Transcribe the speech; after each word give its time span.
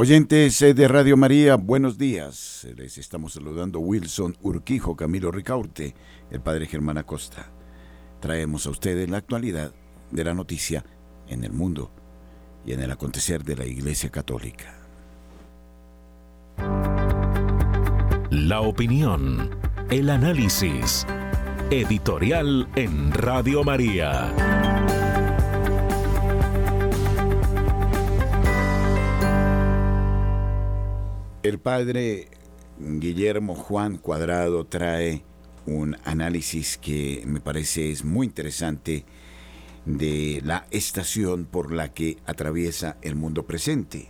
Oyentes 0.00 0.60
de 0.60 0.86
Radio 0.86 1.16
María, 1.16 1.56
buenos 1.56 1.98
días. 1.98 2.64
Les 2.76 2.98
estamos 2.98 3.32
saludando 3.32 3.80
Wilson 3.80 4.36
Urquijo, 4.42 4.94
Camilo 4.94 5.32
Ricaurte, 5.32 5.92
el 6.30 6.40
padre 6.40 6.66
Germán 6.66 6.98
Acosta. 6.98 7.50
Traemos 8.20 8.64
a 8.68 8.70
ustedes 8.70 9.10
la 9.10 9.16
actualidad 9.16 9.72
de 10.12 10.22
la 10.22 10.34
noticia 10.34 10.84
en 11.26 11.42
el 11.42 11.50
mundo 11.50 11.90
y 12.64 12.74
en 12.74 12.80
el 12.80 12.92
acontecer 12.92 13.42
de 13.42 13.56
la 13.56 13.66
Iglesia 13.66 14.08
Católica. 14.08 14.78
La 18.30 18.60
opinión, 18.60 19.50
el 19.90 20.10
análisis, 20.10 21.08
editorial 21.72 22.68
en 22.76 23.10
Radio 23.10 23.64
María. 23.64 24.77
El 31.44 31.60
padre 31.60 32.26
Guillermo 32.80 33.54
Juan 33.54 33.96
Cuadrado 33.96 34.66
trae 34.66 35.22
un 35.66 35.96
análisis 36.04 36.76
que 36.76 37.22
me 37.26 37.40
parece 37.40 37.92
es 37.92 38.04
muy 38.04 38.26
interesante 38.26 39.04
de 39.84 40.42
la 40.44 40.66
estación 40.72 41.44
por 41.44 41.72
la 41.72 41.94
que 41.94 42.16
atraviesa 42.26 42.96
el 43.02 43.14
mundo 43.14 43.46
presente. 43.46 44.08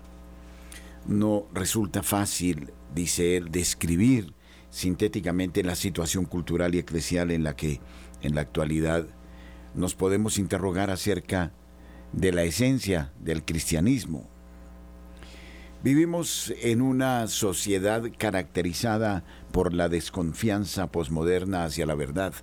No 1.07 1.47
resulta 1.53 2.03
fácil, 2.03 2.73
dice 2.95 3.37
él, 3.37 3.51
describir 3.51 4.33
sintéticamente 4.71 5.63
la 5.63 5.75
situación 5.75 6.25
cultural 6.25 6.75
y 6.75 6.79
eclesial 6.79 7.31
en 7.31 7.45
la 7.45 7.55
que 7.55 7.79
en 8.23 8.37
la 8.37 8.41
actualidad 8.41 9.07
nos 9.75 9.95
podemos 9.95 10.39
interrogar 10.39 10.91
acerca 10.91 11.53
de 12.15 12.33
la 12.33 12.45
esencia 12.45 13.13
del 13.21 13.45
cristianismo, 13.45 14.31
Vivimos 15.85 16.53
en 16.61 16.83
una 16.83 17.29
sociedad 17.29 18.03
caracterizada 18.19 19.23
por 19.53 19.73
la 19.73 19.89
desconfianza 19.89 20.91
posmoderna 20.91 21.63
hacia 21.63 21.87
la 21.87 21.95
verdad, 21.95 22.35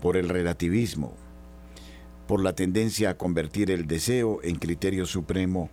por 0.00 0.16
el 0.16 0.30
relativismo, 0.30 1.14
por 2.26 2.42
la 2.42 2.54
tendencia 2.54 3.10
a 3.10 3.16
convertir 3.18 3.70
el 3.70 3.86
deseo 3.86 4.40
en 4.42 4.56
criterio 4.56 5.04
supremo 5.04 5.68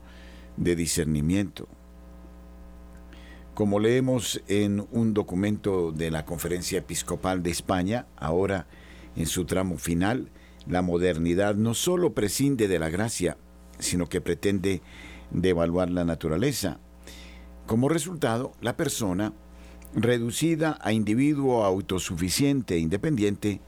de 0.57 0.75
discernimiento. 0.75 1.69
Como 3.53 3.79
leemos 3.79 4.41
en 4.49 4.85
un 4.91 5.13
documento 5.13 5.93
de 5.93 6.11
la 6.11 6.25
Conferencia 6.25 6.79
Episcopal 6.79 7.41
de 7.41 7.51
España, 7.51 8.05
ahora 8.17 8.67
en 9.15 9.27
su 9.27 9.45
tramo 9.45 9.77
final, 9.77 10.29
la 10.67 10.81
modernidad 10.81 11.55
no 11.55 11.73
sólo 11.73 12.13
prescinde 12.13 12.67
de 12.67 12.79
la 12.79 12.89
gracia, 12.89 13.37
sino 13.79 14.09
que 14.09 14.19
pretende 14.19 14.81
de 15.31 15.49
evaluar 15.49 15.89
la 15.89 16.05
naturaleza. 16.05 16.79
Como 17.65 17.89
resultado, 17.89 18.53
la 18.61 18.77
persona, 18.77 19.33
reducida 19.95 20.77
a 20.81 20.93
individuo 20.93 21.63
autosuficiente 21.63 22.75
e 22.75 22.79
independiente, 22.79 23.61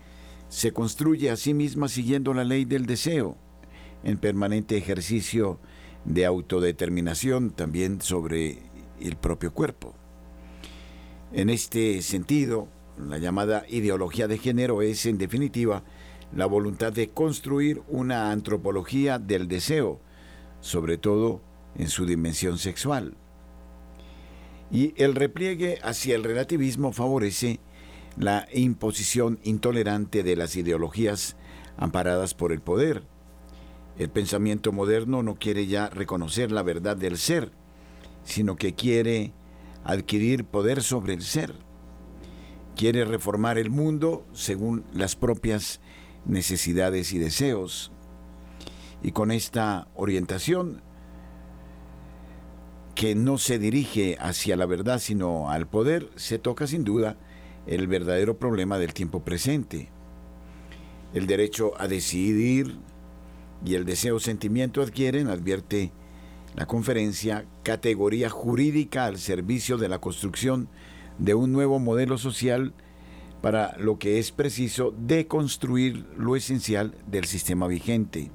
se 0.50 0.72
construye 0.72 1.30
a 1.30 1.38
sí 1.38 1.54
misma 1.54 1.88
siguiendo 1.88 2.34
la 2.34 2.44
ley 2.44 2.66
del 2.66 2.86
deseo, 2.86 3.38
en 4.04 4.18
permanente 4.18 4.78
ejercicio 4.78 5.60
de 6.06 6.26
autodeterminación 6.26 7.52
también 7.52 8.02
sobre 8.02 8.60
el 9.00 9.16
propio 9.18 9.54
cuerpo. 9.54 9.94
En 11.34 11.50
este 11.50 12.02
sentido, 12.02 12.70
la 12.98 13.18
llamada 13.18 13.66
ideología 13.68 14.28
de 14.28 14.38
género 14.38 14.82
es, 14.82 15.06
en 15.06 15.18
definitiva, 15.18 15.84
la 16.36 16.46
voluntad 16.46 16.94
de 16.94 17.10
construir 17.10 17.82
una 17.90 18.32
antropología 18.32 19.20
del 19.20 19.48
deseo, 19.48 20.00
sobre 20.62 20.98
todo 20.98 21.42
en 21.76 21.90
su 21.90 22.06
dimensión 22.06 22.58
sexual. 22.58 23.16
Y 24.72 24.94
el 25.02 25.16
repliegue 25.16 25.80
hacia 25.84 26.16
el 26.16 26.24
relativismo 26.24 26.92
favorece 26.92 27.60
la 28.18 28.48
imposición 28.54 29.40
intolerante 29.44 30.24
de 30.24 30.36
las 30.36 30.56
ideologías 30.56 31.36
amparadas 31.78 32.34
por 32.34 32.52
el 32.52 32.62
poder. 32.62 33.04
El 33.98 34.10
pensamiento 34.10 34.72
moderno 34.72 35.24
no 35.24 35.36
quiere 35.36 35.68
ya 35.68 35.90
reconocer 35.90 36.52
la 36.52 36.64
verdad 36.64 36.98
del 36.98 37.18
ser, 37.18 37.52
sino 38.24 38.56
que 38.56 38.74
quiere 38.74 39.34
adquirir 39.84 40.44
poder 40.44 40.84
sobre 40.84 41.14
el 41.14 41.22
ser. 41.22 41.54
Quiere 42.76 43.06
reformar 43.06 43.58
el 43.58 43.70
mundo 43.70 44.26
según 44.34 44.84
las 44.94 45.16
propias 45.16 45.80
necesidades 46.26 47.14
y 47.14 47.20
deseos. 47.20 47.92
Y 49.08 49.14
con 49.14 49.32
esta 49.32 49.88
orientación 49.96 50.82
que 52.94 53.16
no 53.16 53.38
se 53.38 53.58
dirige 53.58 54.18
hacia 54.20 54.58
la 54.58 54.66
verdad 54.66 55.00
sino 55.00 55.50
al 55.50 55.66
poder, 55.66 56.10
se 56.18 56.40
toca 56.40 56.68
sin 56.68 56.84
duda 56.84 57.16
el 57.68 57.88
verdadero 57.88 58.38
problema 58.38 58.78
del 58.78 58.94
tiempo 58.94 59.24
presente. 59.24 59.88
El 61.14 61.26
derecho 61.26 61.72
a 61.80 61.88
decidir 61.88 62.80
y 63.64 63.76
el 63.76 63.86
deseo 63.86 64.20
sentimiento 64.20 64.82
adquieren, 64.82 65.30
advierte 65.30 65.94
la 66.58 66.66
conferencia, 66.66 67.46
categoría 67.64 68.30
jurídica 68.30 69.06
al 69.06 69.20
servicio 69.20 69.78
de 69.78 69.88
la 69.88 70.00
construcción 70.00 70.68
de 71.18 71.34
un 71.34 71.54
nuevo 71.54 71.80
modelo 71.80 72.18
social 72.18 72.74
para 73.42 73.78
lo 73.78 74.00
que 74.00 74.20
es 74.20 74.34
preciso 74.34 74.94
deconstruir 75.00 76.06
lo 76.18 76.36
esencial 76.36 76.94
del 77.08 77.24
sistema 77.24 77.68
vigente. 77.68 78.32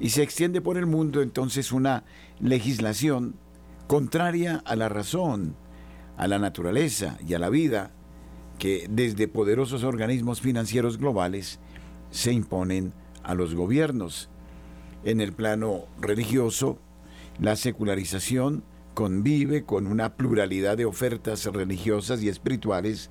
Y 0.00 0.10
se 0.10 0.22
extiende 0.22 0.60
por 0.60 0.78
el 0.78 0.86
mundo 0.86 1.22
entonces 1.22 1.72
una 1.72 2.04
legislación 2.40 3.34
contraria 3.86 4.62
a 4.64 4.76
la 4.76 4.88
razón, 4.88 5.56
a 6.16 6.28
la 6.28 6.38
naturaleza 6.38 7.18
y 7.26 7.34
a 7.34 7.38
la 7.38 7.48
vida 7.48 7.92
que 8.58 8.86
desde 8.90 9.28
poderosos 9.28 9.84
organismos 9.84 10.40
financieros 10.40 10.98
globales 10.98 11.58
se 12.10 12.32
imponen 12.32 12.92
a 13.22 13.34
los 13.34 13.54
gobiernos. 13.54 14.28
En 15.04 15.20
el 15.20 15.32
plano 15.32 15.84
religioso, 16.00 16.78
la 17.38 17.56
secularización 17.56 18.64
convive 18.94 19.64
con 19.64 19.86
una 19.86 20.16
pluralidad 20.16 20.76
de 20.76 20.84
ofertas 20.84 21.44
religiosas 21.46 22.20
y 22.22 22.28
espirituales 22.28 23.10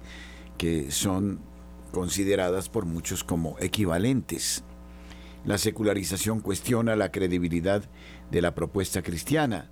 que 0.58 0.92
son 0.92 1.40
consideradas 1.92 2.68
por 2.68 2.86
muchos 2.86 3.24
como 3.24 3.56
equivalentes. 3.60 4.66
La 5.48 5.58
secularización 5.58 6.42
cuestiona 6.42 6.98
la 6.98 7.10
credibilidad 7.10 7.82
de 8.30 8.42
la 8.42 8.54
propuesta 8.54 9.02
cristiana. 9.02 9.70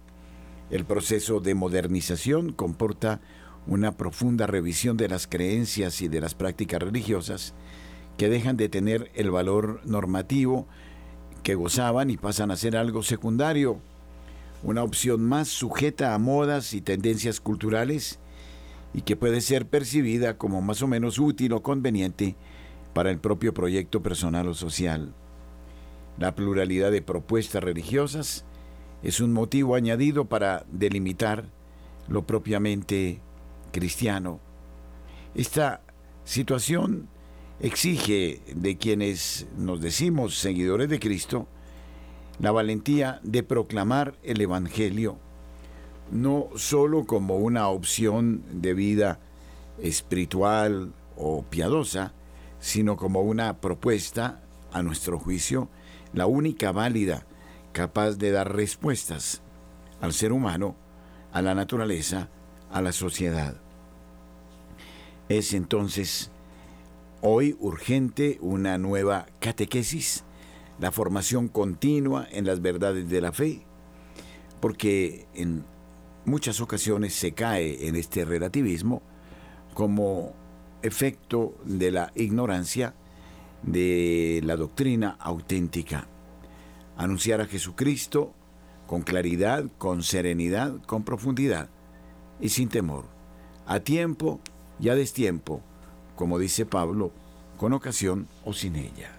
El 0.70 0.86
proceso 0.86 1.42
de 1.42 1.54
modernización 1.54 2.54
comporta 2.54 3.20
una 3.68 3.98
profunda 3.98 4.48
revisión 4.48 4.96
de 4.96 5.10
las 5.10 5.28
creencias 5.28 6.02
y 6.02 6.08
de 6.08 6.22
las 6.22 6.34
prácticas 6.34 6.82
religiosas 6.82 7.54
que 8.18 8.30
dejan 8.30 8.56
de 8.56 8.70
tener 8.70 9.12
el 9.16 9.32
valor 9.32 9.82
normativo 9.84 10.66
que 11.44 11.56
gozaban 11.56 12.10
y 12.10 12.16
pasan 12.16 12.52
a 12.52 12.56
ser 12.56 12.78
algo 12.78 13.04
secundario, 13.04 13.82
una 14.64 14.82
opción 14.82 15.26
más 15.26 15.50
sujeta 15.50 16.14
a 16.14 16.20
modas 16.20 16.74
y 16.74 16.80
tendencias 16.80 17.42
culturales 17.42 18.18
y 18.94 19.02
que 19.02 19.18
puede 19.18 19.42
ser 19.42 19.68
percibida 19.68 20.38
como 20.38 20.62
más 20.62 20.82
o 20.82 20.88
menos 20.88 21.20
útil 21.20 21.52
o 21.52 21.62
conveniente 21.62 22.38
para 22.94 23.12
el 23.12 23.18
propio 23.18 23.54
proyecto 23.54 24.02
personal 24.02 24.48
o 24.48 24.54
social. 24.54 25.14
La 26.18 26.34
pluralidad 26.36 26.92
de 26.92 27.02
propuestas 27.02 27.64
religiosas 27.64 28.46
es 29.04 29.20
un 29.20 29.34
motivo 29.34 29.76
añadido 29.76 30.26
para 30.26 30.66
delimitar 30.72 31.46
lo 32.08 32.26
propiamente 32.26 33.20
cristiano. 33.72 34.40
Esta 35.36 35.82
situación 36.24 37.10
exige 37.60 38.42
de 38.54 38.78
quienes 38.78 39.48
nos 39.58 39.82
decimos 39.82 40.38
seguidores 40.38 40.90
de 40.90 41.00
Cristo 41.00 41.48
la 42.40 42.52
valentía 42.52 43.20
de 43.24 43.44
proclamar 43.44 44.16
el 44.24 44.42
Evangelio, 44.42 45.18
no 46.12 46.50
sólo 46.56 47.06
como 47.06 47.38
una 47.38 47.68
opción 47.70 48.44
de 48.52 48.74
vida 48.74 49.20
espiritual 49.82 50.94
o 51.16 51.44
piadosa, 51.44 52.14
sino 52.60 52.98
como 52.98 53.22
una 53.22 53.58
propuesta, 53.62 54.42
a 54.72 54.84
nuestro 54.84 55.18
juicio, 55.18 55.70
la 56.16 56.28
única 56.28 56.72
válida 56.72 57.26
capaz 57.74 58.14
de 58.14 58.32
dar 58.32 58.56
respuestas 58.56 59.42
al 60.00 60.14
ser 60.14 60.32
humano, 60.32 60.76
a 61.34 61.42
la 61.42 61.54
naturaleza, 61.54 62.30
a 62.72 62.82
la 62.82 62.94
sociedad. 62.94 63.56
Es 65.28 65.54
entonces 65.54 66.32
hoy 67.22 67.58
urgente 67.60 68.38
una 68.42 68.78
nueva 68.78 69.26
catequesis, 69.40 70.24
la 70.80 70.92
formación 70.92 71.50
continua 71.50 72.28
en 72.32 72.46
las 72.46 72.62
verdades 72.62 73.10
de 73.10 73.22
la 73.22 73.34
fe, 73.34 73.66
porque 74.62 75.28
en 75.34 75.66
muchas 76.24 76.62
ocasiones 76.62 77.14
se 77.14 77.34
cae 77.34 77.88
en 77.88 77.98
este 77.98 78.24
relativismo 78.24 79.02
como 79.74 80.34
efecto 80.82 81.58
de 81.66 81.92
la 81.92 82.14
ignorancia 82.16 82.94
de 83.66 84.42
la 84.44 84.56
doctrina 84.56 85.18
auténtica. 85.20 86.08
Anunciar 86.98 87.42
a 87.42 87.46
Jesucristo 87.46 88.34
con 88.88 89.02
claridad, 89.02 89.66
con 89.78 90.04
serenidad, 90.04 90.76
con 90.86 91.04
profundidad 91.04 91.70
y 92.40 92.50
sin 92.50 92.70
temor, 92.70 93.06
a 93.66 93.80
tiempo 93.80 94.40
y 94.80 94.90
a 94.90 94.96
destiempo, 94.96 95.62
como 96.16 96.40
dice 96.40 96.66
Pablo, 96.66 97.12
con 97.58 97.74
ocasión 97.74 98.28
o 98.44 98.54
sin 98.54 98.76
ella. 98.76 99.12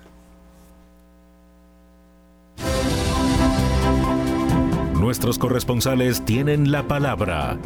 Nuestros 4.94 5.38
corresponsales 5.38 6.24
tienen 6.24 6.72
la 6.72 6.88
palabra 6.88 7.58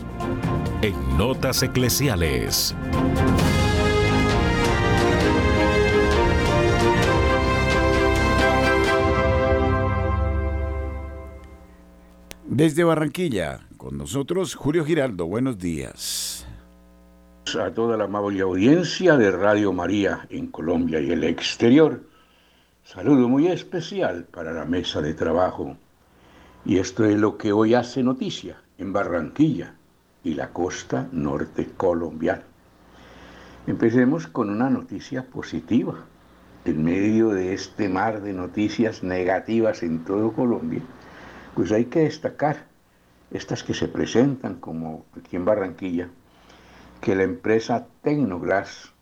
en 0.83 1.17
Notas 1.17 1.63
Eclesiales. 1.63 2.75
Desde 12.61 12.85
Barranquilla, 12.85 13.61
con 13.79 13.97
nosotros 13.97 14.55
Julio 14.55 14.85
Giraldo, 14.85 15.27
buenos 15.27 15.57
días. 15.57 16.47
A 17.59 17.71
toda 17.71 17.97
la 17.97 18.05
amable 18.05 18.43
audiencia 18.43 19.17
de 19.17 19.31
Radio 19.31 19.73
María 19.73 20.27
en 20.29 20.49
Colombia 20.49 21.01
y 21.01 21.11
el 21.11 21.25
exterior, 21.25 22.03
saludo 22.85 23.31
muy 23.31 23.47
especial 23.47 24.25
para 24.25 24.53
la 24.53 24.67
mesa 24.67 25.01
de 25.01 25.15
trabajo. 25.15 25.79
Y 26.67 26.77
esto 26.77 27.07
es 27.07 27.17
lo 27.17 27.39
que 27.39 27.51
hoy 27.51 27.73
hace 27.73 28.03
noticia 28.03 28.61
en 28.77 28.93
Barranquilla 28.93 29.73
y 30.23 30.35
la 30.35 30.53
costa 30.53 31.09
norte 31.13 31.67
colombiana. 31.79 32.43
Empecemos 33.67 34.27
con 34.27 34.51
una 34.51 34.69
noticia 34.69 35.25
positiva. 35.25 35.95
En 36.67 36.85
medio 36.85 37.31
de 37.31 37.55
este 37.55 37.89
mar 37.89 38.21
de 38.21 38.35
noticias 38.35 39.03
negativas 39.03 39.83
en 39.83 40.05
todo 40.05 40.35
Colombia, 40.35 40.83
pues 41.61 41.73
hay 41.73 41.85
que 41.85 42.01
destacar 42.01 42.65
estas 43.31 43.63
que 43.63 43.75
se 43.75 43.87
presentan 43.87 44.55
como 44.61 45.05
aquí 45.15 45.37
en 45.37 45.45
Barranquilla, 45.45 46.09
que 47.03 47.15
la 47.15 47.25
empresa 47.25 47.87
Tecnoglass 48.01 48.95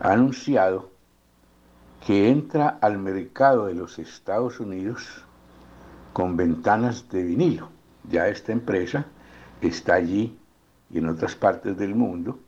ha 0.00 0.10
anunciado 0.10 0.90
que 2.04 2.30
entra 2.30 2.78
al 2.80 2.98
mercado 2.98 3.66
de 3.66 3.74
los 3.74 4.00
Estados 4.00 4.58
Unidos 4.58 5.24
con 6.12 6.36
ventanas 6.36 7.08
de 7.10 7.22
vinilo. 7.22 7.68
Ya 8.10 8.26
esta 8.26 8.50
empresa 8.50 9.06
está 9.60 9.94
allí 9.94 10.36
y 10.90 10.98
en 10.98 11.10
otras 11.10 11.36
partes 11.36 11.78
del 11.78 11.94
mundo 11.94 12.40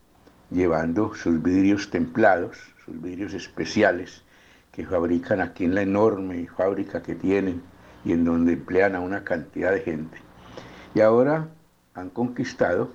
llevando 0.51 1.15
sus 1.15 1.41
vidrios 1.41 1.89
templados, 1.89 2.59
sus 2.85 3.01
vidrios 3.01 3.33
especiales 3.33 4.25
que 4.73 4.85
fabrican 4.85 5.41
aquí 5.41 5.67
en 5.67 5.77
la 5.77 5.83
enorme 5.83 6.49
fábrica 6.49 7.01
que 7.01 7.15
tienen 7.15 7.63
y 8.05 8.13
en 8.13 8.25
donde 8.25 8.53
emplean 8.53 8.95
a 8.95 9.01
una 9.01 9.25
cantidad 9.25 9.73
de 9.73 9.81
gente. 9.81 10.19
Y 10.95 11.01
ahora 11.01 11.49
han 11.95 12.11
conquistado 12.11 12.93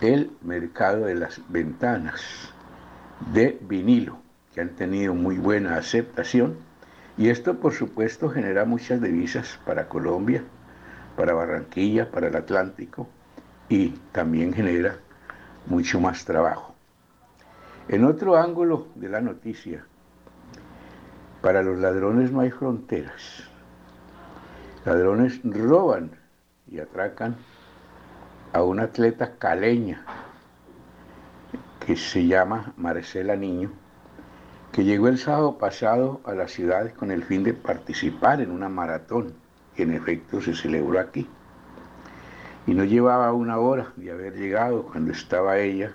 el 0.00 0.32
mercado 0.42 1.06
de 1.06 1.14
las 1.14 1.40
ventanas 1.48 2.52
de 3.32 3.58
vinilo, 3.60 4.18
que 4.54 4.60
han 4.60 4.70
tenido 4.70 5.14
muy 5.14 5.38
buena 5.38 5.76
aceptación. 5.76 6.56
Y 7.16 7.28
esto, 7.28 7.60
por 7.60 7.72
supuesto, 7.72 8.28
genera 8.30 8.64
muchas 8.64 9.00
divisas 9.00 9.60
para 9.64 9.88
Colombia, 9.88 10.42
para 11.16 11.34
Barranquilla, 11.34 12.10
para 12.10 12.28
el 12.28 12.36
Atlántico, 12.36 13.06
y 13.68 13.90
también 14.12 14.52
genera 14.52 14.96
mucho 15.66 16.00
más 16.00 16.24
trabajo. 16.24 16.74
En 17.88 18.04
otro 18.04 18.36
ángulo 18.36 18.88
de 18.94 19.08
la 19.08 19.20
noticia, 19.20 19.84
para 21.40 21.62
los 21.62 21.78
ladrones 21.78 22.32
no 22.32 22.40
hay 22.40 22.50
fronteras. 22.50 23.51
Ladrones 24.84 25.40
roban 25.44 26.10
y 26.68 26.80
atracan 26.80 27.36
a 28.52 28.62
una 28.64 28.84
atleta 28.84 29.36
caleña 29.38 30.04
que 31.86 31.96
se 31.96 32.26
llama 32.26 32.72
Marcela 32.76 33.36
Niño, 33.36 33.70
que 34.72 34.82
llegó 34.82 35.06
el 35.06 35.18
sábado 35.18 35.56
pasado 35.58 36.20
a 36.24 36.32
la 36.32 36.48
ciudad 36.48 36.92
con 36.94 37.12
el 37.12 37.22
fin 37.22 37.44
de 37.44 37.54
participar 37.54 38.40
en 38.40 38.50
una 38.50 38.68
maratón 38.68 39.34
que 39.76 39.84
en 39.84 39.94
efecto 39.94 40.40
se 40.40 40.54
celebró 40.54 40.98
aquí. 40.98 41.28
Y 42.66 42.74
no 42.74 42.82
llevaba 42.82 43.32
una 43.32 43.58
hora 43.58 43.92
de 43.96 44.10
haber 44.10 44.34
llegado 44.34 44.84
cuando 44.84 45.12
estaba 45.12 45.58
ella 45.58 45.92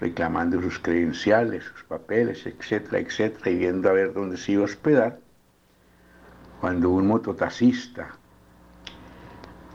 reclamando 0.00 0.60
sus 0.60 0.80
credenciales, 0.80 1.64
sus 1.64 1.84
papeles, 1.84 2.44
etcétera, 2.44 2.98
etcétera, 2.98 3.50
y 3.50 3.58
viendo 3.58 3.88
a 3.88 3.92
ver 3.92 4.12
dónde 4.12 4.36
se 4.36 4.52
iba 4.52 4.62
a 4.62 4.66
hospedar, 4.66 5.20
cuando 6.60 6.90
un 6.90 7.06
mototaxista 7.06 8.16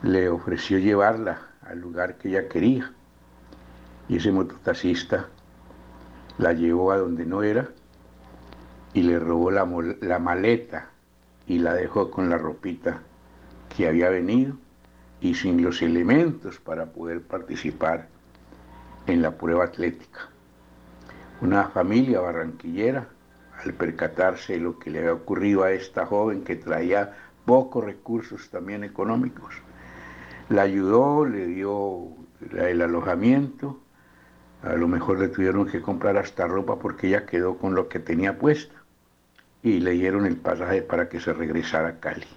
le 0.04 0.30
ofreció 0.30 0.80
llevarla 0.80 1.50
al 1.62 1.80
lugar 1.80 2.18
que 2.18 2.30
ella 2.30 2.48
quería. 2.48 2.92
Y 4.10 4.18
ese 4.18 4.32
mototaxista 4.32 5.28
la 6.38 6.54
llevó 6.54 6.92
a 6.92 6.98
donde 6.98 7.26
no 7.26 7.44
era 7.44 7.70
y 8.94 9.04
le 9.04 9.20
robó 9.20 9.52
la, 9.52 9.68
la, 10.02 10.20
maleta 10.20 10.90
y 11.48 11.60
la 11.60 11.74
dejó 11.74 12.12
con 12.12 12.30
la 12.30 12.38
ropita 12.38 13.00
que 13.76 13.88
había 13.88 14.10
venido 14.10 14.56
y 15.22 15.36
sin 15.36 15.64
los 15.64 15.82
elementos 15.82 16.60
para 16.60 16.88
poder 16.88 17.22
participar 17.22 18.08
en 19.08 19.22
la 19.22 19.38
prueba 19.38 19.66
atlética. 19.66 20.30
Una 21.42 21.70
familia 21.70 22.20
barranquillera 22.20 23.08
al 23.64 23.74
percatarse 23.74 24.54
de 24.54 24.60
lo 24.60 24.80
que 24.80 24.90
le 24.90 25.00
había 25.00 25.14
ocurrido 25.14 25.64
a 25.64 25.72
esta 25.72 26.06
joven 26.06 26.44
que 26.44 26.56
traía 26.56 27.16
pocos 27.46 27.84
recursos 27.84 28.50
también 28.50 28.84
económicos. 28.84 29.56
La 30.50 30.64
ayudó, 30.64 31.26
le 31.26 31.48
dio 31.48 32.08
el 32.58 32.82
alojamiento, 32.82 33.80
a 34.64 34.76
lo 34.76 34.88
mejor 34.88 35.20
le 35.20 35.28
tuvieron 35.28 35.68
que 35.68 35.82
comprar 35.82 36.18
hasta 36.18 36.48
ropa 36.48 36.78
porque 36.78 37.08
ella 37.08 37.26
quedó 37.26 37.58
con 37.58 37.74
lo 37.74 37.88
que 37.88 38.00
tenía 38.00 38.38
puesta 38.38 38.76
y 39.64 39.80
le 39.80 39.92
dieron 39.92 40.26
el 40.26 40.38
pasaje 40.38 40.82
para 40.82 41.10
que 41.10 41.20
se 41.20 41.34
regresara 41.34 41.90
a 41.90 42.00
Cali. 42.00 42.28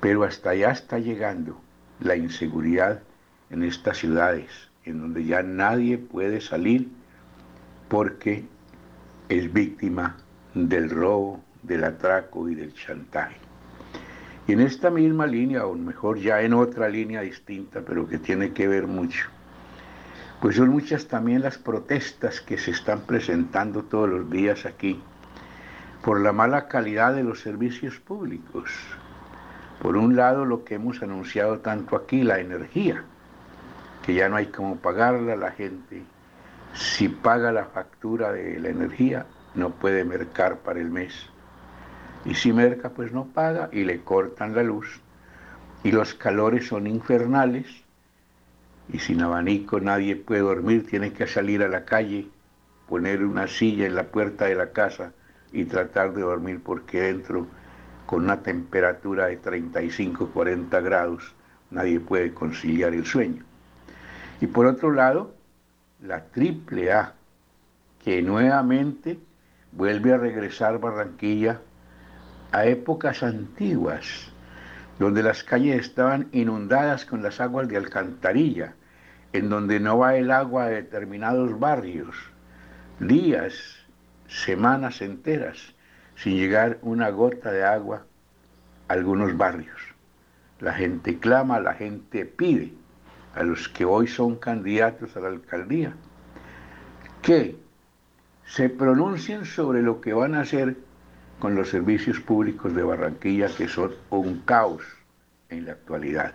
Pero 0.00 0.24
hasta 0.24 0.50
allá 0.50 0.70
está 0.70 0.98
llegando 0.98 1.60
la 2.00 2.16
inseguridad 2.16 3.02
en 3.50 3.64
estas 3.64 3.98
ciudades, 3.98 4.50
en 4.84 5.00
donde 5.00 5.24
ya 5.24 5.42
nadie 5.42 5.98
puede 5.98 6.40
salir 6.40 6.88
porque 7.88 8.44
es 9.28 9.52
víctima 9.52 10.16
del 10.66 10.90
robo, 10.90 11.40
del 11.62 11.84
atraco 11.84 12.48
y 12.48 12.54
del 12.54 12.74
chantaje. 12.74 13.36
Y 14.46 14.52
en 14.52 14.60
esta 14.60 14.90
misma 14.90 15.26
línea, 15.26 15.66
o 15.66 15.74
mejor 15.74 16.18
ya 16.18 16.40
en 16.40 16.54
otra 16.54 16.88
línea 16.88 17.20
distinta, 17.20 17.82
pero 17.86 18.08
que 18.08 18.18
tiene 18.18 18.52
que 18.52 18.66
ver 18.66 18.86
mucho, 18.86 19.28
pues 20.40 20.56
son 20.56 20.70
muchas 20.70 21.06
también 21.06 21.42
las 21.42 21.58
protestas 21.58 22.40
que 22.40 22.56
se 22.56 22.70
están 22.70 23.00
presentando 23.02 23.84
todos 23.84 24.08
los 24.08 24.30
días 24.30 24.64
aquí 24.64 25.00
por 26.02 26.20
la 26.20 26.32
mala 26.32 26.68
calidad 26.68 27.14
de 27.14 27.24
los 27.24 27.40
servicios 27.40 27.98
públicos. 28.00 28.70
Por 29.82 29.96
un 29.96 30.16
lado, 30.16 30.44
lo 30.44 30.64
que 30.64 30.76
hemos 30.76 31.02
anunciado 31.02 31.58
tanto 31.58 31.94
aquí, 31.94 32.22
la 32.22 32.40
energía, 32.40 33.04
que 34.04 34.14
ya 34.14 34.28
no 34.28 34.36
hay 34.36 34.46
cómo 34.46 34.76
pagarla, 34.76 35.36
la 35.36 35.50
gente 35.50 36.02
si 36.74 37.08
paga 37.08 37.52
la 37.52 37.64
factura 37.66 38.32
de 38.32 38.58
la 38.60 38.68
energía 38.68 39.26
no 39.58 39.70
puede 39.70 40.04
mercar 40.04 40.58
para 40.58 40.80
el 40.80 40.90
mes. 40.90 41.14
Y 42.24 42.34
si 42.34 42.52
merca, 42.52 42.90
pues 42.90 43.12
no 43.12 43.26
paga 43.26 43.68
y 43.72 43.84
le 43.84 44.02
cortan 44.02 44.54
la 44.54 44.62
luz. 44.62 45.00
Y 45.84 45.92
los 45.92 46.14
calores 46.14 46.68
son 46.68 46.86
infernales. 46.86 47.66
Y 48.92 48.98
sin 48.98 49.20
abanico 49.22 49.80
nadie 49.80 50.16
puede 50.16 50.40
dormir, 50.40 50.86
tiene 50.86 51.12
que 51.12 51.26
salir 51.26 51.62
a 51.62 51.68
la 51.68 51.84
calle, 51.84 52.28
poner 52.88 53.24
una 53.24 53.46
silla 53.46 53.86
en 53.86 53.94
la 53.94 54.04
puerta 54.04 54.46
de 54.46 54.54
la 54.54 54.72
casa 54.72 55.12
y 55.52 55.64
tratar 55.64 56.14
de 56.14 56.22
dormir 56.22 56.60
porque 56.64 57.02
dentro, 57.02 57.46
con 58.06 58.24
una 58.24 58.42
temperatura 58.42 59.26
de 59.26 59.36
35, 59.36 60.30
40 60.32 60.80
grados, 60.80 61.34
nadie 61.70 62.00
puede 62.00 62.32
conciliar 62.32 62.94
el 62.94 63.04
sueño. 63.04 63.44
Y 64.40 64.46
por 64.46 64.66
otro 64.66 64.92
lado, 64.92 65.34
la 66.00 66.24
triple 66.24 66.92
A, 66.92 67.14
que 68.02 68.22
nuevamente 68.22 69.18
vuelve 69.72 70.12
a 70.12 70.18
regresar 70.18 70.78
Barranquilla 70.78 71.60
a 72.52 72.66
épocas 72.66 73.22
antiguas, 73.22 74.32
donde 74.98 75.22
las 75.22 75.44
calles 75.44 75.80
estaban 75.80 76.28
inundadas 76.32 77.04
con 77.04 77.22
las 77.22 77.40
aguas 77.40 77.68
de 77.68 77.76
alcantarilla, 77.76 78.74
en 79.32 79.50
donde 79.50 79.78
no 79.80 79.98
va 79.98 80.16
el 80.16 80.30
agua 80.30 80.64
a 80.64 80.68
determinados 80.70 81.58
barrios, 81.58 82.16
días, 82.98 83.54
semanas 84.26 85.02
enteras, 85.02 85.74
sin 86.16 86.36
llegar 86.36 86.78
una 86.82 87.10
gota 87.10 87.52
de 87.52 87.64
agua 87.64 88.06
a 88.88 88.92
algunos 88.92 89.36
barrios. 89.36 89.80
La 90.60 90.72
gente 90.72 91.18
clama, 91.18 91.60
la 91.60 91.74
gente 91.74 92.24
pide 92.24 92.72
a 93.34 93.44
los 93.44 93.68
que 93.68 93.84
hoy 93.84 94.08
son 94.08 94.36
candidatos 94.36 95.16
a 95.16 95.20
la 95.20 95.28
alcaldía, 95.28 95.94
que 97.22 97.56
se 98.48 98.70
pronuncien 98.70 99.44
sobre 99.44 99.82
lo 99.82 100.00
que 100.00 100.14
van 100.14 100.34
a 100.34 100.40
hacer 100.40 100.76
con 101.38 101.54
los 101.54 101.68
servicios 101.68 102.18
públicos 102.18 102.74
de 102.74 102.82
Barranquilla, 102.82 103.48
que 103.54 103.68
son 103.68 103.92
un 104.10 104.40
caos 104.40 104.82
en 105.50 105.66
la 105.66 105.72
actualidad. 105.72 106.32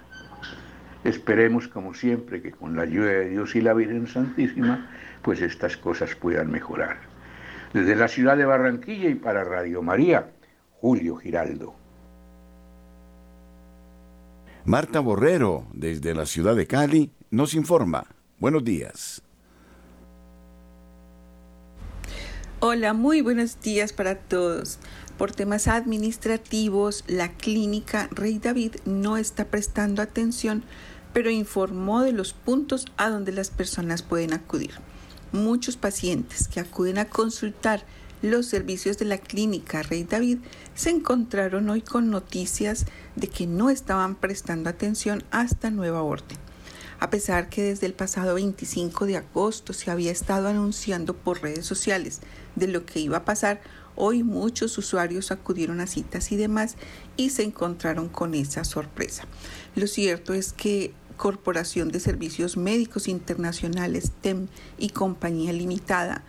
Esperemos, 1.03 1.67
como 1.67 1.93
siempre, 1.93 2.41
que 2.41 2.51
con 2.51 2.75
la 2.75 2.83
ayuda 2.83 3.09
de 3.09 3.29
Dios 3.29 3.55
y 3.55 3.61
la 3.61 3.73
Virgen 3.73 4.07
Santísima, 4.07 4.89
pues 5.21 5.41
estas 5.41 5.75
cosas 5.75 6.15
puedan 6.15 6.49
mejorar. 6.49 6.97
Desde 7.73 7.95
la 7.95 8.07
ciudad 8.07 8.37
de 8.37 8.45
Barranquilla 8.45 9.09
y 9.09 9.15
para 9.15 9.43
Radio 9.43 9.81
María, 9.81 10.29
Julio 10.79 11.17
Giraldo. 11.17 11.75
Marta 14.65 15.01
Borrero, 15.01 15.65
desde 15.73 16.13
la 16.13 16.25
ciudad 16.25 16.55
de 16.55 16.67
Cali, 16.67 17.11
nos 17.31 17.53
informa. 17.53 18.05
Buenos 18.39 18.63
días. 18.63 19.23
Hola, 22.65 22.93
muy 22.93 23.19
buenos 23.19 23.59
días 23.59 23.91
para 23.91 24.15
todos. 24.15 24.79
Por 25.17 25.33
temas 25.33 25.67
administrativos, 25.67 27.03
la 27.07 27.33
clínica 27.33 28.07
Rey 28.09 28.39
David 28.39 28.75
no 28.85 29.17
está 29.17 29.43
prestando 29.43 30.01
atención, 30.01 30.63
pero 31.11 31.29
informó 31.29 32.03
de 32.03 32.13
los 32.13 32.31
puntos 32.31 32.85
a 32.95 33.09
donde 33.09 33.33
las 33.33 33.49
personas 33.49 34.01
pueden 34.01 34.31
acudir. 34.31 34.71
Muchos 35.33 35.75
pacientes 35.75 36.47
que 36.47 36.61
acuden 36.61 36.99
a 36.99 37.09
consultar 37.09 37.83
los 38.21 38.45
servicios 38.45 38.97
de 38.97 39.05
la 39.07 39.17
clínica 39.17 39.83
Rey 39.83 40.05
David 40.05 40.37
se 40.73 40.89
encontraron 40.89 41.69
hoy 41.69 41.81
con 41.81 42.09
noticias 42.09 42.85
de 43.17 43.27
que 43.27 43.45
no 43.45 43.71
estaban 43.71 44.15
prestando 44.15 44.69
atención 44.69 45.21
hasta 45.31 45.69
nueva 45.69 46.01
orden. 46.01 46.42
A 46.99 47.09
pesar 47.09 47.49
que 47.49 47.63
desde 47.63 47.85
el 47.85 47.93
pasado 47.93 48.35
25 48.35 49.05
de 49.05 49.17
agosto 49.17 49.73
se 49.73 49.91
había 49.91 50.11
estado 50.11 50.47
anunciando 50.47 51.15
por 51.15 51.41
redes 51.41 51.65
sociales 51.65 52.21
de 52.55 52.67
lo 52.67 52.85
que 52.85 52.99
iba 52.99 53.17
a 53.17 53.25
pasar, 53.25 53.61
hoy 53.95 54.23
muchos 54.23 54.77
usuarios 54.77 55.31
acudieron 55.31 55.79
a 55.81 55.87
citas 55.87 56.31
y 56.31 56.37
demás 56.37 56.75
y 57.17 57.29
se 57.29 57.43
encontraron 57.43 58.09
con 58.09 58.33
esa 58.33 58.63
sorpresa. 58.63 59.23
Lo 59.75 59.87
cierto 59.87 60.33
es 60.33 60.53
que 60.53 60.93
Corporación 61.17 61.89
de 61.89 61.99
Servicios 61.99 62.57
Médicos 62.57 63.07
Internacionales, 63.07 64.11
TEM 64.21 64.47
y 64.77 64.89
Compañía 64.89 65.53
Limitada, 65.53 66.23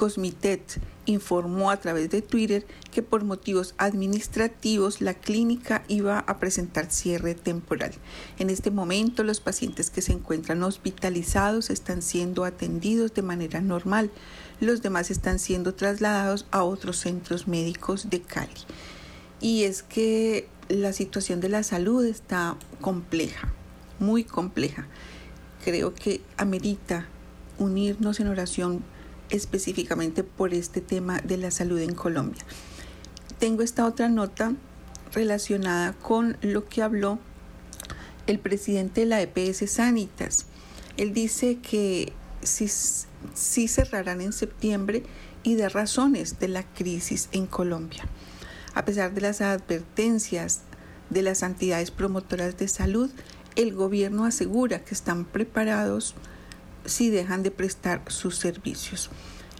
Cosmitet 0.00 0.80
informó 1.04 1.70
a 1.70 1.76
través 1.76 2.08
de 2.08 2.22
Twitter 2.22 2.64
que 2.90 3.02
por 3.02 3.22
motivos 3.22 3.74
administrativos 3.76 5.02
la 5.02 5.12
clínica 5.12 5.84
iba 5.88 6.20
a 6.20 6.38
presentar 6.38 6.90
cierre 6.90 7.34
temporal. 7.34 7.92
En 8.38 8.48
este 8.48 8.70
momento 8.70 9.24
los 9.24 9.40
pacientes 9.40 9.90
que 9.90 10.00
se 10.00 10.12
encuentran 10.12 10.62
hospitalizados 10.62 11.68
están 11.68 12.00
siendo 12.00 12.46
atendidos 12.46 13.12
de 13.12 13.20
manera 13.20 13.60
normal. 13.60 14.10
Los 14.58 14.80
demás 14.80 15.10
están 15.10 15.38
siendo 15.38 15.74
trasladados 15.74 16.46
a 16.50 16.64
otros 16.64 16.96
centros 16.96 17.46
médicos 17.46 18.08
de 18.08 18.22
Cali. 18.22 18.48
Y 19.38 19.64
es 19.64 19.82
que 19.82 20.48
la 20.70 20.94
situación 20.94 21.42
de 21.42 21.50
la 21.50 21.62
salud 21.62 22.06
está 22.06 22.56
compleja, 22.80 23.52
muy 23.98 24.24
compleja. 24.24 24.86
Creo 25.62 25.94
que 25.94 26.22
amerita 26.38 27.06
unirnos 27.58 28.18
en 28.18 28.28
oración 28.28 28.82
específicamente 29.30 30.24
por 30.24 30.54
este 30.54 30.80
tema 30.80 31.20
de 31.20 31.36
la 31.36 31.50
salud 31.50 31.78
en 31.78 31.94
Colombia. 31.94 32.42
Tengo 33.38 33.62
esta 33.62 33.86
otra 33.86 34.08
nota 34.08 34.54
relacionada 35.12 35.92
con 35.94 36.36
lo 36.42 36.68
que 36.68 36.82
habló 36.82 37.18
el 38.26 38.38
presidente 38.38 39.00
de 39.00 39.06
la 39.06 39.22
EPS 39.22 39.70
Sanitas. 39.70 40.46
Él 40.96 41.12
dice 41.12 41.58
que 41.58 42.12
sí, 42.42 43.68
cerrarán 43.68 44.20
en 44.20 44.32
septiembre 44.32 45.02
y 45.42 45.54
de 45.54 45.68
razones 45.68 46.38
de 46.38 46.48
la 46.48 46.62
crisis 46.62 47.28
en 47.32 47.46
Colombia. 47.46 48.04
A 48.74 48.84
pesar 48.84 49.14
de 49.14 49.20
las 49.20 49.40
advertencias 49.40 50.60
de 51.08 51.22
las 51.22 51.42
entidades 51.42 51.90
promotoras 51.90 52.56
de 52.56 52.68
salud, 52.68 53.10
el 53.56 53.74
gobierno 53.74 54.24
asegura 54.24 54.84
que 54.84 54.94
están 54.94 55.24
preparados 55.24 56.14
si 56.84 57.10
dejan 57.10 57.42
de 57.42 57.50
prestar 57.50 58.02
sus 58.08 58.36
servicios. 58.36 59.10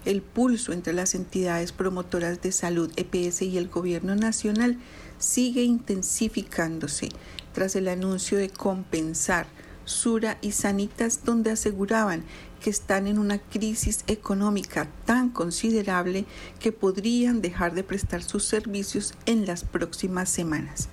El 0.05 0.23
pulso 0.23 0.73
entre 0.73 0.95
las 0.95 1.15
entidades 1.15 1.73
promotoras 1.73 2.41
de 2.41 2.53
salud 2.53 2.91
EPS 2.97 3.43
y 3.43 3.59
el 3.59 3.69
gobierno 3.69 4.17
nacional 4.17 4.79
sigue 5.19 5.63
intensificándose 5.63 7.11
tras 7.53 7.77
el 7.77 7.89
anuncio 7.89 8.39
de 8.39 8.49
compensar 8.49 9.47
Sura 9.85 10.39
y 10.41 10.53
Sanitas 10.53 11.25
donde 11.25 11.51
aseguraban 11.51 12.25
que 12.61 12.71
están 12.71 13.07
en 13.07 13.19
una 13.19 13.39
crisis 13.39 14.05
económica 14.07 14.89
tan 15.05 15.31
considerable 15.31 16.27
que 16.61 16.73
podrían 16.73 17.41
dejar 17.41 17.75
de 17.75 17.83
prestar 17.83 18.23
sus 18.23 18.45
servicios 18.45 19.15
en 19.27 19.47
las 19.47 19.65
próximas 19.65 20.29
semanas. 20.29 20.89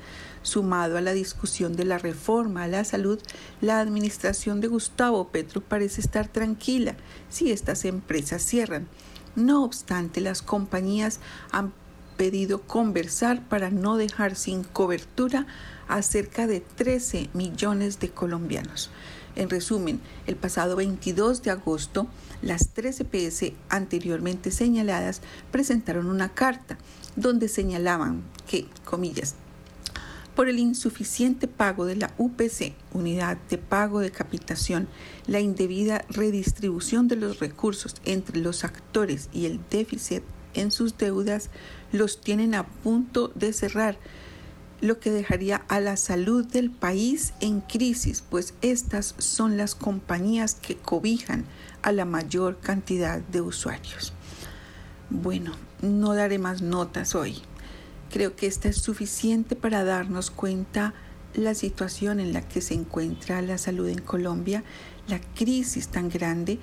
Sumado 0.48 0.98
a 0.98 1.02
la 1.02 1.12
discusión 1.12 1.76
de 1.76 1.84
la 1.84 1.98
reforma 1.98 2.64
a 2.64 2.68
la 2.70 2.86
salud, 2.86 3.20
la 3.60 3.82
administración 3.82 4.62
de 4.62 4.70
Gustavo 4.70 5.28
Petro 5.28 5.60
parece 5.60 6.00
estar 6.00 6.30
tranquila 6.30 6.96
si 7.28 7.52
estas 7.52 7.84
empresas 7.84 8.44
cierran. 8.44 8.88
No 9.36 9.66
obstante, 9.66 10.22
las 10.22 10.42
compañías 10.42 11.20
han 11.52 11.74
pedido 12.16 12.62
conversar 12.62 13.46
para 13.50 13.72
no 13.72 13.98
dejar 13.98 14.38
sin 14.38 14.64
cobertura 14.64 15.48
a 15.90 16.02
cerca 16.02 16.48
de 16.48 16.62
13 16.62 17.30
millones 17.34 18.00
de 18.00 18.12
colombianos. 18.12 18.90
En 19.36 19.50
resumen, 19.50 20.00
el 20.28 20.38
pasado 20.38 20.78
22 20.78 21.44
de 21.44 21.52
agosto, 21.52 22.08
las 22.42 22.70
13 22.70 23.04
PS 23.04 23.52
anteriormente 23.68 24.52
señaladas 24.52 25.22
presentaron 25.52 26.06
una 26.06 26.30
carta 26.30 26.78
donde 27.18 27.50
señalaban 27.50 28.24
que, 28.50 28.66
comillas, 28.86 29.36
por 30.38 30.50
el 30.50 30.60
insuficiente 30.60 31.48
pago 31.48 31.88
de 31.88 31.96
la 31.96 32.14
UPC, 32.20 32.76
unidad 32.94 33.38
de 33.50 33.58
pago 33.58 34.02
de 34.02 34.12
capitación, 34.12 34.88
la 35.26 35.40
indebida 35.40 36.06
redistribución 36.12 37.08
de 37.08 37.16
los 37.16 37.40
recursos 37.40 37.96
entre 38.06 38.40
los 38.40 38.64
actores 38.64 39.30
y 39.34 39.48
el 39.48 39.60
déficit 39.72 40.22
en 40.54 40.72
sus 40.72 40.96
deudas 40.96 41.50
los 41.92 42.22
tienen 42.22 42.54
a 42.54 42.68
punto 42.68 43.32
de 43.34 43.52
cerrar, 43.52 43.98
lo 44.80 45.00
que 45.00 45.10
dejaría 45.10 45.64
a 45.70 45.80
la 45.80 45.98
salud 45.98 46.46
del 46.46 46.70
país 46.70 47.34
en 47.40 47.62
crisis, 47.62 48.24
pues 48.30 48.54
estas 48.62 49.16
son 49.18 49.58
las 49.58 49.74
compañías 49.74 50.54
que 50.54 50.78
cobijan 50.78 51.46
a 51.82 51.92
la 51.92 52.06
mayor 52.06 52.60
cantidad 52.60 53.22
de 53.22 53.42
usuarios. 53.42 54.14
Bueno, 55.10 55.54
no 55.82 56.14
daré 56.14 56.38
más 56.38 56.62
notas 56.62 57.16
hoy. 57.16 57.42
Creo 58.10 58.36
que 58.36 58.48
esta 58.48 58.70
es 58.70 58.78
suficiente 58.78 59.56
para 59.56 59.84
darnos 59.84 60.32
cuenta 60.32 60.94
la 61.34 61.54
situación 61.54 62.20
en 62.20 62.32
la 62.34 62.42
que 62.42 62.62
se 62.62 62.74
encuentra 62.74 63.42
la 63.42 63.58
salud 63.58 63.88
en 63.90 64.00
Colombia, 64.00 64.64
la 65.08 65.20
crisis 65.36 65.90
tan 65.90 66.10
grande 66.10 66.58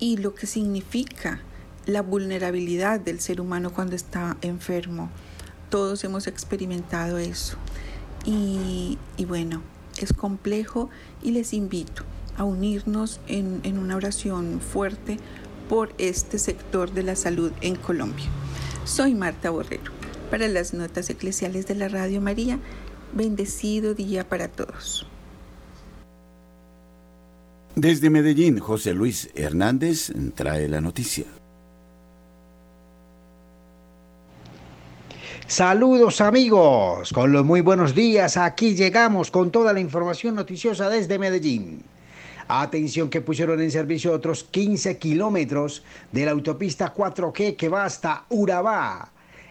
y 0.00 0.16
lo 0.16 0.34
que 0.34 0.46
significa 0.46 1.40
la 1.86 2.02
vulnerabilidad 2.02 3.00
del 3.00 3.20
ser 3.20 3.40
humano 3.40 3.72
cuando 3.72 3.94
está 3.94 4.36
enfermo. 4.42 5.10
Todos 5.70 6.02
hemos 6.02 6.26
experimentado 6.26 7.18
eso. 7.18 7.56
Y, 8.24 8.98
bueno, 9.26 9.62
es 9.96 10.12
complejo 10.12 10.90
y 11.22 11.30
les 11.30 11.54
invito 11.54 12.02
a 12.36 12.44
unirnos 12.44 13.20
en, 13.28 13.60
en 13.62 13.78
una 13.78 13.96
oración 13.96 14.60
fuerte 14.60 15.18
por 15.68 15.94
este 15.98 16.38
sector 16.38 16.92
de 16.92 17.04
la 17.04 17.16
salud 17.16 17.52
en 17.60 17.76
Colombia. 17.76 18.26
Soy 18.84 19.14
Marta 19.14 19.50
Borrero 19.50 19.99
para 20.30 20.48
las 20.48 20.72
notas 20.72 21.10
eclesiales 21.10 21.66
de 21.66 21.74
la 21.74 21.88
Radio 21.88 22.20
María. 22.20 22.58
Bendecido 23.12 23.94
día 23.94 24.28
para 24.28 24.48
todos. 24.48 25.06
Desde 27.74 28.10
Medellín, 28.10 28.58
José 28.60 28.94
Luis 28.94 29.30
Hernández 29.34 30.12
trae 30.34 30.68
la 30.68 30.80
noticia. 30.80 31.24
Saludos 35.46 36.20
amigos, 36.20 37.12
con 37.12 37.32
los 37.32 37.44
muy 37.44 37.60
buenos 37.60 37.92
días, 37.92 38.36
aquí 38.36 38.76
llegamos 38.76 39.32
con 39.32 39.50
toda 39.50 39.72
la 39.72 39.80
información 39.80 40.36
noticiosa 40.36 40.88
desde 40.88 41.18
Medellín. 41.18 41.82
Atención 42.46 43.10
que 43.10 43.20
pusieron 43.20 43.60
en 43.60 43.72
servicio 43.72 44.12
otros 44.12 44.44
15 44.44 44.98
kilómetros 44.98 45.82
de 46.12 46.24
la 46.24 46.30
autopista 46.30 46.94
4G 46.94 47.56
que 47.56 47.68
va 47.68 47.84
hasta 47.84 48.26
Urabá 48.28 49.10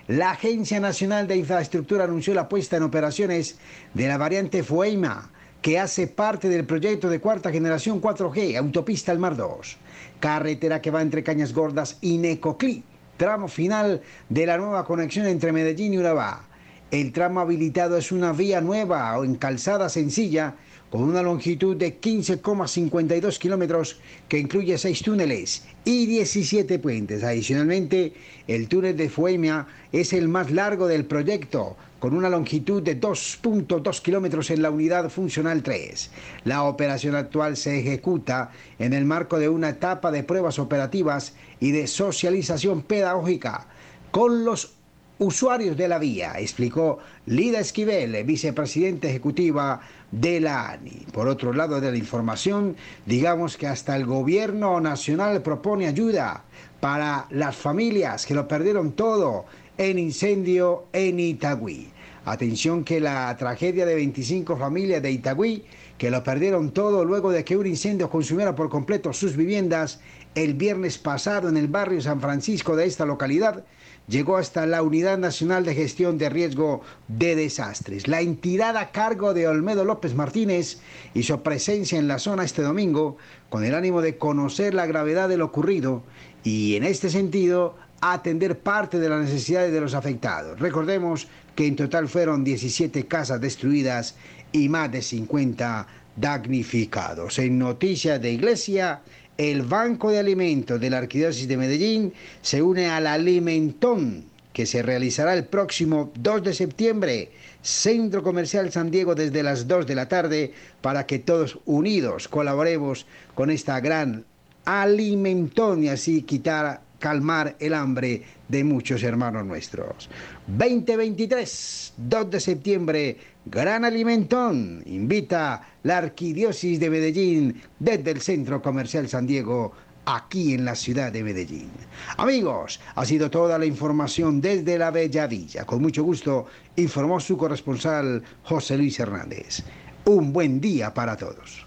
la 0.09 0.31
Agencia 0.31 0.79
Nacional 0.79 1.27
de 1.27 1.37
Infraestructura 1.37 2.05
anunció 2.05 2.33
la 2.33 2.49
puesta 2.49 2.75
en 2.75 2.81
operaciones 2.81 3.59
de 3.93 4.07
la 4.07 4.17
variante 4.17 4.63
Fueima, 4.63 5.29
que 5.61 5.77
hace 5.77 6.07
parte 6.07 6.49
del 6.49 6.65
proyecto 6.65 7.09
de 7.09 7.19
cuarta 7.19 7.51
generación 7.51 8.01
4G, 8.01 8.57
Autopista 8.57 9.11
El 9.11 9.19
Mar 9.19 9.37
2, 9.37 9.77
carretera 10.19 10.81
que 10.81 10.89
va 10.89 11.03
entre 11.03 11.21
Cañas 11.21 11.53
Gordas 11.53 11.99
y 12.01 12.17
Necoclí, 12.17 12.83
tramo 13.17 13.47
final 13.47 14.01
de 14.29 14.47
la 14.47 14.57
nueva 14.57 14.83
conexión 14.83 15.27
entre 15.27 15.51
Medellín 15.51 15.93
y 15.93 15.99
Urabá. 15.99 16.43
El 16.89 17.11
tramo 17.11 17.41
habilitado 17.41 17.95
es 17.95 18.11
una 18.11 18.31
vía 18.31 18.61
nueva 18.61 19.15
o 19.15 19.23
en 19.23 19.35
calzada 19.35 19.89
sencilla 19.89 20.55
con 20.89 21.03
una 21.03 21.21
longitud 21.21 21.75
de 21.75 21.99
15,52 21.99 23.37
kilómetros 23.37 23.99
que 24.27 24.39
incluye 24.39 24.77
seis 24.77 25.01
túneles 25.03 25.65
y 25.85 26.07
17 26.07 26.79
puentes. 26.79 27.23
Adicionalmente, 27.23 28.13
el 28.47 28.67
túnel 28.67 28.97
de 28.97 29.09
Fuemia 29.09 29.67
es 29.91 30.13
el 30.13 30.27
más 30.27 30.51
largo 30.51 30.87
del 30.87 31.05
proyecto, 31.05 31.77
con 31.99 32.15
una 32.15 32.29
longitud 32.29 32.81
de 32.81 32.99
2.2 32.99 34.01
kilómetros 34.01 34.49
en 34.49 34.61
la 34.61 34.71
unidad 34.71 35.09
funcional 35.09 35.61
3. 35.61 36.09
La 36.45 36.63
operación 36.63 37.15
actual 37.15 37.57
se 37.57 37.79
ejecuta 37.79 38.51
en 38.79 38.93
el 38.93 39.05
marco 39.05 39.37
de 39.37 39.49
una 39.49 39.69
etapa 39.69 40.11
de 40.11 40.23
pruebas 40.23 40.59
operativas 40.59 41.33
y 41.59 41.71
de 41.71 41.87
socialización 41.87 42.81
pedagógica 42.81 43.67
con 44.11 44.45
los 44.45 44.73
usuarios 45.19 45.75
de 45.75 45.89
la 45.89 45.99
vía, 45.99 46.39
explicó 46.39 46.99
Lida 47.25 47.59
Esquivel, 47.59 48.23
vicepresidenta 48.23 49.09
ejecutiva 49.09 49.81
de 50.11 50.39
la 50.39 50.69
ANI. 50.69 51.05
Por 51.11 51.27
otro 51.27 51.53
lado 51.53 51.79
de 51.79 51.91
la 51.91 51.97
información, 51.97 52.75
digamos 53.05 53.57
que 53.57 53.67
hasta 53.67 53.95
el 53.95 54.05
gobierno 54.05 54.79
nacional 54.79 55.41
propone 55.41 55.87
ayuda 55.87 56.43
para 56.79 57.27
las 57.29 57.55
familias 57.55 58.25
que 58.25 58.33
lo 58.33 58.47
perdieron 58.47 58.93
todo 58.93 59.45
en 59.77 59.99
incendio 59.99 60.85
en 60.93 61.19
Itagüí. 61.19 61.89
Atención 62.25 62.83
que 62.83 62.99
la 62.99 63.35
tragedia 63.37 63.85
de 63.85 63.95
25 63.95 64.57
familias 64.57 65.01
de 65.01 65.11
Itagüí 65.11 65.63
que 65.99 66.09
lo 66.09 66.23
perdieron 66.23 66.71
todo 66.71 67.03
luego 67.03 67.29
de 67.29 67.43
que 67.43 67.57
un 67.57 67.67
incendio 67.67 68.09
consumiera 68.09 68.55
por 68.55 68.69
completo 68.69 69.11
sus 69.11 69.35
viviendas 69.35 69.99
el 70.33 70.53
viernes 70.53 70.97
pasado 70.97 71.49
en 71.49 71.57
el 71.57 71.67
barrio 71.67 72.01
San 72.01 72.21
Francisco 72.21 72.75
de 72.77 72.85
esta 72.85 73.05
localidad, 73.05 73.65
llegó 74.09 74.37
hasta 74.37 74.65
la 74.65 74.81
Unidad 74.81 75.17
Nacional 75.17 75.63
de 75.63 75.75
Gestión 75.75 76.17
de 76.17 76.29
Riesgo 76.29 76.81
de 77.07 77.35
Desastres. 77.35 78.07
La 78.07 78.21
entidad 78.21 78.75
a 78.75 78.91
cargo 78.91 79.33
de 79.33 79.47
Olmedo 79.47 79.85
López 79.85 80.15
Martínez 80.15 80.79
hizo 81.13 81.43
presencia 81.43 81.99
en 81.99 82.07
la 82.07 82.19
zona 82.19 82.43
este 82.43 82.63
domingo 82.63 83.17
con 83.49 83.63
el 83.63 83.75
ánimo 83.75 84.01
de 84.01 84.17
conocer 84.17 84.73
la 84.73 84.87
gravedad 84.87 85.29
de 85.29 85.37
lo 85.37 85.45
ocurrido 85.45 86.03
y 86.43 86.75
en 86.75 86.83
este 86.83 87.09
sentido 87.09 87.75
atender 88.01 88.59
parte 88.59 88.99
de 88.99 89.09
las 89.09 89.21
necesidades 89.21 89.71
de 89.71 89.81
los 89.81 89.93
afectados. 89.93 90.59
Recordemos 90.59 91.27
que 91.55 91.67
en 91.67 91.75
total 91.75 92.07
fueron 92.07 92.43
17 92.43 93.05
casas 93.05 93.41
destruidas 93.41 94.15
y 94.51 94.69
más 94.69 94.91
de 94.91 95.01
50 95.01 95.85
damnificados. 96.15 97.37
En 97.39 97.59
noticias 97.59 98.21
de 98.21 98.31
iglesia, 98.31 99.01
el 99.39 99.61
Banco 99.61 100.11
de 100.11 100.19
Alimentos 100.19 100.81
de 100.81 100.89
la 100.89 100.97
Arquidiócesis 100.97 101.47
de 101.47 101.55
Medellín 101.55 102.13
se 102.41 102.61
une 102.61 102.89
al 102.89 103.07
Alimentón 103.07 104.25
que 104.51 104.65
se 104.65 104.81
realizará 104.81 105.33
el 105.33 105.45
próximo 105.45 106.11
2 106.19 106.43
de 106.43 106.53
septiembre, 106.53 107.31
Centro 107.61 108.21
Comercial 108.21 108.69
San 108.73 108.91
Diego 108.91 109.15
desde 109.15 109.41
las 109.41 109.65
2 109.65 109.87
de 109.87 109.95
la 109.95 110.09
tarde, 110.09 110.51
para 110.81 111.05
que 111.05 111.19
todos 111.19 111.57
unidos 111.63 112.27
colaboremos 112.27 113.05
con 113.33 113.49
esta 113.49 113.79
gran 113.79 114.25
alimentón 114.65 115.85
y 115.85 115.87
así 115.87 116.23
quitar, 116.23 116.81
calmar 116.99 117.55
el 117.59 117.75
hambre 117.75 118.23
de 118.49 118.65
muchos 118.65 119.03
hermanos 119.03 119.45
nuestros. 119.45 120.09
2023, 120.47 121.93
2 121.95 122.29
de 122.29 122.39
septiembre, 122.41 123.17
Gran 123.51 123.83
Alimentón 123.83 124.83
invita 124.85 125.61
la 125.81 125.97
Arquidiócesis 125.97 126.79
de 126.79 126.89
Medellín 126.91 127.59
desde 127.79 128.11
el 128.11 128.21
Centro 128.21 128.61
Comercial 128.61 129.09
San 129.09 129.25
Diego 129.25 129.71
aquí 130.05 130.53
en 130.53 130.65
la 130.65 130.75
ciudad 130.75 131.11
de 131.11 131.23
Medellín. 131.23 131.71
Amigos, 132.17 132.79
ha 132.93 133.05
sido 133.05 133.31
toda 133.31 133.57
la 133.57 133.65
información 133.65 134.39
desde 134.39 134.77
la 134.77 134.91
Bella 134.91 135.25
Villa. 135.25 135.65
Con 135.65 135.81
mucho 135.81 136.03
gusto 136.03 136.45
informó 136.75 137.19
su 137.19 137.37
corresponsal 137.37 138.21
José 138.43 138.77
Luis 138.77 138.99
Hernández. 138.99 139.63
Un 140.05 140.31
buen 140.31 140.61
día 140.61 140.93
para 140.93 141.17
todos. 141.17 141.65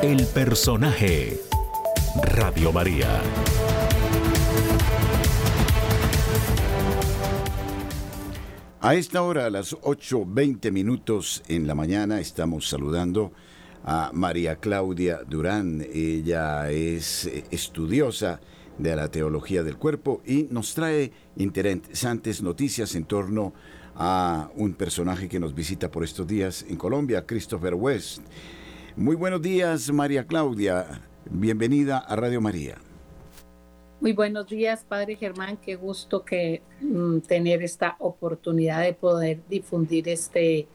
El 0.00 0.24
personaje. 0.26 1.40
Radio 2.22 2.72
María. 2.72 3.20
A 8.80 8.94
esta 8.94 9.22
hora, 9.22 9.46
a 9.46 9.50
las 9.50 9.74
8.20 9.74 10.70
minutos 10.70 11.42
en 11.48 11.66
la 11.66 11.74
mañana, 11.74 12.20
estamos 12.20 12.68
saludando 12.68 13.32
a 13.84 14.10
María 14.12 14.56
Claudia 14.56 15.20
Durán. 15.26 15.84
Ella 15.92 16.70
es 16.70 17.24
eh, 17.24 17.44
estudiosa 17.50 18.38
de 18.76 18.94
la 18.94 19.08
teología 19.08 19.62
del 19.62 19.78
cuerpo 19.78 20.20
y 20.26 20.46
nos 20.50 20.74
trae 20.74 21.10
interesantes 21.36 22.42
noticias 22.42 22.94
en 22.94 23.06
torno 23.06 23.54
a 23.94 24.50
un 24.56 24.74
personaje 24.74 25.26
que 25.26 25.40
nos 25.40 25.54
visita 25.54 25.90
por 25.90 26.04
estos 26.04 26.26
días 26.26 26.66
en 26.68 26.76
Colombia, 26.76 27.24
Christopher 27.24 27.74
West. 27.74 28.20
Muy 28.94 29.16
buenos 29.16 29.40
días, 29.40 29.90
María 29.90 30.26
Claudia. 30.26 31.00
Bienvenida 31.30 31.96
a 31.96 32.14
Radio 32.14 32.42
María. 32.42 32.85
Muy 33.98 34.12
buenos 34.12 34.46
días, 34.46 34.84
Padre 34.86 35.16
Germán. 35.16 35.56
Qué 35.56 35.74
gusto 35.74 36.22
que 36.22 36.62
mm, 36.82 37.20
tener 37.20 37.62
esta 37.62 37.96
oportunidad 37.98 38.82
de 38.82 38.92
poder 38.92 39.40
difundir 39.48 40.08
este, 40.10 40.66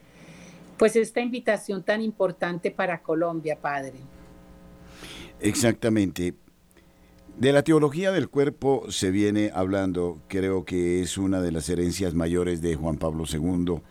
pues 0.77 0.95
esta 0.95 1.21
invitación 1.21 1.83
tan 1.83 2.01
importante 2.01 2.71
para 2.71 3.03
Colombia, 3.03 3.59
Padre. 3.61 3.93
Exactamente. 5.39 6.33
De 7.37 7.53
la 7.53 7.63
teología 7.63 8.11
del 8.11 8.27
cuerpo 8.27 8.85
se 8.89 9.11
viene 9.11 9.51
hablando, 9.53 10.19
creo 10.27 10.65
que 10.65 11.01
es 11.01 11.17
una 11.17 11.41
de 11.41 11.51
las 11.51 11.69
herencias 11.69 12.15
mayores 12.15 12.61
de 12.61 12.75
Juan 12.75 12.97
Pablo 12.97 13.25
II 13.31 13.81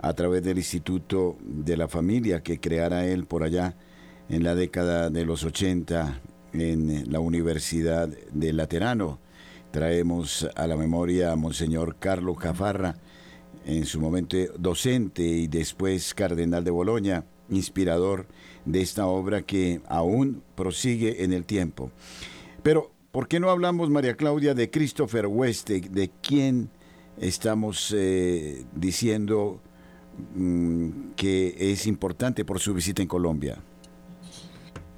a 0.00 0.12
través 0.14 0.42
del 0.42 0.56
Instituto 0.56 1.36
de 1.40 1.76
la 1.76 1.88
Familia 1.88 2.42
que 2.42 2.60
creara 2.60 3.06
él 3.06 3.26
por 3.26 3.42
allá 3.42 3.76
en 4.28 4.42
la 4.42 4.54
década 4.54 5.10
de 5.10 5.24
los 5.24 5.44
80 5.44 6.20
en 6.54 7.10
la 7.10 7.20
Universidad 7.20 8.08
de 8.08 8.52
Laterano. 8.52 9.18
Traemos 9.70 10.48
a 10.54 10.66
la 10.66 10.76
memoria 10.76 11.32
a 11.32 11.36
Monseñor 11.36 11.96
Carlos 11.98 12.38
Cafarra, 12.38 12.96
en 13.66 13.86
su 13.86 14.00
momento 14.00 14.36
docente 14.58 15.22
y 15.22 15.46
después 15.46 16.14
cardenal 16.14 16.64
de 16.64 16.70
Boloña, 16.70 17.24
inspirador 17.48 18.26
de 18.64 18.82
esta 18.82 19.06
obra 19.06 19.42
que 19.42 19.80
aún 19.88 20.42
prosigue 20.54 21.24
en 21.24 21.32
el 21.32 21.44
tiempo. 21.44 21.90
Pero, 22.62 22.92
¿por 23.10 23.26
qué 23.26 23.40
no 23.40 23.50
hablamos, 23.50 23.90
María 23.90 24.16
Claudia, 24.16 24.54
de 24.54 24.70
Christopher 24.70 25.26
West, 25.26 25.68
de, 25.68 26.10
quién 26.22 26.70
estamos 27.18 27.92
eh, 27.96 28.64
diciendo 28.74 29.60
mm, 30.34 31.12
que 31.16 31.56
es 31.58 31.86
importante 31.86 32.44
por 32.44 32.60
su 32.60 32.74
visita 32.74 33.02
en 33.02 33.08
Colombia? 33.08 33.58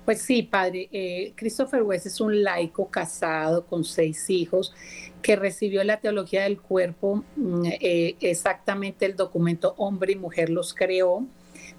Pues 0.06 0.22
sí, 0.22 0.44
padre. 0.44 0.88
Eh, 0.92 1.32
Christopher 1.34 1.82
West 1.82 2.06
es 2.06 2.20
un 2.20 2.44
laico 2.44 2.88
casado 2.88 3.66
con 3.66 3.84
seis 3.84 4.30
hijos 4.30 4.72
que 5.20 5.34
recibió 5.34 5.82
la 5.82 5.98
teología 5.98 6.44
del 6.44 6.60
cuerpo, 6.60 7.24
mm, 7.34 7.64
eh, 7.80 8.14
exactamente 8.20 9.04
el 9.04 9.16
documento 9.16 9.74
Hombre 9.78 10.12
y 10.12 10.16
Mujer 10.16 10.48
los 10.48 10.74
creó 10.74 11.26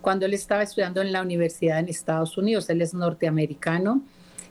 cuando 0.01 0.25
él 0.25 0.33
estaba 0.33 0.61
estudiando 0.61 1.01
en 1.01 1.13
la 1.13 1.21
universidad 1.21 1.79
en 1.79 1.87
Estados 1.87 2.37
Unidos. 2.37 2.69
Él 2.69 2.81
es 2.81 2.93
norteamericano 2.93 4.01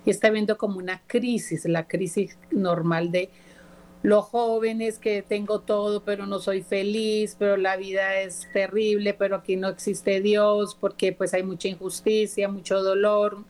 y 0.07 0.11
está 0.11 0.31
viendo 0.31 0.57
como 0.57 0.79
una 0.79 1.03
crisis, 1.07 1.67
la 1.67 1.87
crisis 1.87 2.39
normal 2.51 3.13
de 3.13 3.29
los 4.03 4.25
jóvenes 4.25 4.99
que 4.99 5.21
tengo 5.21 5.61
todo, 5.61 6.03
pero 6.03 6.25
no 6.25 6.39
soy 6.39 6.63
feliz, 6.63 7.37
pero 7.39 7.59
la 7.59 7.77
vida 7.77 8.21
es 8.21 8.49
terrible, 8.55 9.13
pero 9.13 9.37
aquí 9.37 9.57
no 9.57 9.69
existe 9.69 10.23
Dios, 10.23 10.75
porque 10.81 11.13
pues 11.13 11.35
hay 11.35 11.43
mucha 11.43 11.69
injusticia, 11.69 12.49
mucho 12.49 12.83
dolor, 12.83 13.45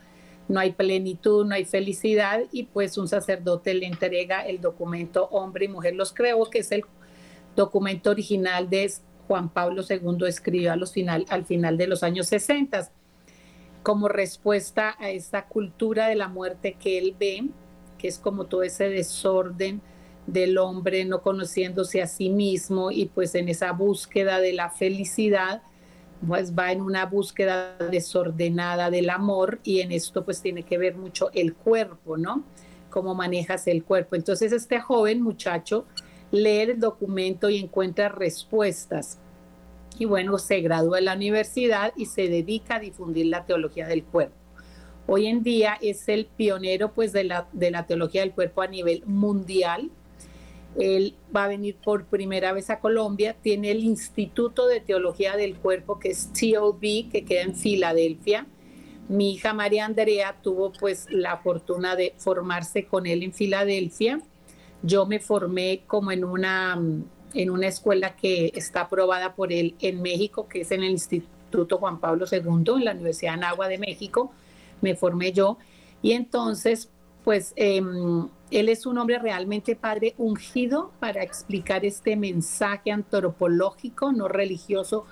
no 0.48 0.60
hay 0.60 0.72
plenitud, 0.72 1.44
no 1.44 1.54
hay 1.54 1.64
felicidad 1.64 2.40
y 2.52 2.64
pues 2.64 2.98
un 2.98 3.08
sacerdote 3.08 3.74
le 3.74 3.86
entrega 3.86 4.46
el 4.46 4.60
documento 4.60 5.28
Hombre 5.30 5.64
y 5.64 5.68
Mujer. 5.68 5.94
Los 5.94 6.12
creo, 6.12 6.44
que 6.50 6.60
es 6.60 6.72
el 6.72 6.84
documento 7.56 8.10
original 8.10 8.70
de 8.70 8.90
Juan 9.26 9.48
Pablo 9.48 9.82
II 9.88 10.26
escribió 10.26 10.72
a 10.72 10.76
los 10.76 10.92
final, 10.92 11.26
al 11.28 11.44
final 11.44 11.76
de 11.76 11.88
los 11.88 12.02
años 12.02 12.28
60 12.28 12.90
como 13.82 14.08
respuesta 14.08 14.96
a 14.98 15.10
esta 15.10 15.46
cultura 15.46 16.08
de 16.08 16.16
la 16.16 16.26
muerte 16.26 16.76
que 16.78 16.98
él 16.98 17.14
ve, 17.18 17.48
que 17.98 18.08
es 18.08 18.18
como 18.18 18.46
todo 18.46 18.64
ese 18.64 18.88
desorden 18.88 19.80
del 20.26 20.58
hombre 20.58 21.04
no 21.04 21.22
conociéndose 21.22 22.02
a 22.02 22.08
sí 22.08 22.28
mismo 22.28 22.90
y 22.90 23.06
pues 23.06 23.36
en 23.36 23.48
esa 23.48 23.70
búsqueda 23.70 24.40
de 24.40 24.52
la 24.52 24.70
felicidad, 24.70 25.62
pues 26.26 26.54
va 26.54 26.72
en 26.72 26.80
una 26.80 27.06
búsqueda 27.06 27.76
desordenada 27.90 28.90
del 28.90 29.10
amor 29.10 29.60
y 29.64 29.80
en 29.80 29.92
esto 29.92 30.24
pues 30.24 30.40
tiene 30.40 30.62
que 30.62 30.78
ver 30.78 30.96
mucho 30.96 31.30
el 31.34 31.54
cuerpo, 31.54 32.16
¿no? 32.16 32.44
Cómo 32.90 33.14
manejas 33.14 33.66
el 33.66 33.84
cuerpo. 33.84 34.16
Entonces 34.16 34.52
este 34.52 34.80
joven 34.80 35.22
muchacho 35.22 35.84
lee 36.30 36.60
el 36.60 36.80
documento 36.80 37.50
y 37.50 37.58
encuentra 37.58 38.08
respuestas. 38.08 39.18
Y 39.98 40.04
bueno, 40.04 40.38
se 40.38 40.60
gradúa 40.60 40.98
en 40.98 41.06
la 41.06 41.14
universidad 41.14 41.92
y 41.96 42.06
se 42.06 42.28
dedica 42.28 42.76
a 42.76 42.80
difundir 42.80 43.26
la 43.26 43.46
teología 43.46 43.86
del 43.86 44.04
cuerpo. 44.04 44.36
Hoy 45.06 45.26
en 45.26 45.42
día 45.42 45.78
es 45.80 46.08
el 46.08 46.26
pionero 46.26 46.92
pues 46.92 47.12
de 47.12 47.24
la, 47.24 47.48
de 47.52 47.70
la 47.70 47.86
teología 47.86 48.22
del 48.22 48.32
cuerpo 48.32 48.62
a 48.62 48.66
nivel 48.66 49.04
mundial 49.06 49.90
Él 50.78 51.14
va 51.34 51.44
a 51.44 51.48
venir 51.48 51.76
por 51.76 52.04
primera 52.04 52.52
vez 52.52 52.70
a 52.70 52.80
Colombia. 52.80 53.36
Tiene 53.40 53.70
el 53.70 53.82
Instituto 53.82 54.66
de 54.66 54.80
Teología 54.80 55.36
del 55.36 55.56
Cuerpo, 55.56 55.98
que 55.98 56.10
es 56.10 56.30
TOB, 56.32 57.10
que 57.10 57.24
queda 57.26 57.42
en 57.42 57.54
Filadelfia. 57.54 58.46
Mi 59.08 59.32
hija 59.32 59.54
María 59.54 59.86
Andrea 59.86 60.36
tuvo 60.42 60.72
pues 60.72 61.06
la 61.10 61.38
fortuna 61.38 61.96
de 61.96 62.14
formarse 62.18 62.86
con 62.86 63.06
él 63.06 63.22
en 63.22 63.32
Filadelfia. 63.32 64.20
Yo 64.82 65.06
me 65.06 65.20
formé 65.20 65.82
como 65.86 66.12
en 66.12 66.24
una, 66.24 66.78
en 67.32 67.50
una 67.50 67.68
escuela 67.68 68.16
que 68.16 68.52
está 68.54 68.82
aprobada 68.82 69.34
por 69.34 69.52
él 69.52 69.76
en 69.80 70.02
México, 70.02 70.48
que 70.48 70.62
es 70.62 70.72
en 70.72 70.82
el 70.82 70.90
Instituto 70.90 71.78
Juan 71.78 72.00
Pablo 72.00 72.26
II, 72.30 72.74
en 72.76 72.84
la 72.84 72.92
Universidad 72.92 73.32
de 73.32 73.38
Anagua 73.38 73.68
de 73.68 73.78
México. 73.78 74.32
Me 74.82 74.96
formé 74.96 75.32
yo. 75.32 75.56
Y 76.02 76.12
entonces, 76.12 76.90
pues 77.24 77.52
em, 77.56 78.28
él 78.50 78.68
es 78.68 78.86
un 78.86 78.98
hombre 78.98 79.18
realmente 79.18 79.74
padre 79.74 80.14
ungido 80.18 80.92
para 81.00 81.22
explicar 81.22 81.84
este 81.84 82.16
mensaje 82.16 82.92
antropológico, 82.92 84.12
no 84.12 84.28
religioso, 84.28 85.04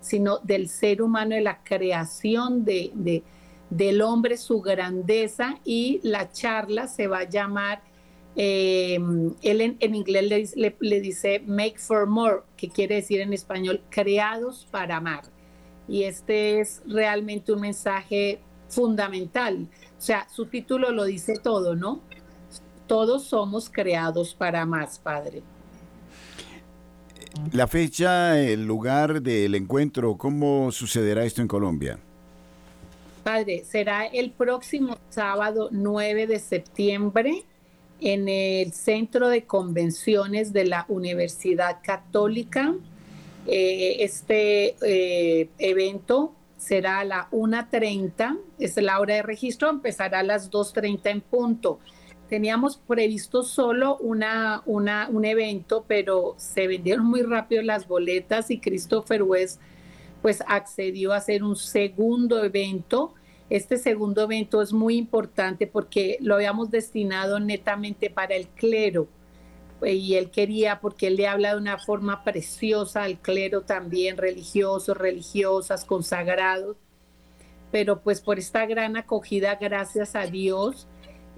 sino 0.00 0.38
del 0.38 0.68
ser 0.68 1.02
humano, 1.02 1.34
de 1.34 1.42
la 1.42 1.62
creación 1.62 2.64
de, 2.64 3.22
del 3.68 4.00
hombre, 4.00 4.38
su 4.38 4.62
grandeza. 4.62 5.58
Y 5.64 6.00
la 6.02 6.32
charla 6.32 6.88
se 6.88 7.08
va 7.08 7.20
a 7.20 7.28
llamar, 7.28 7.82
em, 8.36 9.34
él 9.42 9.76
en, 9.78 9.94
inglés 9.94 10.54
le, 10.56 10.76
le, 10.80 11.00
dice 11.00 11.42
make 11.46 11.78
for 11.78 12.06
more, 12.06 12.42
que 12.56 12.70
quiere 12.70 12.96
decir 12.96 13.20
en 13.20 13.34
español 13.34 13.82
creados 13.90 14.66
para 14.70 14.96
amar. 14.96 15.24
Y 15.88 16.04
este 16.04 16.60
es 16.60 16.82
realmente 16.86 17.52
un 17.52 17.60
mensaje 17.60 18.40
fundamental. 18.68 19.68
O 19.98 20.00
sea, 20.00 20.28
su 20.28 20.46
título 20.46 20.90
lo 20.92 21.04
dice 21.04 21.34
todo, 21.42 21.74
¿no? 21.74 22.02
Todos 22.88 23.24
somos 23.24 23.70
creados 23.70 24.34
para 24.34 24.66
más, 24.66 24.98
Padre. 24.98 25.42
La 27.52 27.68
fecha, 27.68 28.40
el 28.40 28.66
lugar 28.66 29.22
del 29.22 29.54
encuentro, 29.54 30.16
¿cómo 30.16 30.72
sucederá 30.72 31.24
esto 31.24 31.40
en 31.40 31.48
Colombia? 31.48 31.98
Padre, 33.22 33.62
será 33.64 34.06
el 34.06 34.32
próximo 34.32 34.96
sábado 35.10 35.68
9 35.70 36.26
de 36.26 36.38
septiembre 36.38 37.44
en 38.00 38.28
el 38.28 38.72
Centro 38.72 39.28
de 39.28 39.44
Convenciones 39.44 40.52
de 40.52 40.64
la 40.64 40.86
Universidad 40.88 41.78
Católica. 41.82 42.74
Eh, 43.46 43.96
este 44.00 44.76
eh, 44.82 45.50
evento 45.58 46.32
será 46.56 47.00
a 47.00 47.04
la 47.04 47.28
1.30, 47.30 48.38
es 48.58 48.76
la 48.76 48.98
hora 48.98 49.14
de 49.14 49.22
registro, 49.22 49.70
empezará 49.70 50.20
a 50.20 50.22
las 50.22 50.50
2.30 50.50 51.10
en 51.10 51.20
punto. 51.20 51.80
Teníamos 52.28 52.76
previsto 52.76 53.42
solo 53.42 53.96
una, 53.98 54.62
una, 54.66 55.08
un 55.10 55.24
evento, 55.24 55.84
pero 55.88 56.34
se 56.36 56.66
vendieron 56.66 57.06
muy 57.06 57.22
rápido 57.22 57.62
las 57.62 57.88
boletas 57.88 58.50
y 58.50 58.60
Christopher 58.60 59.22
West 59.22 59.60
pues 60.20 60.42
accedió 60.46 61.12
a 61.12 61.16
hacer 61.16 61.42
un 61.42 61.56
segundo 61.56 62.42
evento. 62.44 63.14
Este 63.50 63.78
segundo 63.78 64.24
evento 64.24 64.60
es 64.60 64.72
muy 64.72 64.96
importante 64.96 65.66
porque 65.66 66.18
lo 66.20 66.34
habíamos 66.34 66.70
destinado 66.70 67.40
netamente 67.40 68.10
para 68.10 68.34
el 68.34 68.48
clero 68.48 69.08
y 69.86 70.14
él 70.14 70.30
quería, 70.30 70.80
porque 70.80 71.06
él 71.06 71.16
le 71.16 71.28
habla 71.28 71.52
de 71.52 71.60
una 71.60 71.78
forma 71.78 72.24
preciosa 72.24 73.04
al 73.04 73.18
clero 73.18 73.62
también, 73.62 74.16
religiosos, 74.16 74.96
religiosas, 74.96 75.84
consagrados, 75.84 76.76
pero 77.70 78.00
pues 78.00 78.20
por 78.20 78.38
esta 78.38 78.66
gran 78.66 78.96
acogida, 78.96 79.54
gracias 79.56 80.16
a 80.16 80.26
Dios, 80.26 80.88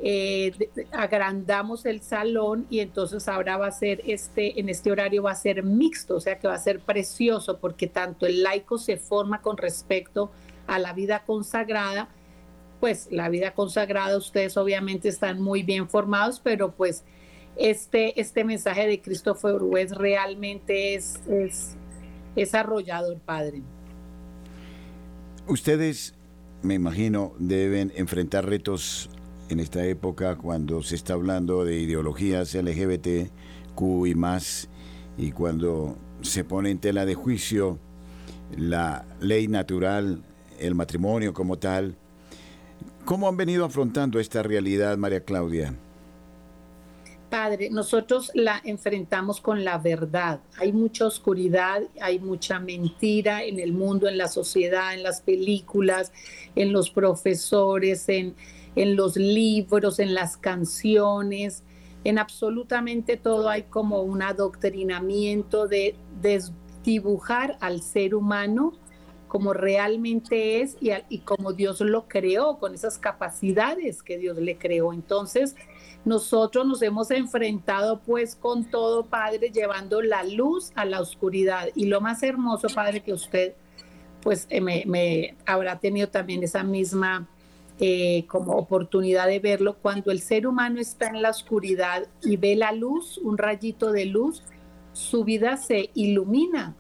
eh, 0.03 0.53
agrandamos 0.93 1.85
el 1.85 2.01
salón 2.01 2.67
y 2.71 2.81
entonces 2.81 3.29
ahora 3.29 3.59
va 3.59 3.67
a 3.67 3.73
ser 3.73 4.03
este, 4.07 4.59
en 4.59 4.71
este 4.71 4.91
horario 4.91 5.25
va 5.25 5.33
a 5.33 5.37
ser 5.37 5.63
mixto, 5.63 6.17
o 6.17 6.21
sea 6.21 6.39
que 6.39 6.49
va 6.49 6.55
a 6.55 6.59
ser 6.59 6.81
precioso 6.81 7.59
porque 7.59 7.87
tanto 7.87 8.25
el 8.25 8.43
laico 8.43 8.79
se 8.79 8.97
forma 8.97 9.43
con 9.43 9.59
respecto 9.59 10.31
a 10.67 10.79
la 10.79 10.95
vida 10.95 11.25
consagrada, 11.27 12.09
pues 12.81 13.09
la 13.11 13.29
vida 13.29 13.53
consagrada 13.53 14.17
ustedes 14.17 14.57
obviamente 14.57 15.09
están 15.09 15.43
muy 15.43 15.63
bien 15.63 15.87
formados, 15.87 16.41
pero 16.41 16.71
pues 16.73 17.05
este, 17.57 18.19
este 18.19 18.43
mensaje 18.45 18.87
de 18.87 19.03
Christopher 19.03 19.57
West 19.61 19.93
realmente 19.93 20.95
es, 20.95 21.21
es, 21.29 21.77
es 22.37 22.55
arrollador, 22.55 23.19
Padre. 23.19 23.61
Ustedes, 25.47 26.15
me 26.63 26.73
imagino, 26.75 27.35
deben 27.39 27.93
enfrentar 27.97 28.47
retos 28.47 29.11
en 29.51 29.59
esta 29.59 29.85
época 29.85 30.37
cuando 30.37 30.83
se 30.83 30.95
está 30.95 31.15
hablando 31.15 31.65
de 31.65 31.81
ideologías 31.81 32.55
LGBT, 32.55 33.31
Q 33.75 34.07
y 34.07 34.15
más, 34.15 34.69
y 35.19 35.33
cuando 35.33 35.99
se 36.23 36.45
pone 36.45 36.71
en 36.71 36.79
tela 36.79 37.05
de 37.05 37.15
juicio 37.15 37.79
la 38.57 39.05
ley 39.21 39.49
natural, 39.49 40.23
el 40.59 40.75
matrimonio 40.75 41.35
como 41.35 41.59
tal. 41.59 41.97
¿Cómo 43.05 43.29
han 43.29 43.37
venido 43.37 43.65
afrontando 43.65 44.21
esta 44.21 44.43
realidad, 44.43 44.97
María 44.97 45.25
Claudia? 45.25 45.75
Padre, 47.29 47.71
nosotros 47.71 48.31
la 48.35 48.61
enfrentamos 48.65 49.41
con 49.41 49.65
la 49.65 49.79
verdad. 49.79 50.41
Hay 50.59 50.73
mucha 50.73 51.07
oscuridad, 51.07 51.83
hay 52.01 52.19
mucha 52.19 52.59
mentira 52.59 53.45
en 53.45 53.59
el 53.59 53.73
mundo, 53.73 54.09
en 54.09 54.19
la 54.19 54.29
sociedad, 54.29 54.95
en 54.95 55.03
las 55.03 55.23
películas, 55.23 56.13
en 56.57 56.73
los 56.73 56.91
profesores, 56.91 58.09
en, 58.09 58.35
en 58.77 58.97
los 58.97 59.17
libros, 59.17 59.99
en 59.99 60.15
las 60.15 60.37
canciones, 60.37 61.65
en 62.05 62.19
absolutamente 62.19 63.17
todo 63.17 63.49
hay 63.49 63.65
como 63.65 64.03
un 64.03 64.23
adoctrinamiento 64.23 65.67
de 65.67 65.97
desdibujar 66.21 67.59
al 67.61 67.83
ser 67.83 68.15
humano 68.15 68.75
como 69.31 69.53
realmente 69.53 70.61
es 70.61 70.77
y, 70.81 71.19
como 71.21 71.53
Dios 71.53 71.81
lo 71.81 72.09
creó, 72.09 72.59
con 72.59 72.75
esas 72.75 72.99
capacidades 72.99 74.03
que 74.03 74.19
Dios 74.19 74.37
le 74.39 74.59
creó. 74.59 74.93
Entonces, 74.93 75.55
nosotros 76.05 76.67
nos 76.67 76.83
hemos 76.83 77.13
enfrentado 77.13 78.01
pues 78.01 78.35
con 78.35 78.65
todo, 78.65 79.07
Padre, 79.07 79.51
llevando 79.51 80.03
la 80.03 80.25
luz 80.25 80.73
a 80.75 80.85
la 80.85 81.01
oscuridad. 81.01 81.69
Y 81.77 81.87
lo 81.87 82.01
más 82.01 82.25
hermoso, 82.25 82.67
Padre, 82.75 83.05
que 83.05 83.13
usted 83.13 83.55
pues 84.21 84.49
eh, 84.51 84.61
me, 84.61 85.37
habrá 85.47 85.79
tenido 85.79 86.09
también 86.09 86.43
esa 86.43 86.65
misma 86.65 87.29
eh, 87.83 88.27
como 88.27 88.59
oportunidad 88.59 89.27
de 89.27 89.38
verlo, 89.38 89.79
cuando 89.81 90.11
el 90.11 90.21
ser 90.21 90.47
humano 90.47 90.81
está 90.81 91.07
en 91.07 91.23
la 91.23 91.31
oscuridad 91.31 92.09
y 92.23 92.37
ve 92.37 92.55
la 92.55 92.73
luz, 92.73 93.16
un 93.16 93.38
rayito 93.38 93.90
de 93.90 94.05
luz, 94.05 94.43
su 94.93 95.25
vida 95.25 95.57
se 95.57 95.88
ilumina. 95.95 96.77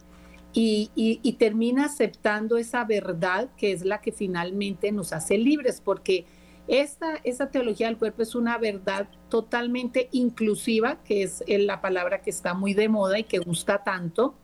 Y, 0.52 1.36
termina 1.38 1.86
aceptando 1.86 2.58
esa 2.58 2.84
verdad 2.84 3.48
que 3.56 3.72
es 3.72 3.82
la 3.86 4.02
que 4.02 4.12
finalmente 4.12 4.92
nos 4.92 5.14
hace 5.14 5.38
libres, 5.38 5.80
porque 5.82 6.26
esta, 6.68 7.22
teología 7.50 7.86
del 7.86 7.96
cuerpo 7.96 8.20
es 8.20 8.34
una 8.34 8.58
verdad 8.58 9.08
totalmente 9.30 10.10
inclusiva, 10.12 11.02
que 11.02 11.22
es 11.22 11.42
la 11.46 11.80
palabra 11.80 12.20
que 12.20 12.28
está 12.28 12.52
muy 12.52 12.74
de 12.74 12.90
moda 12.90 13.18
y 13.18 13.24
que 13.24 13.38
gusta 13.38 13.84
tanto. 13.84 14.34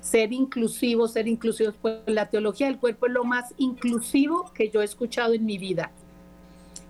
Ser 0.00 0.32
inclusivo, 0.32 1.06
ser 1.06 1.28
inclusivo, 1.28 1.72
pues 1.80 2.00
la 2.06 2.30
teología 2.30 2.66
del 2.66 2.78
cuerpo 2.78 3.06
es 3.06 3.12
lo 3.12 3.22
más 3.22 3.54
inclusivo 3.58 4.50
que 4.54 4.70
yo 4.70 4.82
he 4.82 4.84
escuchado 4.84 5.34
en 5.34 5.44
mi 5.44 5.56
vida. 5.56 5.92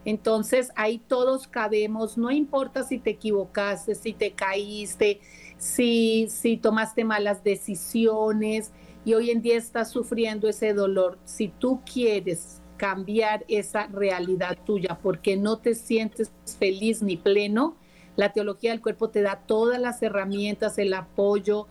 Entonces 0.04 0.70
ahí 0.76 0.98
todos 0.98 1.46
cabemos, 1.46 2.16
no 2.16 2.30
importa 2.30 2.84
si 2.84 2.98
te 2.98 3.10
equivocaste, 3.10 3.94
si 3.94 4.12
te 4.12 4.32
caíste, 4.32 5.20
si, 5.58 6.26
si 6.30 6.56
tomaste 6.56 7.04
malas 7.04 7.44
decisiones 7.44 8.72
y 9.04 9.14
hoy 9.14 9.30
en 9.30 9.42
día 9.42 9.56
estás 9.56 9.90
sufriendo 9.90 10.48
ese 10.48 10.72
dolor. 10.72 11.18
Si 11.24 11.48
tú 11.48 11.80
quieres 11.90 12.60
cambiar 12.76 13.44
esa 13.48 13.88
realidad 13.88 14.56
tuya 14.64 14.98
porque 15.02 15.36
no 15.36 15.58
te 15.58 15.74
sientes 15.74 16.32
feliz 16.58 17.02
ni 17.02 17.18
pleno, 17.18 17.76
la 18.16 18.32
teología 18.32 18.70
del 18.70 18.80
cuerpo 18.80 19.10
te 19.10 19.22
da 19.22 19.42
todas 19.46 19.80
las 19.80 20.02
herramientas, 20.02 20.78
el 20.78 20.94
apoyo 20.94 21.68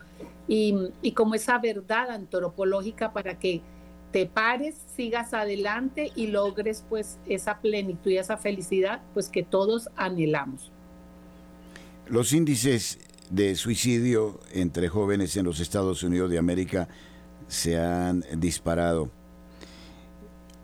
y, 0.47 1.11
como 1.15 1.35
esa 1.35 1.59
verdad 1.59 2.09
antropológica 2.09 3.13
para 3.13 3.37
que 3.37 3.61
te 4.11 4.25
pares, 4.25 4.75
sigas 4.95 5.33
adelante 5.33 6.11
y 6.15 6.27
logres 6.27 6.83
pues 6.89 7.19
esa 7.27 7.59
plenitud 7.59 8.11
y 8.11 8.17
esa 8.17 8.37
felicidad 8.37 9.01
pues 9.13 9.29
que 9.29 9.43
todos 9.43 9.89
anhelamos. 9.95 10.71
Los 12.07 12.33
índices 12.33 12.99
de 13.29 13.55
suicidio 13.55 14.39
entre 14.51 14.89
jóvenes 14.89 15.37
en 15.37 15.45
los 15.45 15.59
Estados 15.59 16.01
Unidos 16.01 16.31
de 16.31 16.39
América 16.39 16.87
se 17.47 17.77
han 17.77 18.23
disparado. 18.37 19.11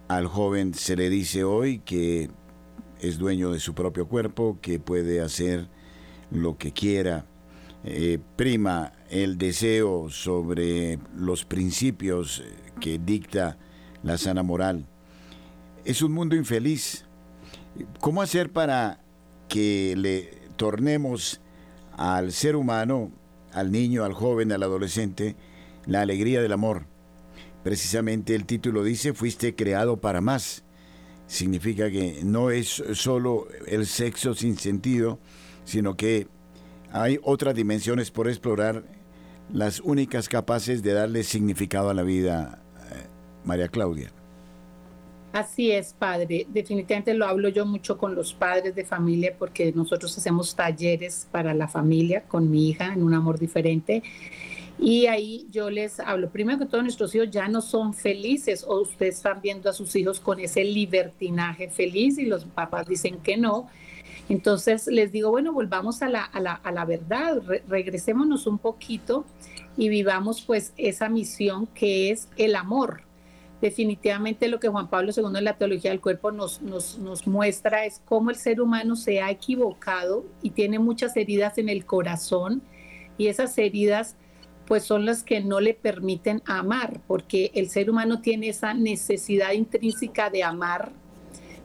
Al 0.08 0.27
joven 0.27 0.73
se 0.73 0.95
le 0.95 1.10
dice 1.10 1.43
hoy 1.43 1.79
que 1.79 2.29
es 2.99 3.17
dueño 3.17 3.51
de 3.51 3.60
su 3.60 3.75
propio 3.75 4.08
cuerpo, 4.08 4.58
que 4.62 4.79
puede 4.79 5.21
hacer 5.21 5.67
lo 6.31 6.58
que 6.58 6.71
quiera. 6.71 7.25
Eh, 7.84 8.17
prima 8.36 8.93
el 9.12 9.38
deseo 9.38 10.10
sobre 10.10 10.97
los 11.15 11.45
principios 11.45 12.43
que 12.80 13.00
dicta 13.00 13.58
la 14.04 14.18
sana 14.18 14.44
moral. 14.44 14.86
Es 15.84 16.02
un 16.02 16.12
mundo 16.12 16.36
infeliz. 16.36 17.06
¿Cómo 18.00 18.22
hacer 18.22 18.52
para 18.52 19.00
que 19.48 19.96
le 19.98 20.46
tornemos 20.56 21.42
al 21.98 22.32
ser 22.32 22.56
humano, 22.56 23.12
al 23.54 23.72
niño, 23.72 24.04
al 24.04 24.14
joven, 24.14 24.52
al 24.52 24.64
adolescente, 24.64 25.36
la 25.86 26.02
alegría 26.02 26.42
del 26.42 26.52
amor. 26.52 26.86
Precisamente 27.64 28.36
el 28.36 28.46
título 28.46 28.84
dice, 28.84 29.14
fuiste 29.14 29.56
creado 29.56 29.98
para 29.98 30.22
más. 30.22 30.64
Significa 31.28 31.90
que 31.90 32.22
no 32.24 32.52
es 32.52 32.84
solo 32.94 33.48
el 33.66 33.88
sexo 33.88 34.36
sin 34.36 34.58
sentido, 34.58 35.20
sino 35.64 35.96
que 35.98 36.28
hay 36.92 37.20
otras 37.24 37.56
dimensiones 37.56 38.12
por 38.12 38.28
explorar, 38.28 38.84
las 39.52 39.80
únicas 39.80 40.28
capaces 40.28 40.82
de 40.82 40.94
darle 40.94 41.24
significado 41.24 41.90
a 41.90 41.94
la 41.94 42.04
vida, 42.04 42.64
María 43.45 43.67
Claudia. 43.67 44.12
Así 45.31 45.71
es, 45.71 45.93
padre. 45.93 46.47
Definitivamente 46.49 47.13
lo 47.13 47.25
hablo 47.25 47.49
yo 47.49 47.65
mucho 47.65 47.97
con 47.97 48.15
los 48.15 48.34
padres 48.34 48.73
de 48.73 48.86
familia 48.86 49.36
porque 49.38 49.73
nosotros 49.73 50.17
hacemos 50.17 50.55
talleres 50.55 51.27
para 51.29 51.53
la 51.53 51.67
familia 51.67 52.23
con 52.23 52.49
mi 52.49 52.69
hija 52.69 52.93
en 52.93 53.03
un 53.03 53.13
amor 53.13 53.38
diferente. 53.38 54.01
Y 54.79 55.08
ahí 55.08 55.47
yo 55.51 55.69
les 55.69 55.99
hablo, 55.99 56.29
primero 56.29 56.60
que 56.60 56.65
todos 56.65 56.84
nuestros 56.84 57.13
hijos 57.15 57.31
ya 57.31 57.47
no 57.47 57.62
son 57.62 57.93
felices 57.93 58.65
o 58.67 58.81
ustedes 58.81 59.17
están 59.17 59.41
viendo 59.41 59.69
a 59.69 59.73
sus 59.73 59.95
hijos 59.95 60.19
con 60.19 60.39
ese 60.39 60.63
libertinaje 60.63 61.69
feliz 61.69 62.17
y 62.17 62.25
los 62.25 62.45
papás 62.45 62.88
dicen 62.88 63.17
que 63.17 63.38
no. 63.38 63.69
Entonces 64.27 64.88
les 64.88 65.12
digo, 65.12 65.31
bueno, 65.31 65.53
volvamos 65.53 66.01
a 66.01 66.10
la, 66.10 66.23
a 66.23 66.39
la, 66.39 66.53
a 66.53 66.71
la 66.71 66.86
verdad, 66.86 67.41
regresémonos 67.67 68.47
un 68.47 68.58
poquito 68.58 69.25
y 69.77 69.89
vivamos 69.89 70.41
pues 70.41 70.73
esa 70.77 71.10
misión 71.10 71.67
que 71.67 72.12
es 72.12 72.27
el 72.38 72.55
amor, 72.55 73.01
definitivamente 73.62 74.48
lo 74.48 74.60
que 74.60 74.68
Juan 74.68 74.89
Pablo 74.89 75.12
II 75.15 75.38
en 75.38 75.44
la 75.44 75.58
teología 75.58 75.91
del 75.91 76.02
cuerpo 76.02 76.32
nos, 76.32 76.62
nos, 76.62 76.98
nos, 76.98 77.26
muestra 77.26 77.86
es 77.86 78.02
cómo 78.06 78.30
el 78.30 78.36
ser 78.36 78.62
humano 78.62 78.96
se 78.96 79.22
ha 79.22 79.32
equivocado 79.32 80.26
y 80.41 80.52
tiene 80.52 80.80
muchas 80.80 81.15
heridas 81.15 81.58
en 81.58 81.70
el 81.70 81.86
corazón 81.86 82.62
y 83.18 83.28
esas 83.28 83.58
heridas 83.58 84.15
pues 84.65 84.84
son 84.84 85.06
las 85.06 85.24
que 85.24 85.41
no 85.41 85.60
le 85.60 85.74
permiten 85.74 86.41
amar, 86.46 87.00
porque 87.08 87.52
el 87.54 87.70
ser 87.70 87.89
humano 87.89 88.22
tiene 88.22 88.50
esa 88.50 88.74
necesidad 88.74 89.52
intrínseca 89.52 90.30
de 90.30 90.44
amar, 90.44 90.91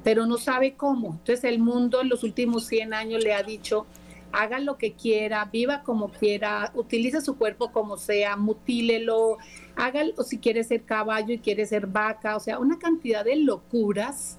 pero 0.05 0.27
no 0.27 0.37
sabe 0.37 0.75
cómo. 0.75 1.13
Entonces 1.13 1.45
el 1.45 1.59
mundo 1.59 2.03
en 2.03 2.11
los 2.11 2.25
últimos 2.25 2.67
100 2.67 2.93
años 2.95 3.25
le 3.25 3.33
ha 3.33 3.43
dicho, 3.43 3.87
haga 4.33 4.61
lo 4.61 4.77
que 4.77 4.93
quiera, 4.93 5.45
viva 5.47 5.83
como 5.83 6.11
quiera, 6.11 6.73
utilice 6.75 7.21
su 7.21 7.37
cuerpo 7.37 7.73
como 7.73 7.97
sea, 7.97 8.37
mutílelo, 8.37 9.39
haga, 9.77 10.03
o 10.17 10.23
si 10.23 10.39
quiere 10.39 10.65
ser 10.65 10.83
caballo 10.83 11.35
y 11.35 11.39
quiere 11.39 11.67
ser 11.67 11.87
vaca, 11.87 12.37
o 12.37 12.41
sea, 12.41 12.59
una 12.59 12.79
cantidad 12.79 13.25
de 13.25 13.37
locuras. 13.37 14.39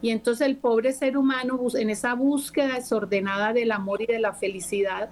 Y 0.00 0.10
entonces 0.10 0.46
el 0.46 0.56
pobre 0.56 0.92
ser 0.92 1.16
humano 1.16 1.60
en 1.74 1.90
esa 1.90 2.14
búsqueda 2.14 2.74
desordenada 2.74 3.52
del 3.52 3.72
amor 3.72 4.02
y 4.02 4.06
de 4.06 4.20
la 4.20 4.32
felicidad, 4.32 5.10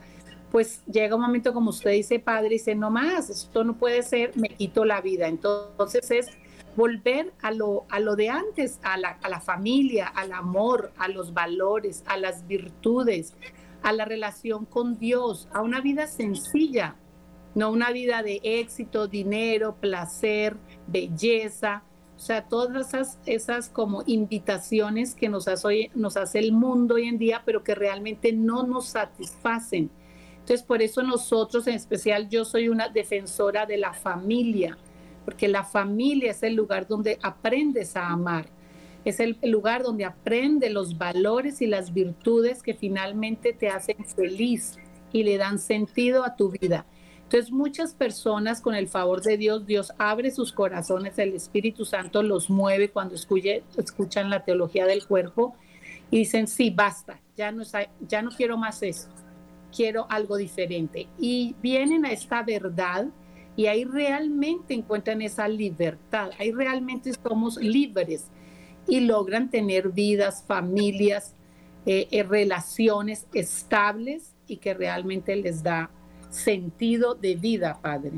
pues 0.53 0.83
llega 0.87 1.17
un 1.17 1.23
momento 1.23 1.53
como 1.53 1.71
usted 1.71 1.91
dice, 1.91 2.19
padre, 2.19 2.51
dice, 2.51 2.75
no 2.75 2.91
más, 2.91 3.29
esto 3.31 3.65
no 3.65 3.77
puede 3.77 4.03
ser, 4.03 4.37
me 4.37 4.49
quito 4.49 4.85
la 4.85 5.01
vida. 5.01 5.27
Entonces 5.27 6.11
es 6.11 6.29
volver 6.77 7.33
a 7.43 7.51
lo, 7.51 7.85
a 7.91 7.99
lo 7.99 8.17
de 8.17 8.29
antes, 8.29 8.79
a 8.83 8.97
la, 8.97 9.19
a 9.23 9.29
la 9.29 9.41
familia, 9.41 10.07
al 10.07 10.33
amor, 10.33 10.93
a 10.99 11.09
los 11.09 11.35
valores, 11.35 12.05
a 12.07 12.17
las 12.17 12.47
virtudes, 12.47 13.35
a 13.83 13.93
la 13.93 14.05
relación 14.05 14.67
con 14.67 14.99
Dios, 14.99 15.49
a 15.53 15.63
una 15.63 15.81
vida 15.81 16.07
sencilla, 16.07 16.97
no 17.57 17.73
una 17.73 17.91
vida 17.91 18.23
de 18.23 18.41
éxito, 18.45 19.09
dinero, 19.09 19.75
placer, 19.81 20.57
belleza, 20.87 21.83
o 22.17 22.21
sea, 22.21 22.47
todas 22.47 22.95
esas, 23.27 23.69
como 23.69 24.05
invitaciones 24.07 25.17
que 25.17 25.29
nos 25.29 25.49
hace, 25.49 25.91
nos 25.97 26.17
hace 26.17 26.39
el 26.39 26.53
mundo 26.53 26.95
hoy 26.95 27.09
en 27.09 27.19
día, 27.19 27.43
pero 27.45 27.65
que 27.65 27.75
realmente 27.75 28.33
no 28.33 28.63
nos 28.63 28.87
satisfacen. 28.87 29.91
Entonces, 30.39 30.63
por 30.63 30.81
eso 30.81 31.03
nosotros, 31.03 31.67
en 31.67 31.75
especial, 31.75 32.29
yo 32.29 32.45
soy 32.45 32.69
una 32.69 32.89
defensora 32.89 33.67
de 33.67 33.79
la 33.79 33.93
familia, 33.93 34.79
porque 35.25 35.49
la 35.49 35.65
familia 35.65 36.31
es 36.31 36.45
el 36.45 36.55
lugar 36.55 36.87
donde 36.87 37.19
aprendes 37.21 37.97
a 37.97 38.07
amar 38.07 38.47
es 39.07 39.21
el 39.21 39.39
lugar 39.43 39.85
donde 39.85 40.05
aprende 40.05 40.69
los 40.69 40.99
valores 40.99 41.63
y 41.63 41.67
las 41.67 41.95
virtudes 41.95 42.61
que 42.61 42.75
finalmente 42.75 43.53
te 43.53 43.69
hacen 43.69 44.05
feliz 44.05 44.79
y 45.13 45.23
le 45.23 45.37
dan 45.37 45.61
sentido 45.61 46.25
a 46.25 46.35
tu 46.35 46.51
vida. 46.51 46.87
Entonces 47.27 47.51
muchas 47.51 47.93
personas 47.93 48.61
con 48.61 48.77
el 48.77 48.87
favor 48.87 49.21
de 49.21 49.37
Dios, 49.37 49.67
Dios 49.67 49.93
abre 49.99 50.31
sus 50.31 50.53
corazones, 50.53 51.19
el 51.19 51.35
Espíritu 51.35 51.85
Santo 51.85 52.23
los 52.23 52.49
mueve 52.49 52.91
cuando 52.91 53.17
escuchan 53.17 54.31
la 54.31 54.45
teología 54.45 54.87
del 54.87 55.05
cuerpo 55.05 55.57
y 56.09 56.19
dicen, 56.19 56.47
sí, 56.47 56.71
basta, 56.71 57.21
ya 57.37 57.51
no, 57.51 57.65
ya 58.07 58.23
no 58.23 58.31
quiero 58.31 58.57
más 58.57 58.81
eso, 58.85 59.09
quiero 59.75 60.07
algo 60.09 60.37
diferente. 60.37 61.09
Y 61.19 61.57
vienen 61.61 62.07
a 62.07 62.13
esta 62.13 62.45
verdad 62.45 63.09
y 63.57 63.67
ahí 63.67 63.83
realmente 63.83 64.75
encuentran 64.75 65.21
esa 65.21 65.49
libertad, 65.49 66.31
ahí 66.39 66.53
realmente 66.53 67.11
somos 67.13 67.57
libres 67.57 68.31
y 68.87 69.01
logran 69.01 69.51
tener 69.51 69.89
vidas, 69.89 70.45
familias, 70.47 71.35
eh, 71.87 72.07
eh, 72.13 72.23
relaciones 72.23 73.27
estables 73.35 74.37
y 74.47 74.59
que 74.59 74.75
realmente 74.75 75.35
les 75.35 75.65
da 75.65 75.91
sentido 76.31 77.15
de 77.15 77.37
vida, 77.37 77.79
Padre. 77.81 78.13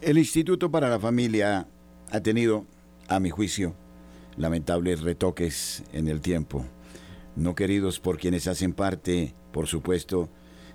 El 0.00 0.18
Instituto 0.18 0.70
para 0.70 0.88
la 0.88 0.98
Familia 0.98 1.66
ha 2.10 2.20
tenido, 2.20 2.66
a 3.08 3.20
mi 3.20 3.30
juicio, 3.30 3.74
lamentables 4.36 5.00
retoques 5.00 5.82
en 5.92 6.08
el 6.08 6.20
tiempo, 6.20 6.64
no 7.36 7.54
queridos 7.54 8.00
por 8.00 8.18
quienes 8.18 8.46
hacen 8.46 8.72
parte, 8.72 9.34
por 9.52 9.66
supuesto, 9.66 10.28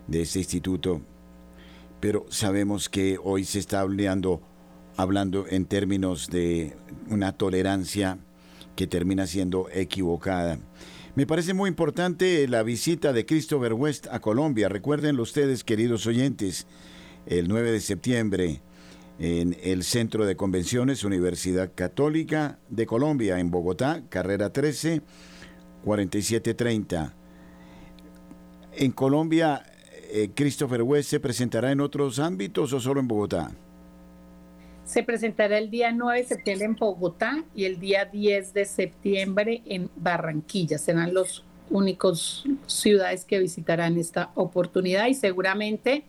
de 0.08 0.22
este 0.22 0.40
instituto, 0.40 1.02
pero 2.00 2.26
sabemos 2.30 2.90
que 2.90 3.18
hoy 3.24 3.44
se 3.44 3.60
está 3.60 3.82
hablando, 3.82 4.42
hablando 4.98 5.46
en 5.48 5.66
términos 5.66 6.30
de 6.30 6.76
una 7.10 7.34
tolerancia 7.34 8.18
que 8.76 8.88
termina 8.88 9.28
siendo 9.28 9.68
equivocada. 9.72 10.58
Me 11.20 11.28
parece 11.28 11.54
muy 11.54 11.68
importante 11.68 12.48
la 12.48 12.64
visita 12.64 13.12
de 13.12 13.26
Christopher 13.26 13.74
West 13.74 14.08
a 14.10 14.22
Colombia. 14.22 14.70
Recuerden 14.70 15.20
ustedes, 15.20 15.66
queridos 15.66 16.08
oyentes, 16.08 16.66
el 17.26 17.50
9 17.50 17.74
de 17.74 17.82
septiembre 17.82 18.62
en 19.20 19.58
el 19.62 19.84
Centro 19.84 20.26
de 20.26 20.38
Convenciones 20.38 21.04
Universidad 21.04 21.74
Católica 21.76 22.60
de 22.70 22.86
Colombia 22.86 23.38
en 23.38 23.52
Bogotá, 23.52 24.02
carrera 24.08 24.54
13, 24.54 25.02
4730. 25.84 27.14
En 28.72 28.92
Colombia, 28.94 29.66
eh, 30.14 30.30
Christopher 30.34 30.84
West 30.84 31.10
se 31.10 31.20
presentará 31.20 31.74
en 31.74 31.82
otros 31.82 32.20
ámbitos 32.20 32.72
o 32.72 32.80
solo 32.80 33.02
en 33.02 33.10
Bogotá? 33.10 33.52
Se 34.90 35.04
presentará 35.04 35.60
el 35.60 35.70
día 35.70 35.92
9 35.92 36.22
de 36.22 36.28
septiembre 36.28 36.66
en 36.66 36.76
Bogotá 36.76 37.44
y 37.54 37.66
el 37.66 37.80
día 37.80 38.06
10 38.06 38.56
de 38.56 38.66
septiembre 38.66 39.62
en 39.68 39.92
Barranquilla. 39.96 40.80
Serán 40.80 41.14
los 41.14 41.46
únicos 41.70 42.44
ciudades 42.66 43.24
que 43.24 43.38
visitarán 43.38 44.00
esta 44.00 44.32
oportunidad 44.34 45.06
y 45.06 45.14
seguramente 45.14 46.06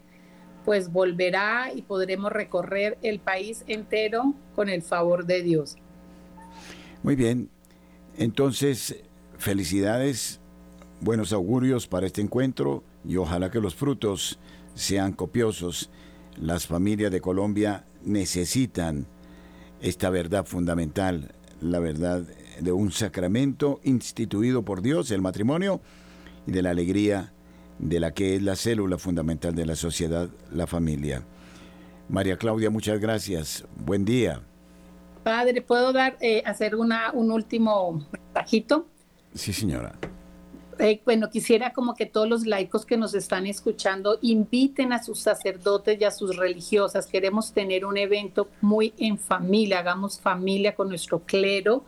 pues 0.64 0.90
volverá 0.90 1.70
y 1.74 1.82
podremos 1.82 2.32
recorrer 2.32 2.96
el 3.02 3.18
país 3.18 3.64
entero 3.66 4.32
con 4.56 4.70
el 4.70 4.80
favor 4.80 5.26
de 5.26 5.42
Dios. 5.42 5.76
Muy 7.02 7.16
bien, 7.16 7.50
entonces 8.16 8.96
felicidades, 9.36 10.40
buenos 11.02 11.34
augurios 11.34 11.86
para 11.86 12.06
este 12.06 12.22
encuentro 12.22 12.82
y 13.04 13.18
ojalá 13.18 13.50
que 13.50 13.60
los 13.60 13.74
frutos 13.74 14.38
sean 14.74 15.12
copiosos. 15.12 15.90
Las 16.40 16.66
familias 16.66 17.12
de 17.12 17.20
Colombia 17.20 17.84
necesitan 18.04 19.06
esta 19.80 20.10
verdad 20.10 20.44
fundamental, 20.44 21.32
la 21.60 21.78
verdad 21.78 22.24
de 22.60 22.72
un 22.72 22.92
sacramento 22.92 23.80
instituido 23.84 24.64
por 24.64 24.82
Dios, 24.82 25.10
el 25.10 25.22
matrimonio, 25.22 25.80
y 26.46 26.52
de 26.52 26.62
la 26.62 26.70
alegría 26.70 27.32
de 27.78 28.00
la 28.00 28.12
que 28.12 28.36
es 28.36 28.42
la 28.42 28.56
célula 28.56 28.98
fundamental 28.98 29.54
de 29.54 29.66
la 29.66 29.74
sociedad, 29.74 30.28
la 30.52 30.66
familia. 30.66 31.22
María 32.08 32.36
Claudia, 32.36 32.70
muchas 32.70 33.00
gracias. 33.00 33.64
Buen 33.76 34.04
día. 34.04 34.42
Padre, 35.22 35.62
¿puedo 35.62 35.92
dar, 35.92 36.16
eh, 36.20 36.42
hacer 36.44 36.74
una, 36.74 37.12
un 37.12 37.30
último 37.30 38.06
mensajito? 38.12 38.86
Sí, 39.34 39.52
señora. 39.52 39.92
Eh, 40.78 41.00
bueno, 41.04 41.28
quisiera 41.28 41.72
como 41.72 41.94
que 41.94 42.06
todos 42.06 42.28
los 42.28 42.46
laicos 42.46 42.86
que 42.86 42.96
nos 42.96 43.14
están 43.14 43.46
escuchando 43.46 44.18
inviten 44.22 44.92
a 44.92 45.02
sus 45.02 45.18
sacerdotes 45.20 46.00
y 46.00 46.04
a 46.04 46.10
sus 46.10 46.36
religiosas. 46.36 47.06
Queremos 47.06 47.52
tener 47.52 47.84
un 47.84 47.96
evento 47.96 48.48
muy 48.60 48.94
en 48.98 49.18
familia, 49.18 49.80
hagamos 49.80 50.20
familia 50.20 50.74
con 50.74 50.88
nuestro 50.88 51.20
clero, 51.20 51.84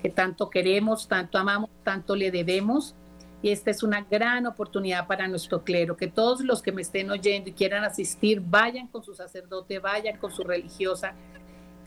que 0.00 0.08
tanto 0.08 0.50
queremos, 0.50 1.06
tanto 1.06 1.38
amamos, 1.38 1.70
tanto 1.84 2.16
le 2.16 2.30
debemos. 2.30 2.94
Y 3.40 3.50
esta 3.50 3.70
es 3.70 3.82
una 3.82 4.02
gran 4.08 4.46
oportunidad 4.46 5.06
para 5.06 5.26
nuestro 5.26 5.64
clero, 5.64 5.96
que 5.96 6.06
todos 6.06 6.42
los 6.42 6.62
que 6.62 6.70
me 6.70 6.82
estén 6.82 7.10
oyendo 7.10 7.50
y 7.50 7.52
quieran 7.52 7.82
asistir, 7.82 8.40
vayan 8.40 8.86
con 8.86 9.02
su 9.02 9.14
sacerdote, 9.14 9.80
vayan 9.80 10.16
con 10.18 10.30
su 10.30 10.44
religiosa, 10.44 11.14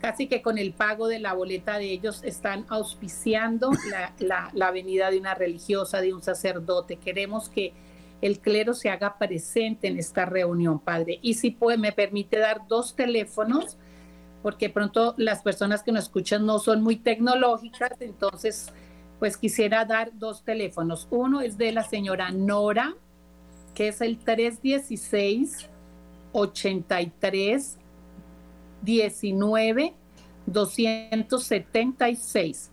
casi 0.06 0.28
que 0.28 0.40
con 0.40 0.56
el 0.56 0.72
pago 0.72 1.08
de 1.08 1.18
la 1.18 1.32
boleta 1.32 1.78
de 1.78 1.90
ellos 1.90 2.20
están 2.22 2.64
auspiciando 2.68 3.72
la, 4.20 4.52
la, 4.54 4.70
venida 4.70 5.10
de 5.10 5.18
una 5.18 5.34
religiosa, 5.34 6.00
de 6.00 6.14
un 6.14 6.22
sacerdote. 6.22 6.94
Queremos 6.94 7.48
que 7.48 7.72
el 8.22 8.38
clero 8.38 8.72
se 8.72 8.88
haga 8.88 9.18
presente 9.18 9.88
en 9.88 9.98
esta 9.98 10.24
reunión, 10.24 10.78
Padre. 10.78 11.18
Y 11.22 11.34
si 11.34 11.50
puede, 11.50 11.76
me 11.76 11.90
permite 11.90 12.38
dar 12.38 12.68
dos 12.68 12.94
teléfonos, 12.94 13.78
porque 14.44 14.70
pronto 14.70 15.14
las 15.16 15.42
personas 15.42 15.82
que 15.82 15.90
nos 15.90 16.04
escuchan 16.04 16.46
no 16.46 16.60
son 16.60 16.84
muy 16.84 16.94
tecnológicas, 16.94 17.90
entonces 17.98 18.72
pues 19.18 19.36
quisiera 19.36 19.84
dar 19.86 20.16
dos 20.16 20.44
teléfonos. 20.44 21.08
Uno 21.10 21.40
es 21.40 21.58
de 21.58 21.72
la 21.72 21.82
señora 21.82 22.30
Nora, 22.30 22.94
que 23.74 23.88
es 23.88 24.00
el 24.00 24.18
316 24.18 25.68
83 26.30 27.78
19 28.86 29.92
276. 30.46 32.70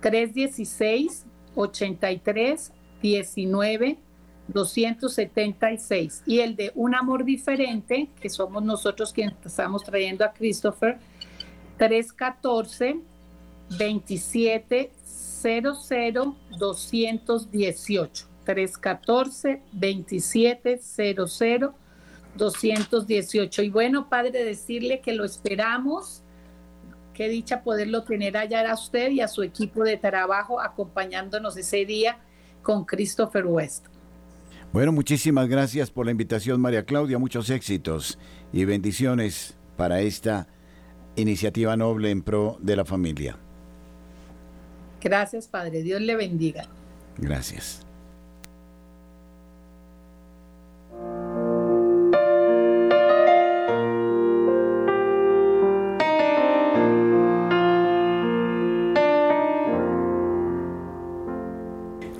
316 0.00 1.24
83 1.54 2.72
19 3.00 3.98
276 4.48 6.22
y 6.26 6.40
el 6.40 6.56
de 6.56 6.72
Un 6.74 6.94
Amor 6.94 7.24
Diferente, 7.24 8.10
que 8.20 8.28
somos 8.28 8.62
nosotros 8.62 9.12
quienes 9.12 9.34
estamos 9.44 9.82
trayendo 9.82 10.24
a 10.24 10.32
Christopher, 10.32 10.98
314 11.78 13.00
27 13.78 14.92
00 15.42 16.36
218 16.58 18.26
314 18.44 19.62
27 19.72 20.78
00 20.78 21.74
218 22.36 23.62
y 23.62 23.70
bueno 23.70 24.08
padre 24.08 24.44
decirle 24.44 25.00
que 25.00 25.12
lo 25.12 25.24
esperamos 25.24 26.22
qué 27.14 27.28
dicha 27.28 27.62
poderlo 27.62 28.04
tener 28.04 28.36
allá 28.36 28.70
a 28.70 28.74
usted 28.74 29.10
y 29.10 29.20
a 29.20 29.28
su 29.28 29.42
equipo 29.42 29.84
de 29.84 29.96
trabajo 29.96 30.60
acompañándonos 30.60 31.56
ese 31.56 31.84
día 31.84 32.18
con 32.62 32.84
Christopher 32.84 33.46
West 33.46 33.86
bueno, 34.72 34.92
muchísimas 34.92 35.48
gracias 35.48 35.90
por 35.90 36.04
la 36.04 36.12
invitación, 36.12 36.60
María 36.60 36.84
Claudia. 36.84 37.18
Muchos 37.18 37.48
éxitos 37.48 38.18
y 38.52 38.66
bendiciones 38.66 39.56
para 39.76 40.00
esta 40.00 40.48
iniciativa 41.16 41.76
noble 41.76 42.10
en 42.10 42.22
pro 42.22 42.58
de 42.60 42.76
la 42.76 42.84
familia. 42.84 43.38
Gracias, 45.00 45.48
Padre. 45.48 45.82
Dios 45.82 46.00
le 46.02 46.16
bendiga. 46.16 46.68
Gracias. 47.16 47.85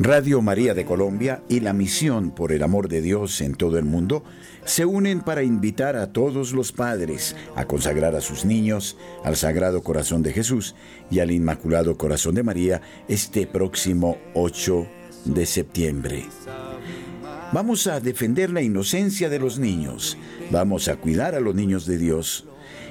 'Radio 0.06 0.40
María 0.40 0.72
de 0.72 0.84
Colombia 0.84 1.42
y 1.48 1.58
la 1.58 1.72
misión 1.72 2.30
por 2.30 2.52
el 2.52 2.62
amor 2.62 2.88
de 2.88 3.02
Dios 3.02 3.40
en 3.40 3.56
todo 3.56 3.76
el 3.76 3.84
mundo 3.84 4.22
se 4.64 4.84
unen 4.84 5.20
para 5.20 5.42
invitar 5.42 5.96
a 5.96 6.12
todos 6.12 6.52
los 6.52 6.70
padres 6.70 7.34
a 7.56 7.64
consagrar 7.64 8.14
a 8.14 8.20
sus 8.20 8.44
niños 8.44 8.96
al 9.24 9.34
Sagrado 9.34 9.82
Corazón 9.82 10.22
de 10.22 10.32
Jesús 10.32 10.76
y 11.10 11.18
al 11.18 11.32
Inmaculado 11.32 11.98
Corazón 11.98 12.36
de 12.36 12.44
María 12.44 12.82
este 13.08 13.48
próximo 13.48 14.16
8 14.34 14.86
de 15.24 15.44
septiembre. 15.44 16.24
Vamos 17.52 17.88
a 17.88 17.98
defender 17.98 18.50
la 18.50 18.62
inocencia 18.62 19.28
de 19.28 19.40
los 19.40 19.58
niños, 19.58 20.16
vamos 20.52 20.86
a 20.86 20.94
cuidar 20.94 21.34
a 21.34 21.40
los 21.40 21.56
niños 21.56 21.84
de 21.84 21.98
Dios. 21.98 22.46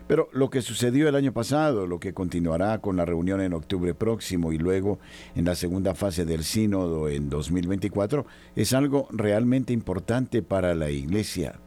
Pero 0.08 0.30
lo 0.32 0.48
que 0.48 0.62
sucedió 0.62 1.06
el 1.06 1.14
año 1.14 1.34
pasado, 1.34 1.86
lo 1.86 2.00
que 2.00 2.14
continuará 2.14 2.80
con 2.80 2.96
la 2.96 3.04
reunión 3.04 3.42
en 3.42 3.52
octubre 3.52 3.92
próximo 3.92 4.54
y 4.54 4.58
luego 4.58 4.98
en 5.36 5.44
la 5.44 5.54
segunda 5.54 5.94
fase 5.94 6.24
del 6.24 6.44
sínodo 6.44 7.10
en 7.10 7.28
2024, 7.28 8.24
es 8.56 8.72
algo 8.72 9.06
realmente 9.10 9.74
importante 9.74 10.40
para 10.40 10.74
la 10.74 10.90
Iglesia. 10.90 11.60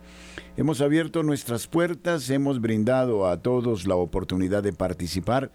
Hemos 0.57 0.81
abierto 0.81 1.21
nuestras 1.21 1.67
puertas, 1.67 2.31
hemos 2.31 2.59
brindado 2.59 3.27
a 3.27 3.41
todos 3.41 3.85
la 3.85 3.95
oportunidad 3.95 4.63
de 4.63 4.73
participar, 4.73 5.51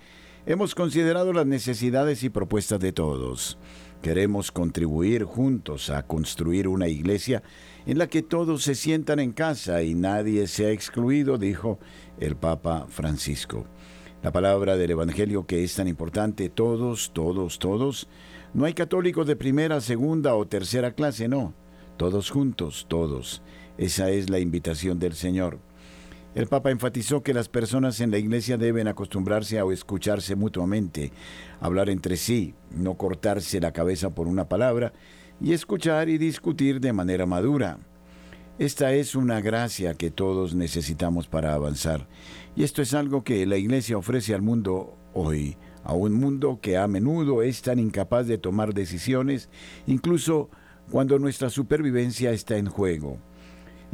hemos 0.46 0.76
considerado 0.76 1.32
las 1.32 1.46
necesidades 1.46 2.22
y 2.22 2.30
propuestas 2.30 2.80
de 2.80 2.92
todos. 2.92 3.58
Queremos 4.00 4.52
contribuir 4.52 5.24
juntos 5.24 5.90
a 5.90 6.06
construir 6.06 6.68
una 6.68 6.86
iglesia 6.86 7.42
en 7.86 7.98
la 7.98 8.06
que 8.06 8.22
todos 8.22 8.62
se 8.62 8.76
sientan 8.76 9.18
en 9.18 9.32
casa 9.32 9.82
y 9.82 9.94
nadie 9.94 10.46
sea 10.46 10.70
excluido, 10.70 11.38
dijo 11.38 11.80
el 12.20 12.36
Papa 12.36 12.86
Francisco. 12.88 13.66
La 14.22 14.32
palabra 14.32 14.76
del 14.76 14.92
Evangelio 14.92 15.46
que 15.46 15.64
es 15.64 15.74
tan 15.74 15.88
importante, 15.88 16.48
todos, 16.48 17.10
todos, 17.12 17.58
todos. 17.58 18.08
No 18.54 18.64
hay 18.64 18.74
católicos 18.74 19.26
de 19.26 19.36
primera, 19.36 19.80
segunda 19.80 20.34
o 20.34 20.46
tercera 20.46 20.92
clase, 20.92 21.28
no. 21.28 21.54
Todos 21.96 22.30
juntos, 22.30 22.86
todos. 22.88 23.42
Esa 23.78 24.10
es 24.10 24.30
la 24.30 24.38
invitación 24.38 24.98
del 24.98 25.14
Señor. 25.14 25.58
El 26.36 26.48
Papa 26.48 26.70
enfatizó 26.70 27.22
que 27.22 27.32
las 27.32 27.48
personas 27.48 27.98
en 28.02 28.10
la 28.10 28.18
iglesia 28.18 28.58
deben 28.58 28.88
acostumbrarse 28.88 29.58
a 29.58 29.64
escucharse 29.72 30.36
mutuamente, 30.36 31.10
hablar 31.60 31.88
entre 31.88 32.18
sí, 32.18 32.52
no 32.70 32.98
cortarse 32.98 33.58
la 33.58 33.72
cabeza 33.72 34.14
por 34.14 34.28
una 34.28 34.46
palabra, 34.46 34.92
y 35.40 35.54
escuchar 35.54 36.10
y 36.10 36.18
discutir 36.18 36.78
de 36.78 36.92
manera 36.92 37.24
madura. 37.24 37.78
Esta 38.58 38.92
es 38.92 39.14
una 39.14 39.40
gracia 39.40 39.94
que 39.94 40.10
todos 40.10 40.54
necesitamos 40.54 41.26
para 41.26 41.54
avanzar. 41.54 42.06
Y 42.54 42.64
esto 42.64 42.82
es 42.82 42.92
algo 42.92 43.24
que 43.24 43.46
la 43.46 43.56
Iglesia 43.56 43.96
ofrece 43.96 44.34
al 44.34 44.42
mundo 44.42 44.94
hoy, 45.14 45.56
a 45.84 45.94
un 45.94 46.12
mundo 46.12 46.58
que 46.60 46.76
a 46.76 46.86
menudo 46.86 47.42
es 47.42 47.62
tan 47.62 47.78
incapaz 47.78 48.26
de 48.26 48.36
tomar 48.36 48.74
decisiones, 48.74 49.48
incluso 49.86 50.50
cuando 50.90 51.18
nuestra 51.18 51.48
supervivencia 51.48 52.30
está 52.32 52.58
en 52.58 52.66
juego. 52.66 53.16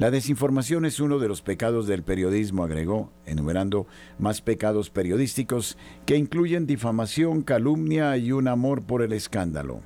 La 0.03 0.11
desinformación 0.11 0.85
es 0.85 0.99
uno 0.99 1.21
de 1.21 1.29
los 1.29 1.43
pecados 1.43 1.87
del 1.87 2.03
periodismo, 2.03 2.65
agregó, 2.65 3.13
enumerando 3.25 3.87
más 4.19 4.41
pecados 4.41 4.91
periodísticos 4.91 5.79
que 6.07 6.17
incluyen 6.17 6.67
difamación, 6.67 7.43
calumnia 7.43 8.17
y 8.17 8.33
un 8.33 8.49
amor 8.49 8.83
por 8.83 9.03
el 9.03 9.13
escándalo. 9.13 9.79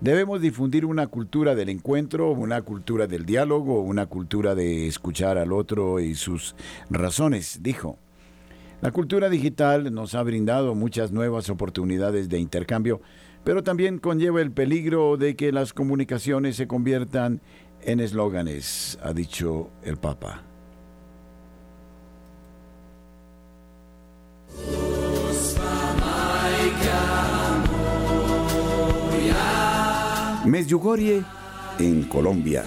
Debemos 0.00 0.40
difundir 0.40 0.86
una 0.86 1.08
cultura 1.08 1.54
del 1.54 1.68
encuentro, 1.68 2.30
una 2.30 2.62
cultura 2.62 3.06
del 3.06 3.26
diálogo, 3.26 3.82
una 3.82 4.06
cultura 4.06 4.54
de 4.54 4.86
escuchar 4.86 5.36
al 5.36 5.52
otro 5.52 6.00
y 6.00 6.14
sus 6.14 6.56
razones, 6.88 7.58
dijo. 7.62 7.98
La 8.80 8.92
cultura 8.92 9.28
digital 9.28 9.92
nos 9.92 10.14
ha 10.14 10.22
brindado 10.22 10.74
muchas 10.74 11.12
nuevas 11.12 11.50
oportunidades 11.50 12.30
de 12.30 12.38
intercambio, 12.38 13.02
pero 13.44 13.62
también 13.62 13.98
conlleva 13.98 14.40
el 14.40 14.52
peligro 14.52 15.18
de 15.18 15.36
que 15.36 15.52
las 15.52 15.74
comunicaciones 15.74 16.56
se 16.56 16.66
conviertan 16.66 17.42
en 17.84 18.00
eslóganes, 18.00 18.98
ha 19.02 19.12
dicho 19.12 19.70
el 19.82 19.96
Papa. 19.96 20.42
Medjugorje, 30.44 31.22
en 31.78 32.04
Colombia. 32.04 32.64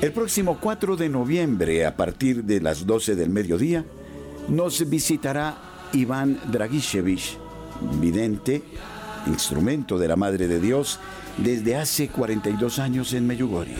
El 0.00 0.12
próximo 0.12 0.58
4 0.60 0.96
de 0.96 1.08
noviembre, 1.08 1.84
a 1.84 1.96
partir 1.96 2.44
de 2.44 2.60
las 2.60 2.86
12 2.86 3.16
del 3.16 3.30
mediodía, 3.30 3.84
nos 4.48 4.88
visitará 4.88 5.56
Iván 5.92 6.38
Dragishevich, 6.50 7.38
vidente, 8.00 8.62
instrumento 9.26 9.98
de 9.98 10.08
la 10.08 10.16
Madre 10.16 10.46
de 10.46 10.60
Dios, 10.60 11.00
desde 11.38 11.76
hace 11.76 12.08
42 12.08 12.78
años 12.78 13.12
en 13.12 13.26
Medjugorje. 13.26 13.76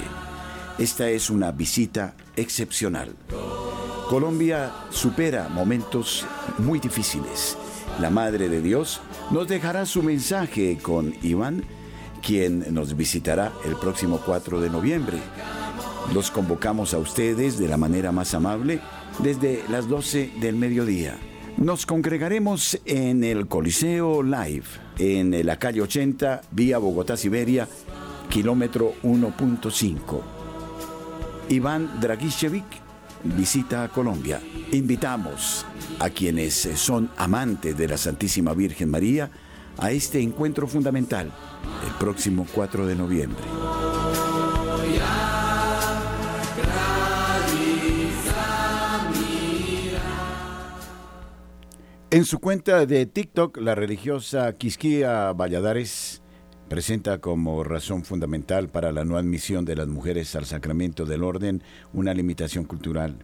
Esta 0.79 1.09
es 1.09 1.31
una 1.31 1.53
visita 1.53 2.15
excepcional. 2.37 3.15
Colombia 4.09 4.73
supera 4.91 5.49
momentos 5.49 6.27
muy 6.59 6.79
difíciles. 6.79 7.57
La 8.01 8.11
Madre 8.11 8.49
de 8.49 8.61
Dios 8.61 9.01
nos 9.31 9.49
dejará 9.49 9.87
su 9.87 10.03
mensaje 10.03 10.79
con 10.83 11.15
Iván 11.23 11.65
quien 12.25 12.73
nos 12.73 12.97
visitará 12.97 13.53
el 13.65 13.77
próximo 13.77 14.21
4 14.25 14.61
de 14.61 14.71
noviembre. 14.71 15.19
Los 16.15 16.31
convocamos 16.31 16.95
a 16.95 16.99
ustedes 16.99 17.59
de 17.59 17.69
la 17.69 17.77
manera 17.77 18.13
más 18.13 18.35
amable 18.35 18.81
desde 19.19 19.63
las 19.69 19.89
12 19.89 20.33
del 20.41 20.57
mediodía. 20.57 21.19
Nos 21.57 21.87
congregaremos 21.87 22.81
en 22.85 23.25
el 23.25 23.47
Coliseo 23.47 24.23
Live, 24.23 24.65
en 24.99 25.47
la 25.47 25.59
calle 25.59 25.83
80, 25.83 26.43
vía 26.51 26.79
Bogotá-Siberia, 26.79 27.69
kilómetro 28.29 28.95
1.5. 29.03 30.21
Iván 31.49 32.01
Dragicevic 32.01 32.65
visita 33.25 33.85
a 33.85 33.89
Colombia. 33.89 34.41
Invitamos 34.73 35.65
a 35.99 36.11
quienes 36.11 36.55
son 36.77 37.11
amantes 37.17 37.77
de 37.77 37.89
la 37.89 37.97
Santísima 37.97 38.55
Virgen 38.55 38.91
María 38.91 39.31
a 39.79 39.91
este 39.91 40.21
encuentro 40.21 40.67
fundamental 40.67 41.33
el 41.87 41.93
próximo 41.95 42.47
4 42.55 42.87
de 42.87 42.95
noviembre. 42.95 43.45
En 52.15 52.25
su 52.25 52.39
cuenta 52.39 52.87
de 52.87 53.07
TikTok, 53.07 53.57
la 53.57 53.75
religiosa 53.75 54.53
Quisquía 54.53 55.33
Valladares 55.33 56.23
presenta 56.69 57.19
como 57.19 57.65
razón 57.65 58.05
fundamental 58.05 58.69
para 58.69 58.93
la 58.93 59.05
no 59.05 59.17
admisión 59.17 59.65
de 59.65 59.75
las 59.75 59.89
mujeres 59.89 60.37
al 60.37 60.45
sacramento 60.45 61.07
del 61.07 61.25
orden 61.25 61.65
una 61.93 62.15
limitación 62.15 62.67
cultural. 62.67 63.17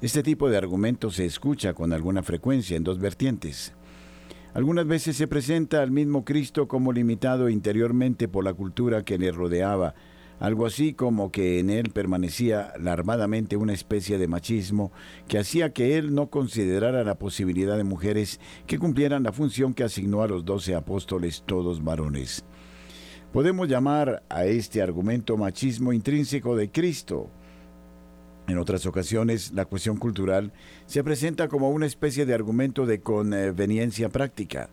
Este 0.00 0.22
tipo 0.22 0.48
de 0.48 0.56
argumento 0.56 1.10
se 1.10 1.24
escucha 1.24 1.74
con 1.74 1.92
alguna 1.92 2.22
frecuencia 2.22 2.76
en 2.76 2.84
dos 2.84 3.00
vertientes. 3.00 3.72
Algunas 4.54 4.86
veces 4.86 5.16
se 5.16 5.26
presenta 5.26 5.82
al 5.82 5.90
mismo 5.90 6.24
Cristo 6.24 6.68
como 6.68 6.92
limitado 6.92 7.48
interiormente 7.48 8.28
por 8.28 8.44
la 8.44 8.54
cultura 8.54 9.04
que 9.04 9.18
le 9.18 9.32
rodeaba, 9.32 9.96
algo 10.40 10.66
así 10.66 10.94
como 10.94 11.30
que 11.30 11.60
en 11.60 11.70
él 11.70 11.90
permanecía 11.90 12.72
larvadamente 12.80 13.56
una 13.56 13.74
especie 13.74 14.18
de 14.18 14.26
machismo 14.26 14.90
que 15.28 15.38
hacía 15.38 15.72
que 15.72 15.98
él 15.98 16.14
no 16.14 16.30
considerara 16.30 17.04
la 17.04 17.14
posibilidad 17.14 17.76
de 17.76 17.84
mujeres 17.84 18.40
que 18.66 18.78
cumplieran 18.78 19.22
la 19.22 19.32
función 19.32 19.74
que 19.74 19.84
asignó 19.84 20.22
a 20.22 20.28
los 20.28 20.44
doce 20.44 20.74
apóstoles 20.74 21.44
todos 21.46 21.84
varones. 21.84 22.44
Podemos 23.32 23.68
llamar 23.68 24.24
a 24.28 24.46
este 24.46 24.82
argumento 24.82 25.36
machismo 25.36 25.92
intrínseco 25.92 26.56
de 26.56 26.70
Cristo, 26.70 27.30
en 28.50 28.58
otras 28.58 28.84
ocasiones, 28.84 29.52
la 29.52 29.64
cuestión 29.64 29.96
cultural 29.96 30.52
se 30.86 31.04
presenta 31.04 31.46
como 31.46 31.70
una 31.70 31.86
especie 31.86 32.26
de 32.26 32.34
argumento 32.34 32.84
de 32.84 33.00
conveniencia 33.00 34.08
práctica. 34.08 34.68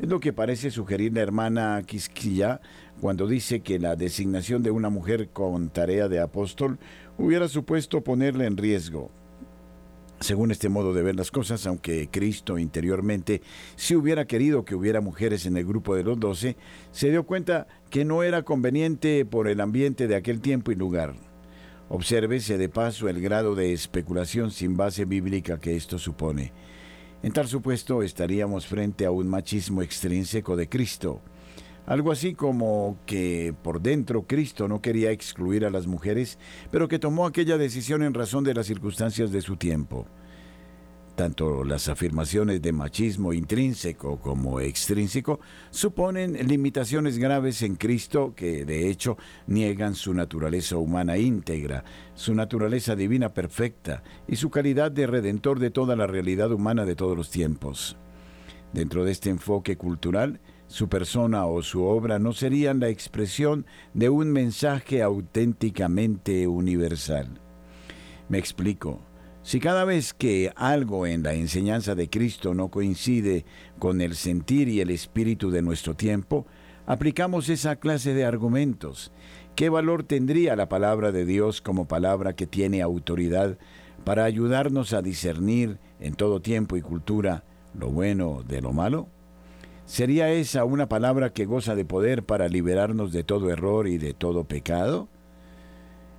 Es 0.00 0.08
lo 0.08 0.18
que 0.18 0.32
parece 0.32 0.70
sugerir 0.70 1.12
la 1.12 1.20
hermana 1.20 1.82
Quisquilla 1.84 2.62
cuando 3.02 3.26
dice 3.26 3.60
que 3.60 3.78
la 3.78 3.96
designación 3.96 4.62
de 4.62 4.70
una 4.70 4.88
mujer 4.88 5.28
con 5.28 5.68
tarea 5.68 6.08
de 6.08 6.20
apóstol 6.20 6.78
hubiera 7.18 7.48
supuesto 7.48 8.02
ponerle 8.02 8.46
en 8.46 8.56
riesgo. 8.56 9.10
Según 10.20 10.52
este 10.52 10.70
modo 10.70 10.94
de 10.94 11.02
ver 11.02 11.16
las 11.16 11.30
cosas, 11.30 11.66
aunque 11.66 12.08
Cristo 12.10 12.58
interiormente 12.58 13.42
si 13.76 13.94
hubiera 13.94 14.24
querido 14.24 14.64
que 14.64 14.74
hubiera 14.74 15.02
mujeres 15.02 15.44
en 15.44 15.58
el 15.58 15.66
grupo 15.66 15.94
de 15.94 16.04
los 16.04 16.18
doce, 16.18 16.56
se 16.92 17.10
dio 17.10 17.24
cuenta 17.24 17.66
que 17.90 18.06
no 18.06 18.22
era 18.22 18.42
conveniente 18.42 19.26
por 19.26 19.48
el 19.48 19.60
ambiente 19.60 20.08
de 20.08 20.16
aquel 20.16 20.40
tiempo 20.40 20.72
y 20.72 20.76
lugar. 20.76 21.14
Obsérvese 21.90 22.56
de 22.56 22.70
paso 22.70 23.10
el 23.10 23.20
grado 23.20 23.54
de 23.54 23.74
especulación 23.74 24.50
sin 24.50 24.78
base 24.78 25.04
bíblica 25.04 25.60
que 25.60 25.76
esto 25.76 25.98
supone. 25.98 26.52
En 27.22 27.32
tal 27.32 27.48
supuesto 27.48 28.02
estaríamos 28.02 28.66
frente 28.66 29.04
a 29.04 29.10
un 29.10 29.28
machismo 29.28 29.82
extrínseco 29.82 30.56
de 30.56 30.70
Cristo. 30.70 31.20
Algo 31.84 32.12
así 32.12 32.34
como 32.34 32.98
que 33.04 33.54
por 33.62 33.82
dentro 33.82 34.22
Cristo 34.26 34.68
no 34.68 34.80
quería 34.80 35.10
excluir 35.10 35.66
a 35.66 35.70
las 35.70 35.86
mujeres, 35.86 36.38
pero 36.70 36.88
que 36.88 36.98
tomó 36.98 37.26
aquella 37.26 37.58
decisión 37.58 38.02
en 38.02 38.14
razón 38.14 38.42
de 38.42 38.54
las 38.54 38.66
circunstancias 38.66 39.32
de 39.32 39.42
su 39.42 39.56
tiempo. 39.56 40.06
Tanto 41.16 41.64
las 41.64 41.88
afirmaciones 41.88 42.62
de 42.62 42.72
machismo 42.72 43.32
intrínseco 43.32 44.18
como 44.20 44.60
extrínseco 44.60 45.40
suponen 45.70 46.32
limitaciones 46.48 47.18
graves 47.18 47.62
en 47.62 47.76
Cristo 47.76 48.32
que 48.34 48.64
de 48.64 48.88
hecho 48.88 49.18
niegan 49.46 49.94
su 49.94 50.14
naturaleza 50.14 50.76
humana 50.76 51.18
íntegra, 51.18 51.84
su 52.14 52.34
naturaleza 52.34 52.96
divina 52.96 53.34
perfecta 53.34 54.02
y 54.26 54.36
su 54.36 54.50
calidad 54.50 54.90
de 54.90 55.06
redentor 55.06 55.58
de 55.58 55.70
toda 55.70 55.94
la 55.94 56.06
realidad 56.06 56.52
humana 56.52 56.86
de 56.86 56.96
todos 56.96 57.16
los 57.16 57.30
tiempos. 57.30 57.96
Dentro 58.72 59.04
de 59.04 59.12
este 59.12 59.30
enfoque 59.30 59.76
cultural, 59.76 60.40
su 60.68 60.88
persona 60.88 61.46
o 61.46 61.62
su 61.62 61.82
obra 61.82 62.20
no 62.20 62.32
serían 62.32 62.78
la 62.78 62.88
expresión 62.88 63.66
de 63.92 64.08
un 64.08 64.30
mensaje 64.30 65.02
auténticamente 65.02 66.46
universal. 66.46 67.40
Me 68.28 68.38
explico. 68.38 69.09
Si 69.42 69.58
cada 69.58 69.84
vez 69.84 70.12
que 70.12 70.52
algo 70.54 71.06
en 71.06 71.22
la 71.22 71.32
enseñanza 71.32 71.94
de 71.94 72.10
Cristo 72.10 72.52
no 72.52 72.68
coincide 72.68 73.46
con 73.78 74.02
el 74.02 74.14
sentir 74.14 74.68
y 74.68 74.80
el 74.80 74.90
espíritu 74.90 75.50
de 75.50 75.62
nuestro 75.62 75.94
tiempo, 75.94 76.46
aplicamos 76.86 77.48
esa 77.48 77.76
clase 77.76 78.12
de 78.12 78.26
argumentos, 78.26 79.12
¿qué 79.56 79.70
valor 79.70 80.02
tendría 80.04 80.56
la 80.56 80.68
palabra 80.68 81.10
de 81.10 81.24
Dios 81.24 81.62
como 81.62 81.88
palabra 81.88 82.34
que 82.34 82.46
tiene 82.46 82.82
autoridad 82.82 83.56
para 84.04 84.24
ayudarnos 84.24 84.92
a 84.92 85.00
discernir 85.00 85.78
en 86.00 86.14
todo 86.14 86.40
tiempo 86.40 86.76
y 86.76 86.82
cultura 86.82 87.44
lo 87.74 87.88
bueno 87.88 88.42
de 88.46 88.60
lo 88.60 88.72
malo? 88.74 89.08
¿Sería 89.86 90.30
esa 90.30 90.64
una 90.64 90.86
palabra 90.86 91.32
que 91.32 91.46
goza 91.46 91.74
de 91.74 91.86
poder 91.86 92.24
para 92.24 92.48
liberarnos 92.48 93.10
de 93.10 93.24
todo 93.24 93.50
error 93.50 93.88
y 93.88 93.96
de 93.96 94.12
todo 94.12 94.44
pecado? 94.44 95.08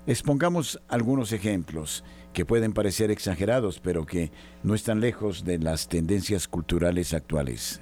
Expongamos 0.07 0.81
algunos 0.87 1.31
ejemplos 1.31 2.03
que 2.33 2.45
pueden 2.45 2.73
parecer 2.73 3.11
exagerados, 3.11 3.79
pero 3.79 4.05
que 4.05 4.31
no 4.63 4.73
están 4.73 5.01
lejos 5.01 5.43
de 5.43 5.57
las 5.57 5.87
tendencias 5.87 6.47
culturales 6.47 7.13
actuales. 7.13 7.81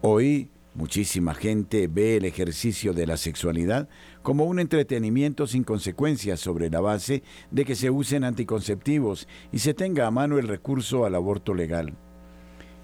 Hoy, 0.00 0.50
muchísima 0.74 1.34
gente 1.34 1.86
ve 1.86 2.16
el 2.16 2.24
ejercicio 2.24 2.94
de 2.94 3.06
la 3.06 3.16
sexualidad 3.16 3.88
como 4.22 4.44
un 4.44 4.58
entretenimiento 4.58 5.46
sin 5.46 5.64
consecuencias 5.64 6.40
sobre 6.40 6.70
la 6.70 6.80
base 6.80 7.22
de 7.50 7.64
que 7.64 7.74
se 7.74 7.90
usen 7.90 8.24
anticonceptivos 8.24 9.28
y 9.52 9.58
se 9.58 9.74
tenga 9.74 10.06
a 10.06 10.10
mano 10.10 10.38
el 10.38 10.48
recurso 10.48 11.04
al 11.04 11.14
aborto 11.14 11.54
legal. 11.54 11.94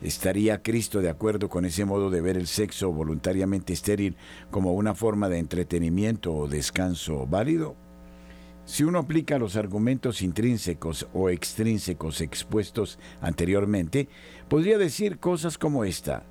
¿Estaría 0.01 0.63
Cristo 0.63 1.01
de 1.01 1.09
acuerdo 1.09 1.49
con 1.49 1.65
ese 1.65 1.85
modo 1.85 2.09
de 2.09 2.21
ver 2.21 2.37
el 2.37 2.47
sexo 2.47 2.93
voluntariamente 2.93 3.73
estéril 3.73 4.17
como 4.51 4.75
una 4.75 4.95
forma 4.95 5.29
de 5.29 5.39
entretenimiento 5.39 6.33
o 6.33 6.47
descanso 6.47 7.27
válido? 7.27 7.88
Si 8.69 8.85
uno 8.85 8.99
aplica 8.99 9.39
los 9.39 9.57
argumentos 9.57 10.21
intrínsecos 10.21 11.09
o 11.15 11.31
extrínsecos 11.31 12.21
expuestos 12.21 12.99
anteriormente, 13.23 14.11
podría 14.51 14.77
decir 14.77 15.19
cosas 15.19 15.57
como 15.57 15.85
esta. 15.85 16.27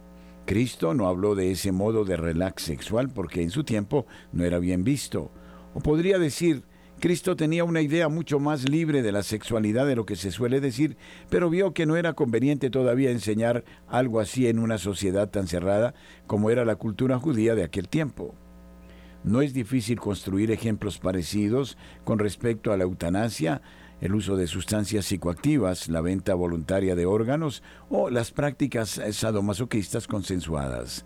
Cristo 0.46 0.94
no 0.94 1.08
habló 1.08 1.34
de 1.34 1.50
ese 1.50 1.72
modo 1.72 2.06
de 2.06 2.16
relax 2.16 2.62
sexual 2.62 3.10
porque 3.10 3.42
en 3.42 3.50
su 3.50 3.64
tiempo 3.64 4.06
no 4.34 4.46
era 4.46 4.60
bien 4.60 4.84
visto. 4.84 5.32
O 5.74 5.80
podría 5.80 6.20
decir, 6.20 6.62
Cristo 7.00 7.36
tenía 7.36 7.64
una 7.64 7.82
idea 7.82 8.08
mucho 8.08 8.40
más 8.40 8.70
libre 8.70 9.02
de 9.02 9.12
la 9.12 9.24
sexualidad 9.24 9.88
de 9.88 9.96
lo 9.96 10.06
que 10.06 10.16
se 10.16 10.30
suele 10.30 10.62
decir, 10.62 10.96
pero 11.32 11.50
vio 11.50 11.74
que 11.74 11.88
no 11.88 11.96
era 11.96 12.14
conveniente 12.14 12.70
todavía 12.70 13.10
enseñar 13.10 13.64
algo 13.88 14.20
así 14.20 14.48
en 14.48 14.60
una 14.60 14.78
sociedad 14.78 15.32
tan 15.32 15.48
cerrada 15.48 15.96
como 16.28 16.52
era 16.52 16.66
la 16.66 16.76
cultura 16.76 17.18
judía 17.18 17.56
de 17.56 17.64
aquel 17.64 17.90
tiempo. 17.90 18.36
No 19.28 19.42
es 19.42 19.54
difícil 19.54 20.00
construir 20.00 20.52
ejemplos 20.52 21.00
parecidos 21.00 21.78
con 22.06 22.18
respecto 22.18 22.72
a 22.72 22.78
la 22.78 22.86
eutanasia, 22.86 23.62
el 24.00 24.16
uso 24.16 24.38
de 24.38 24.48
sustancias 24.48 25.06
psicoactivas, 25.06 25.90
la 25.90 26.00
venta 26.00 26.34
voluntaria 26.34 26.96
de 26.96 27.06
órganos 27.06 27.62
o 27.90 28.10
las 28.10 28.32
prácticas 28.32 29.02
sadomasoquistas 29.12 30.08
consensuadas. 30.08 31.06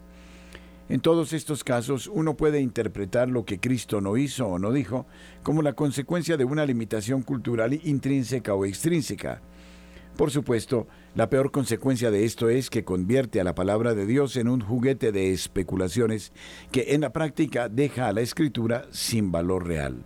En 0.88 1.00
todos 1.00 1.34
estos 1.34 1.64
casos, 1.64 2.06
uno 2.14 2.38
puede 2.38 2.62
interpretar 2.62 3.28
lo 3.28 3.44
que 3.44 3.60
Cristo 3.60 4.02
no 4.02 4.18
hizo 4.18 4.46
o 4.46 4.60
no 4.60 4.72
dijo 4.72 5.08
como 5.42 5.64
la 5.64 5.74
consecuencia 5.74 6.38
de 6.38 6.46
una 6.46 6.64
limitación 6.68 7.24
cultural 7.24 7.74
intrínseca 7.84 8.54
o 8.54 8.66
extrínseca. 8.66 9.42
Por 10.18 10.32
supuesto, 10.32 10.88
la 11.16 11.30
peor 11.30 11.52
consecuencia 11.52 12.12
de 12.12 12.26
esto 12.26 12.50
es 12.50 12.70
que 12.70 12.84
convierte 12.84 13.42
a 13.42 13.44
la 13.44 13.56
palabra 13.56 13.96
de 13.96 14.06
Dios 14.06 14.36
en 14.36 14.48
un 14.48 14.62
juguete 14.62 15.12
de 15.12 15.32
especulaciones 15.32 16.32
que 16.72 16.94
en 16.94 17.02
la 17.02 17.12
práctica 17.12 17.70
deja 17.70 18.08
a 18.08 18.14
la 18.14 18.22
escritura 18.22 18.86
sin 18.92 19.32
valor 19.32 19.68
real. 19.68 20.06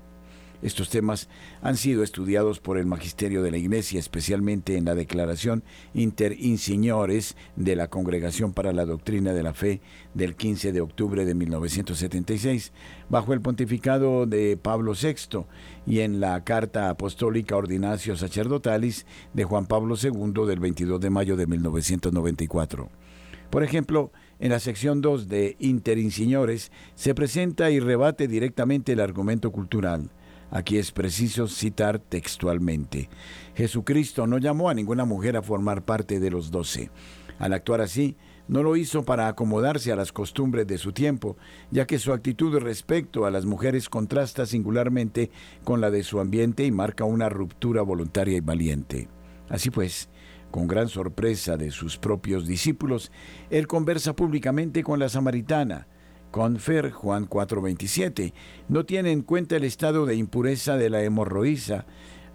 Estos 0.62 0.89
temas 0.89 1.30
han 1.62 1.78
sido 1.78 2.03
estudiados 2.03 2.60
por 2.60 2.78
el 2.78 2.86
magisterio 2.86 3.43
de 3.43 3.51
la 3.51 3.58
Iglesia, 3.58 3.99
especialmente 3.99 4.78
en 4.78 4.86
la 4.86 4.95
declaración 4.95 5.64
Inter 5.93 6.36
Insignores 6.39 7.36
de 7.56 7.76
la 7.76 7.88
Congregación 7.89 8.53
para 8.53 8.74
la 8.74 8.86
Doctrina 8.86 9.34
de 9.34 9.43
la 9.43 9.53
Fe 9.53 9.82
del 10.14 10.36
15 10.36 10.72
de 10.72 10.82
octubre 10.82 11.26
de 11.26 11.36
1976, 11.36 12.72
bajo 13.10 13.34
el 13.34 13.41
pontificado 13.41 14.26
de 14.26 14.58
Pablo 14.58 14.93
VI, 14.93 15.45
y 15.86 15.99
en 15.99 16.20
la 16.20 16.43
Carta 16.43 16.89
Apostólica 16.89 17.56
Ordinatio 17.56 18.16
Sacerdotalis 18.16 19.06
de 19.34 19.43
Juan 19.43 19.66
Pablo 19.66 19.95
II 20.01 20.45
del 20.47 20.60
22 20.60 20.99
de 20.99 21.10
mayo 21.10 21.36
de 21.36 21.47
1994. 21.47 22.89
Por 23.49 23.64
ejemplo, 23.64 24.12
en 24.39 24.49
la 24.49 24.60
sección 24.60 25.01
2 25.01 25.28
de 25.28 25.56
Inter 25.60 25.97
Insignores 25.97 26.72
se 26.95 27.16
presenta 27.16 27.72
y 27.72 27.80
rebate 27.80 28.28
directamente 28.28 28.93
el 28.93 28.99
argumento 28.99 29.51
cultural. 29.51 30.10
Aquí 30.52 30.78
es 30.78 30.91
preciso 30.91 31.48
citar 31.48 32.00
textualmente. 32.00 33.10
Jesucristo 33.56 34.28
no 34.28 34.38
llamó 34.38 34.70
a 34.70 34.74
ninguna 34.74 35.06
mujer 35.06 35.38
a 35.38 35.41
formar 35.41 35.84
parte 35.84 36.20
de 36.20 36.32
los 36.32 36.52
doce. 36.52 36.91
Al 37.39 37.54
actuar 37.54 37.82
así, 37.82 38.16
no 38.48 38.62
lo 38.62 38.76
hizo 38.76 39.04
para 39.04 39.28
acomodarse 39.28 39.91
a 39.91 39.96
las 39.96 40.12
costumbres 40.12 40.68
de 40.68 40.78
su 40.78 40.91
tiempo, 40.91 41.36
ya 41.72 41.88
que 41.88 42.00
su 42.00 42.14
actitud 42.14 42.58
respecto 42.60 43.26
a 43.26 43.32
las 43.32 43.46
mujeres 43.46 43.89
contrasta 43.89 44.46
singularmente 44.46 45.32
con 45.64 45.82
la 45.82 45.89
de 45.89 46.04
su 46.04 46.20
ambiente 46.20 46.64
y 46.64 46.72
marca 46.72 47.06
una 47.06 47.28
ruptura 47.28 47.82
voluntaria 47.82 48.38
y 48.38 48.41
valiente. 48.41 49.10
Así 49.50 49.72
pues, 49.72 50.10
con 50.52 50.68
gran 50.68 50.88
sorpresa 50.88 51.58
de 51.58 51.72
sus 51.72 51.98
propios 51.98 52.48
discípulos, 52.48 53.12
él 53.50 53.68
conversa 53.68 54.16
públicamente 54.16 54.84
con 54.84 55.00
la 55.00 55.10
samaritana, 55.10 55.88
Confer 56.36 56.91
Juan 56.91 57.29
4:27. 57.29 58.33
No 58.67 58.86
tiene 58.86 59.13
en 59.13 59.21
cuenta 59.21 59.55
el 59.55 59.63
estado 59.63 60.05
de 60.05 60.15
impureza 60.15 60.75
de 60.75 60.89
la 60.89 61.01
hemorroísa. 61.01 61.86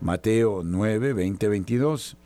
Mateo 0.01 0.63
9, 0.65 1.13
22. 1.13 2.17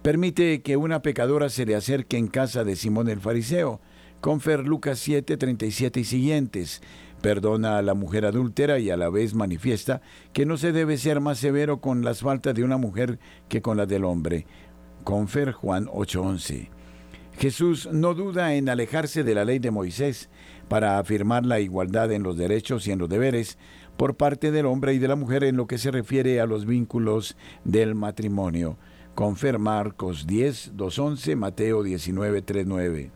Permite 0.00 0.62
que 0.62 0.78
una 0.78 1.02
pecadora 1.02 1.50
se 1.50 1.66
le 1.66 1.76
acerque 1.76 2.16
en 2.16 2.28
casa 2.28 2.64
de 2.64 2.76
Simón 2.76 3.10
el 3.10 3.20
Fariseo. 3.20 3.82
Confer 4.22 4.66
Lucas 4.66 5.00
7, 5.00 5.36
37 5.36 6.00
y 6.00 6.04
siguientes. 6.04 6.80
Perdona 7.20 7.76
a 7.76 7.82
la 7.82 7.92
mujer 7.92 8.24
adúltera 8.24 8.78
y 8.78 8.88
a 8.88 8.96
la 8.96 9.10
vez 9.10 9.34
manifiesta 9.34 10.00
que 10.32 10.46
no 10.46 10.56
se 10.56 10.72
debe 10.72 10.96
ser 10.96 11.20
más 11.20 11.36
severo 11.36 11.82
con 11.82 12.06
las 12.06 12.20
faltas 12.20 12.54
de 12.54 12.64
una 12.64 12.78
mujer 12.78 13.18
que 13.50 13.60
con 13.60 13.76
las 13.76 13.86
del 13.86 14.04
hombre. 14.04 14.46
Confer 15.04 15.52
Juan 15.52 15.88
8:11. 15.92 16.70
Jesús 17.38 17.88
no 17.92 18.14
duda 18.14 18.54
en 18.54 18.70
alejarse 18.70 19.24
de 19.24 19.34
la 19.34 19.44
ley 19.44 19.58
de 19.58 19.70
Moisés 19.70 20.30
para 20.72 20.98
afirmar 20.98 21.44
la 21.44 21.60
igualdad 21.60 22.10
en 22.12 22.22
los 22.22 22.38
derechos 22.38 22.86
y 22.86 22.92
en 22.92 22.98
los 22.98 23.10
deberes 23.10 23.58
por 23.98 24.16
parte 24.16 24.50
del 24.50 24.64
hombre 24.64 24.94
y 24.94 24.98
de 24.98 25.06
la 25.06 25.16
mujer 25.16 25.44
en 25.44 25.58
lo 25.58 25.66
que 25.66 25.76
se 25.76 25.90
refiere 25.90 26.40
a 26.40 26.46
los 26.46 26.64
vínculos 26.64 27.36
del 27.62 27.94
matrimonio. 27.94 28.78
Confer 29.14 29.58
Marcos 29.58 30.26
10, 30.26 30.72
2.11, 30.74 31.36
Mateo 31.36 31.82
19, 31.82 32.42
3.9. 32.42 33.10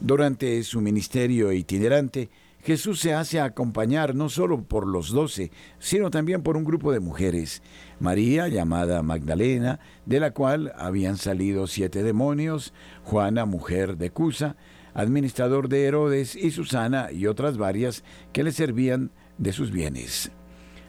Durante 0.00 0.62
su 0.64 0.82
ministerio 0.82 1.50
itinerante, 1.50 2.28
Jesús 2.62 3.00
se 3.00 3.14
hace 3.14 3.40
acompañar 3.40 4.14
no 4.14 4.28
solo 4.28 4.62
por 4.62 4.86
los 4.86 5.12
doce, 5.12 5.50
sino 5.78 6.10
también 6.10 6.42
por 6.42 6.58
un 6.58 6.64
grupo 6.64 6.92
de 6.92 7.00
mujeres. 7.00 7.62
María, 8.00 8.48
llamada 8.48 9.00
Magdalena, 9.00 9.80
de 10.04 10.20
la 10.20 10.32
cual 10.32 10.74
habían 10.76 11.16
salido 11.16 11.68
siete 11.68 12.02
demonios, 12.02 12.74
Juana, 13.02 13.46
mujer 13.46 13.96
de 13.96 14.10
Cusa, 14.10 14.56
administrador 14.96 15.68
de 15.68 15.84
Herodes, 15.84 16.34
y 16.34 16.50
Susana 16.50 17.12
y 17.12 17.26
otras 17.26 17.58
varias 17.58 18.02
que 18.32 18.42
le 18.42 18.50
servían 18.50 19.12
de 19.36 19.52
sus 19.52 19.70
bienes. 19.70 20.32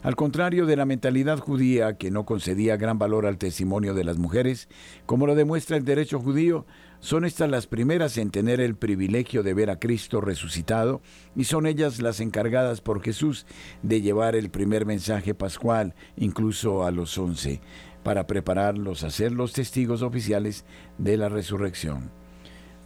Al 0.01 0.16
contrario 0.16 0.66
de 0.66 0.78
la 0.78 0.86
mentalidad 0.86 1.39
judía 1.39 1.97
que 1.97 2.12
no 2.12 2.26
concedía 2.26 2.78
gran 2.78 2.97
valor 2.97 3.26
al 3.26 3.38
testimonio 3.38 3.93
de 3.93 4.05
las 4.05 4.18
mujeres, 4.18 4.70
como 5.05 5.28
lo 5.28 5.36
demuestra 5.36 5.76
el 5.76 5.84
derecho 5.84 6.20
judío, 6.20 6.66
son 7.01 7.26
estas 7.26 7.49
las 7.49 7.68
primeras 7.68 8.18
en 8.18 8.32
tener 8.32 8.62
el 8.62 8.76
privilegio 8.76 9.43
de 9.43 9.53
ver 9.53 9.70
a 9.70 9.80
Cristo 9.80 10.22
resucitado 10.22 11.01
y 11.36 11.43
son 11.43 11.68
ellas 11.68 12.01
las 12.01 12.22
encargadas 12.22 12.80
por 12.80 13.01
Jesús 13.01 13.45
de 13.84 14.01
llevar 14.01 14.36
el 14.36 14.49
primer 14.49 14.86
mensaje 14.86 15.34
pascual, 15.34 15.93
incluso 16.16 16.86
a 16.86 16.91
los 16.91 17.18
once, 17.18 17.60
para 18.03 18.28
prepararlos 18.28 19.03
a 19.03 19.10
ser 19.10 19.34
los 19.34 19.51
testigos 19.51 20.01
oficiales 20.01 20.64
de 20.97 21.18
la 21.18 21.28
resurrección. 21.28 22.12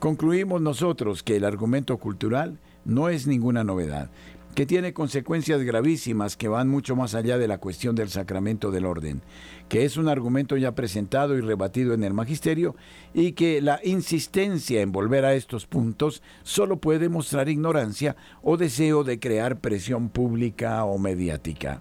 Concluimos 0.01 0.59
nosotros 0.59 1.21
que 1.21 1.35
el 1.35 1.45
argumento 1.45 1.97
cultural 1.97 2.59
no 2.85 3.09
es 3.09 3.27
ninguna 3.27 3.63
novedad, 3.63 4.09
que 4.55 4.65
tiene 4.65 4.93
consecuencias 4.93 5.61
gravísimas 5.61 6.35
que 6.35 6.47
van 6.47 6.69
mucho 6.69 6.95
más 6.95 7.13
allá 7.13 7.37
de 7.37 7.47
la 7.47 7.59
cuestión 7.59 7.93
del 7.93 8.09
sacramento 8.09 8.71
del 8.71 8.87
orden, 8.87 9.21
que 9.69 9.85
es 9.85 9.97
un 9.97 10.09
argumento 10.09 10.57
ya 10.57 10.73
presentado 10.73 11.37
y 11.37 11.41
rebatido 11.41 11.93
en 11.93 12.03
el 12.03 12.15
magisterio 12.15 12.75
y 13.13 13.33
que 13.33 13.61
la 13.61 13.79
insistencia 13.83 14.81
en 14.81 14.91
volver 14.91 15.23
a 15.23 15.35
estos 15.35 15.67
puntos 15.67 16.23
solo 16.41 16.77
puede 16.77 17.07
mostrar 17.07 17.47
ignorancia 17.47 18.15
o 18.41 18.57
deseo 18.57 19.03
de 19.03 19.19
crear 19.19 19.59
presión 19.59 20.09
pública 20.09 20.83
o 20.83 20.97
mediática 20.97 21.79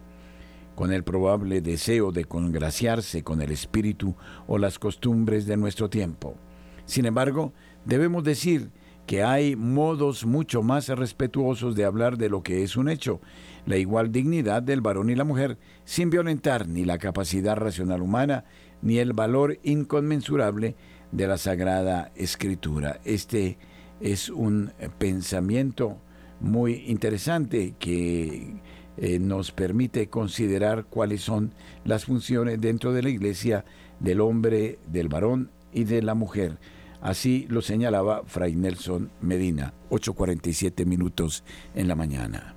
con 0.75 0.93
el 0.93 1.05
probable 1.05 1.63
deseo 1.63 2.13
de 2.13 2.27
congraciarse 2.27 3.23
con 3.23 3.41
el 3.41 3.51
espíritu 3.51 4.15
o 4.47 4.59
las 4.59 4.79
costumbres 4.79 5.47
de 5.47 5.57
nuestro 5.57 5.89
tiempo. 5.89 6.37
Sin 6.85 7.07
embargo, 7.07 7.53
debemos 7.85 8.25
decir 8.25 8.71
que 9.07 9.23
hay 9.23 9.57
modos 9.57 10.25
mucho 10.25 10.63
más 10.63 10.89
respetuosos 10.89 11.75
de 11.75 11.85
hablar 11.85 12.17
de 12.17 12.29
lo 12.29 12.43
que 12.43 12.63
es 12.63 12.77
un 12.77 12.89
hecho, 12.89 13.21
la 13.67 13.77
igual 13.77 14.13
dignidad 14.13 14.63
del 14.63 14.81
varón 14.81 15.11
y 15.11 15.17
la 15.17 15.25
mujer, 15.25 15.59
sin 15.85 16.11
violentar 16.11 16.69
ni 16.69 16.85
la 16.85 16.99
capacidad 16.99 17.57
racional 17.57 18.03
humana, 18.03 18.45
ni 18.83 18.99
el 18.99 19.13
valor 19.13 19.59
inconmensurable 19.63 20.77
de 21.13 21.27
la 21.27 21.39
Sagrada 21.39 22.13
Escritura. 22.15 23.01
Este 23.05 23.59
es 24.01 24.29
un 24.29 24.73
pensamiento 24.99 25.99
muy 26.41 26.85
interesante 26.87 27.75
que 27.79 28.61
eh, 28.97 29.19
nos 29.19 29.53
permite 29.53 30.09
considerar 30.09 30.85
cuáles 30.85 31.23
son 31.23 31.53
las 31.85 32.05
funciones 32.05 32.61
dentro 32.61 32.93
de 32.93 33.03
la 33.03 33.11
iglesia 33.11 33.65
del 33.99 34.21
hombre, 34.21 34.79
del 34.87 35.09
varón 35.09 35.51
y 35.73 35.85
de 35.85 36.03
la 36.03 36.15
mujer. 36.15 36.59
Así 37.01 37.47
lo 37.49 37.63
señalaba 37.63 38.23
Fray 38.27 38.55
Nelson 38.55 39.11
Medina, 39.21 39.73
8.47 39.91 40.85
minutos 40.85 41.45
en 41.75 41.89
la 41.89 41.95
mañana. 41.95 42.55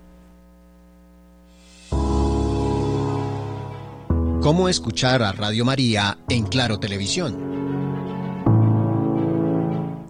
¿Cómo 4.41 4.67
escuchar 4.67 5.23
a 5.23 5.31
Radio 5.31 5.63
María 5.63 6.17
en 6.27 6.45
Claro 6.45 6.77
Televisión? 6.77 7.53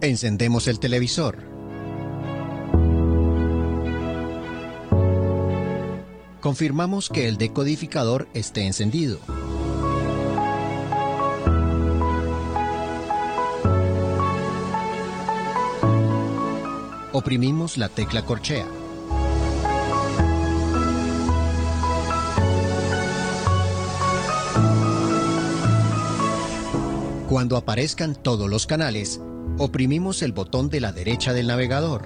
Encendemos 0.00 0.66
el 0.66 0.80
televisor. 0.80 1.38
Confirmamos 6.40 7.08
que 7.08 7.28
el 7.28 7.38
decodificador 7.38 8.28
esté 8.34 8.66
encendido. 8.66 9.18
Oprimimos 17.24 17.78
la 17.78 17.88
tecla 17.88 18.22
corchea. 18.26 18.66
Cuando 27.26 27.56
aparezcan 27.56 28.14
todos 28.14 28.50
los 28.50 28.66
canales, 28.66 29.22
oprimimos 29.56 30.20
el 30.20 30.32
botón 30.32 30.68
de 30.68 30.82
la 30.82 30.92
derecha 30.92 31.32
del 31.32 31.46
navegador. 31.46 32.02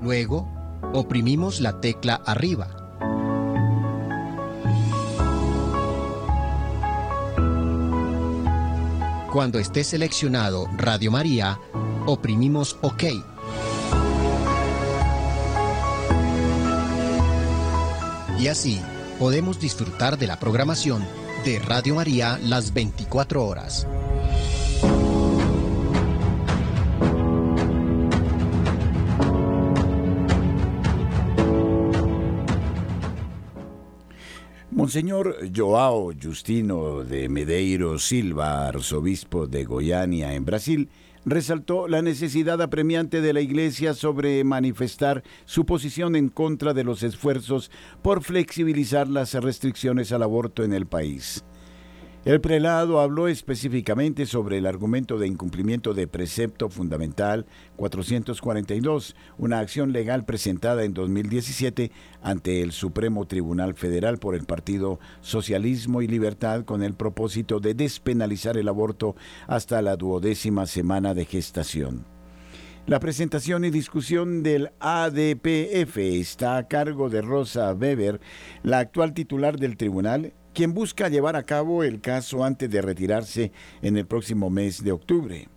Luego, 0.00 0.48
oprimimos 0.94 1.60
la 1.60 1.78
tecla 1.82 2.14
arriba. 2.24 2.83
Cuando 9.34 9.58
esté 9.58 9.82
seleccionado 9.82 10.68
Radio 10.76 11.10
María, 11.10 11.58
oprimimos 12.06 12.78
OK. 12.82 13.02
Y 18.38 18.46
así 18.46 18.80
podemos 19.18 19.58
disfrutar 19.58 20.18
de 20.18 20.28
la 20.28 20.38
programación 20.38 21.04
de 21.44 21.58
Radio 21.58 21.96
María 21.96 22.38
las 22.44 22.72
24 22.72 23.44
horas. 23.44 23.88
Monseñor 34.94 35.36
Joao 35.52 36.12
Justino 36.12 37.02
de 37.02 37.28
Medeiro 37.28 37.98
Silva, 37.98 38.68
arzobispo 38.68 39.48
de 39.48 39.64
Goiânia 39.64 40.34
en 40.34 40.44
Brasil, 40.44 40.88
resaltó 41.24 41.88
la 41.88 42.00
necesidad 42.00 42.62
apremiante 42.62 43.20
de 43.20 43.32
la 43.32 43.40
Iglesia 43.40 43.94
sobre 43.94 44.44
manifestar 44.44 45.24
su 45.46 45.66
posición 45.66 46.14
en 46.14 46.28
contra 46.28 46.74
de 46.74 46.84
los 46.84 47.02
esfuerzos 47.02 47.72
por 48.02 48.22
flexibilizar 48.22 49.08
las 49.08 49.34
restricciones 49.34 50.12
al 50.12 50.22
aborto 50.22 50.62
en 50.62 50.72
el 50.72 50.86
país. 50.86 51.44
El 52.24 52.40
prelado 52.40 53.00
habló 53.00 53.28
específicamente 53.28 54.24
sobre 54.24 54.56
el 54.56 54.64
argumento 54.64 55.18
de 55.18 55.26
incumplimiento 55.26 55.92
de 55.92 56.06
precepto 56.06 56.70
fundamental 56.70 57.44
442, 57.76 59.14
una 59.36 59.58
acción 59.58 59.92
legal 59.92 60.24
presentada 60.24 60.84
en 60.84 60.94
2017 60.94 61.90
ante 62.22 62.62
el 62.62 62.72
Supremo 62.72 63.26
Tribunal 63.26 63.74
Federal 63.74 64.16
por 64.16 64.34
el 64.34 64.46
Partido 64.46 65.00
Socialismo 65.20 66.00
y 66.00 66.06
Libertad 66.06 66.64
con 66.64 66.82
el 66.82 66.94
propósito 66.94 67.60
de 67.60 67.74
despenalizar 67.74 68.56
el 68.56 68.68
aborto 68.68 69.16
hasta 69.46 69.82
la 69.82 69.96
duodécima 69.96 70.64
semana 70.64 71.12
de 71.12 71.26
gestación. 71.26 72.06
La 72.86 73.00
presentación 73.00 73.66
y 73.66 73.70
discusión 73.70 74.42
del 74.42 74.70
ADPF 74.80 75.98
está 75.98 76.56
a 76.56 76.68
cargo 76.68 77.10
de 77.10 77.20
Rosa 77.20 77.74
Weber, 77.74 78.18
la 78.62 78.78
actual 78.78 79.12
titular 79.12 79.58
del 79.58 79.76
tribunal, 79.76 80.32
quien 80.54 80.72
busca 80.72 81.08
llevar 81.08 81.36
a 81.36 81.42
cabo 81.42 81.82
el 81.82 82.00
caso 82.00 82.44
antes 82.44 82.70
de 82.70 82.80
retirarse 82.80 83.52
en 83.82 83.98
el 83.98 84.06
próximo 84.06 84.48
mes 84.48 84.82
de 84.82 84.92
octubre. 84.92 85.48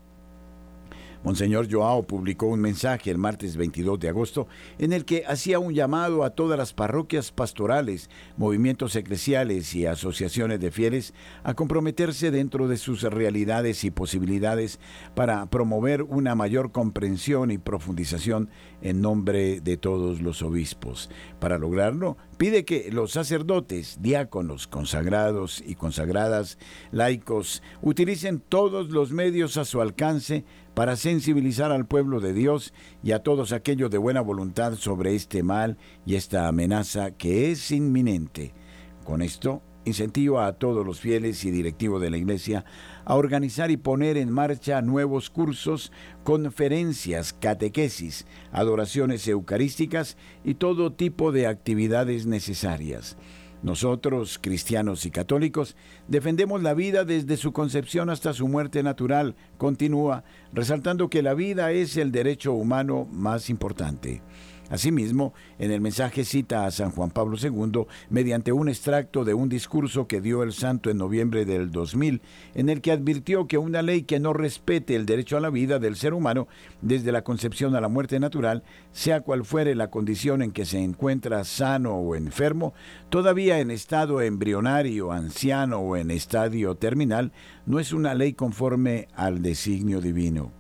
Monseñor 1.24 1.68
Joao 1.72 2.04
publicó 2.04 2.48
un 2.48 2.60
mensaje 2.60 3.12
el 3.12 3.18
martes 3.18 3.58
22 3.58 4.00
de 4.00 4.10
agosto 4.10 4.48
en 4.78 4.94
el 4.94 5.06
que 5.06 5.24
hacía 5.28 5.60
un 5.60 5.74
llamado 5.74 6.24
a 6.24 6.32
todas 6.32 6.58
las 6.58 6.74
parroquias 6.74 7.32
pastorales, 7.32 8.10
movimientos 8.38 8.96
eclesiales 8.96 9.74
y 9.76 9.86
asociaciones 9.86 10.60
de 10.60 10.72
fieles 10.72 11.14
a 11.44 11.54
comprometerse 11.54 12.32
dentro 12.32 12.68
de 12.68 12.78
sus 12.78 13.04
realidades 13.04 13.84
y 13.84 13.92
posibilidades 13.92 14.80
para 15.16 15.46
promover 15.48 16.04
una 16.04 16.36
mayor 16.36 16.72
comprensión 16.72 17.52
y 17.52 17.58
profundización 17.58 18.50
en 18.82 19.02
nombre 19.02 19.60
de 19.62 19.78
todos 19.78 20.22
los 20.22 20.42
obispos. 20.42 21.10
Para 21.40 21.58
lograrlo, 21.58 22.18
pide 22.38 22.66
que 22.66 22.90
los 22.92 23.12
sacerdotes, 23.12 23.98
diáconos, 24.02 24.68
consagrados 24.68 25.64
y 25.66 25.76
consagradas, 25.76 26.58
laicos, 26.92 27.64
utilicen 27.82 28.40
todos 28.40 28.90
los 28.90 29.12
medios 29.12 29.58
a 29.58 29.66
su 29.66 29.82
alcance 29.82 30.46
para 30.78 30.96
sensibilizar 30.96 31.72
al 31.72 31.88
pueblo 31.88 32.20
de 32.20 32.34
Dios 32.34 32.72
y 33.02 33.14
a 33.14 33.24
todos 33.24 33.52
aquellos 33.52 33.90
de 33.90 33.98
buena 33.98 34.22
voluntad 34.22 34.76
sobre 34.76 35.16
este 35.16 35.42
mal 35.42 35.76
y 36.06 36.14
esta 36.14 36.48
amenaza 36.48 37.10
que 37.10 37.50
es 37.50 37.72
inminente. 37.72 38.54
Con 39.04 39.24
esto, 39.24 39.64
incentivo 39.86 40.40
a 40.40 40.54
todos 40.54 40.86
los 40.86 41.00
fieles 41.00 41.44
y 41.46 41.50
directivos 41.50 42.00
de 42.00 42.12
la 42.12 42.18
Iglesia 42.18 42.64
a 43.06 43.16
organizar 43.16 43.72
y 43.72 43.78
poner 43.78 44.18
en 44.18 44.30
marcha 44.30 44.80
nuevos 44.84 45.32
cursos, 45.32 45.92
conferencias, 46.24 47.34
catequesis, 47.34 48.28
adoraciones 48.52 49.28
eucarísticas 49.28 50.16
y 50.44 50.54
todo 50.54 50.94
tipo 50.94 51.32
de 51.32 51.48
actividades 51.48 52.28
necesarias. 52.28 53.18
Nosotros, 53.68 54.40
cristianos 54.42 55.06
y 55.06 55.12
católicos, 55.12 55.76
defendemos 56.08 56.64
la 56.64 56.74
vida 56.74 57.04
desde 57.04 57.36
su 57.36 57.52
concepción 57.52 58.10
hasta 58.10 58.32
su 58.32 58.48
muerte 58.48 58.82
natural, 58.82 59.36
continúa, 59.58 60.24
resaltando 60.54 61.10
que 61.10 61.22
la 61.22 61.34
vida 61.34 61.74
es 61.74 61.98
el 61.98 62.14
derecho 62.14 62.54
humano 62.54 63.06
más 63.12 63.50
importante. 63.50 64.22
Asimismo, 64.70 65.34
en 65.60 65.72
el 65.72 65.80
mensaje 65.80 66.26
cita 66.26 66.66
a 66.66 66.72
San 66.72 66.92
Juan 66.92 67.10
Pablo 67.10 67.38
II 67.42 67.86
mediante 68.10 68.52
un 68.52 68.68
extracto 68.68 69.24
de 69.24 69.34
un 69.34 69.48
discurso 69.48 70.08
que 70.08 70.20
dio 70.20 70.44
el 70.44 70.52
santo 70.52 70.90
en 70.90 70.98
noviembre 70.98 71.46
del 71.46 71.72
2000, 71.72 72.22
en 72.54 72.70
el 72.70 72.82
que 72.82 72.92
advirtió 72.92 73.48
que 73.48 73.58
una 73.58 73.82
ley 73.82 74.04
que 74.04 74.20
no 74.20 74.34
respete 74.34 74.96
el 74.96 75.06
derecho 75.06 75.38
a 75.38 75.40
la 75.40 75.50
vida 75.50 75.80
del 75.80 75.96
ser 75.96 76.14
humano 76.14 76.50
desde 76.82 77.14
la 77.14 77.24
concepción 77.24 77.76
a 77.76 77.82
la 77.82 77.88
muerte 77.88 78.20
natural, 78.20 78.64
sea 78.92 79.22
cual 79.22 79.46
fuere 79.46 79.74
la 79.74 79.90
condición 79.90 80.42
en 80.42 80.52
que 80.52 80.66
se 80.66 80.80
encuentra 80.80 81.46
sano 81.46 81.96
o 81.96 82.16
enfermo, 82.16 82.74
todavía 83.10 83.60
en 83.60 83.72
estado 83.72 84.22
embrionario, 84.22 85.14
anciano 85.14 85.80
o 85.80 85.96
en 85.96 86.12
estadio 86.12 86.76
terminal, 86.76 87.32
no 87.66 87.80
es 87.80 87.94
una 87.94 88.14
ley 88.14 88.34
conforme 88.34 89.08
al 89.16 89.42
designio 89.42 90.02
divino. 90.02 90.52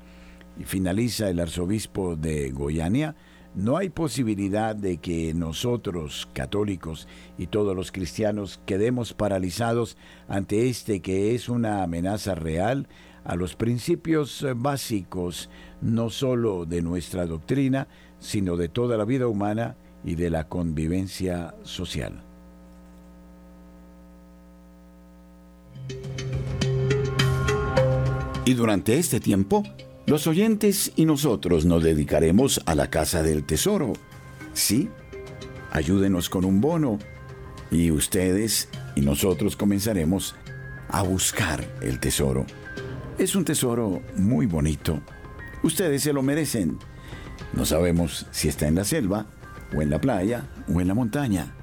Y 0.59 0.63
finaliza 0.63 1.29
el 1.29 1.39
arzobispo 1.39 2.15
de 2.15 2.51
Goiania, 2.51 3.15
no 3.57 3.75
hay 3.75 3.89
posibilidad 3.89 4.75
de 4.75 4.97
que 4.97 5.33
nosotros, 5.33 6.29
católicos 6.31 7.07
y 7.39 7.47
todos 7.47 7.75
los 7.75 7.91
cristianos, 7.91 8.61
quedemos 8.67 9.13
paralizados 9.13 9.97
ante 10.27 10.69
este 10.69 11.01
que 11.01 11.33
es 11.33 11.49
una 11.49 11.81
amenaza 11.81 12.35
real 12.35 12.87
a 13.23 13.35
los 13.35 13.55
principios 13.55 14.45
básicos 14.55 15.49
no 15.81 16.11
sólo 16.11 16.65
de 16.65 16.83
nuestra 16.83 17.25
doctrina, 17.25 17.87
sino 18.19 18.57
de 18.57 18.69
toda 18.69 18.95
la 18.95 19.05
vida 19.05 19.27
humana 19.27 19.75
y 20.05 20.13
de 20.13 20.29
la 20.29 20.47
convivencia 20.47 21.55
social. 21.63 22.21
Y 28.45 28.53
durante 28.53 28.99
este 28.99 29.19
tiempo, 29.19 29.63
los 30.07 30.25
oyentes 30.25 30.93
y 30.95 31.05
nosotros 31.05 31.65
nos 31.65 31.83
dedicaremos 31.83 32.61
a 32.65 32.75
la 32.75 32.89
Casa 32.89 33.21
del 33.23 33.43
Tesoro. 33.43 33.91
Sí, 34.53 34.89
ayúdenos 35.69 36.29
con 36.29 36.45
un 36.45 36.61
bono 36.61 36.97
y 37.69 37.91
ustedes 37.91 38.69
y 38.95 39.01
nosotros 39.01 39.57
comenzaremos 39.57 40.33
a 40.87 41.01
buscar 41.03 41.67
el 41.81 41.99
tesoro. 41.99 42.45
Es 43.17 43.35
un 43.35 43.43
tesoro 43.43 44.01
muy 44.15 44.45
bonito. 44.45 45.01
Ustedes 45.61 46.03
se 46.03 46.13
lo 46.13 46.23
merecen. 46.23 46.79
No 47.51 47.65
sabemos 47.65 48.27
si 48.31 48.47
está 48.47 48.67
en 48.67 48.75
la 48.75 48.85
selva, 48.85 49.27
o 49.75 49.81
en 49.81 49.89
la 49.89 49.99
playa, 49.99 50.47
o 50.73 50.79
en 50.79 50.87
la 50.87 50.93
montaña. 50.93 51.53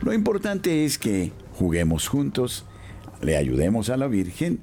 Lo 0.00 0.14
importante 0.14 0.86
es 0.86 0.96
que 0.96 1.32
juguemos 1.52 2.08
juntos, 2.08 2.64
le 3.20 3.36
ayudemos 3.36 3.90
a 3.90 3.98
la 3.98 4.06
Virgen. 4.06 4.60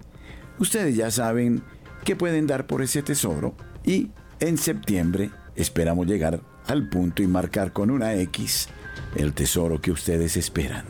Ustedes 0.57 0.95
ya 0.95 1.11
saben 1.11 1.61
que 2.03 2.15
pueden 2.15 2.47
dar 2.47 2.67
por 2.67 2.81
ese 2.81 3.01
tesoro 3.03 3.55
y 3.85 4.09
en 4.39 4.57
septiembre 4.57 5.31
esperamos 5.55 6.07
llegar 6.07 6.41
al 6.67 6.89
punto 6.89 7.23
y 7.23 7.27
marcar 7.27 7.73
con 7.73 7.91
una 7.91 8.13
X 8.15 8.69
el 9.15 9.33
tesoro 9.33 9.81
que 9.81 9.91
ustedes 9.91 10.37
esperan. 10.37 10.85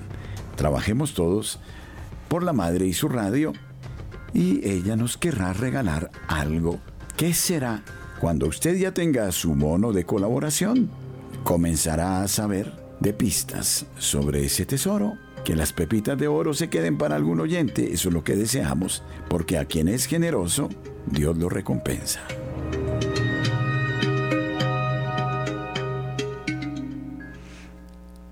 Trabajemos 0.55 1.13
todos 1.13 1.59
por 2.27 2.43
la 2.43 2.53
madre 2.53 2.85
y 2.85 2.93
su 2.93 3.07
radio 3.09 3.53
y 4.33 4.67
ella 4.67 4.95
nos 4.95 5.17
querrá 5.17 5.53
regalar 5.53 6.11
algo. 6.27 6.79
¿Qué 7.17 7.33
será? 7.33 7.83
Cuando 8.19 8.47
usted 8.47 8.75
ya 8.75 8.93
tenga 8.93 9.31
su 9.31 9.55
mono 9.55 9.93
de 9.93 10.05
colaboración, 10.05 10.89
comenzará 11.43 12.21
a 12.21 12.27
saber 12.27 12.73
de 12.99 13.13
pistas 13.13 13.85
sobre 13.97 14.45
ese 14.45 14.65
tesoro. 14.65 15.17
Que 15.45 15.55
las 15.55 15.71
pepitas 15.71 16.17
de 16.17 16.27
oro 16.27 16.53
se 16.53 16.69
queden 16.69 16.97
para 16.97 17.15
algún 17.15 17.39
oyente, 17.39 17.93
eso 17.93 18.09
es 18.09 18.13
lo 18.13 18.25
que 18.25 18.35
deseamos, 18.35 19.03
porque 19.29 19.57
a 19.57 19.63
quien 19.63 19.87
es 19.87 20.05
generoso, 20.05 20.67
Dios 21.11 21.37
lo 21.37 21.49
recompensa. 21.49 22.21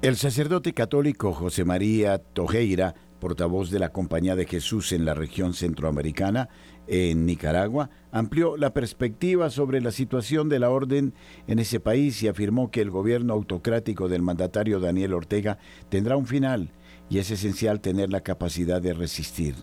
El 0.01 0.15
sacerdote 0.15 0.73
católico 0.73 1.33
José 1.33 1.65
María 1.65 2.19
Tojeira, 2.19 2.93
portavoz 3.19 3.71
de 3.71 3.79
la 3.79 3.89
Compañía 3.89 4.35
de 4.35 4.45
Jesús 4.45 4.91
en 4.91 5.05
la 5.05 5.15
región 5.15 5.53
centroamericana, 5.53 6.49
en 6.87 7.25
Nicaragua, 7.25 7.89
amplió 8.11 8.57
la 8.57 8.73
perspectiva 8.73 9.49
sobre 9.49 9.81
la 9.81 9.91
situación 9.91 10.47
de 10.47 10.59
la 10.59 10.69
orden 10.69 11.13
en 11.47 11.59
ese 11.59 11.79
país 11.79 12.21
y 12.21 12.27
afirmó 12.27 12.69
que 12.69 12.81
el 12.81 12.91
gobierno 12.91 13.33
autocrático 13.33 14.07
del 14.07 14.21
mandatario 14.21 14.79
Daniel 14.79 15.13
Ortega 15.13 15.57
tendrá 15.89 16.15
un 16.15 16.27
final 16.27 16.69
y 17.09 17.17
es 17.17 17.31
esencial 17.31 17.81
tener 17.81 18.11
la 18.11 18.21
capacidad 18.21 18.81
de 18.81 18.93
resistir. 18.93 19.55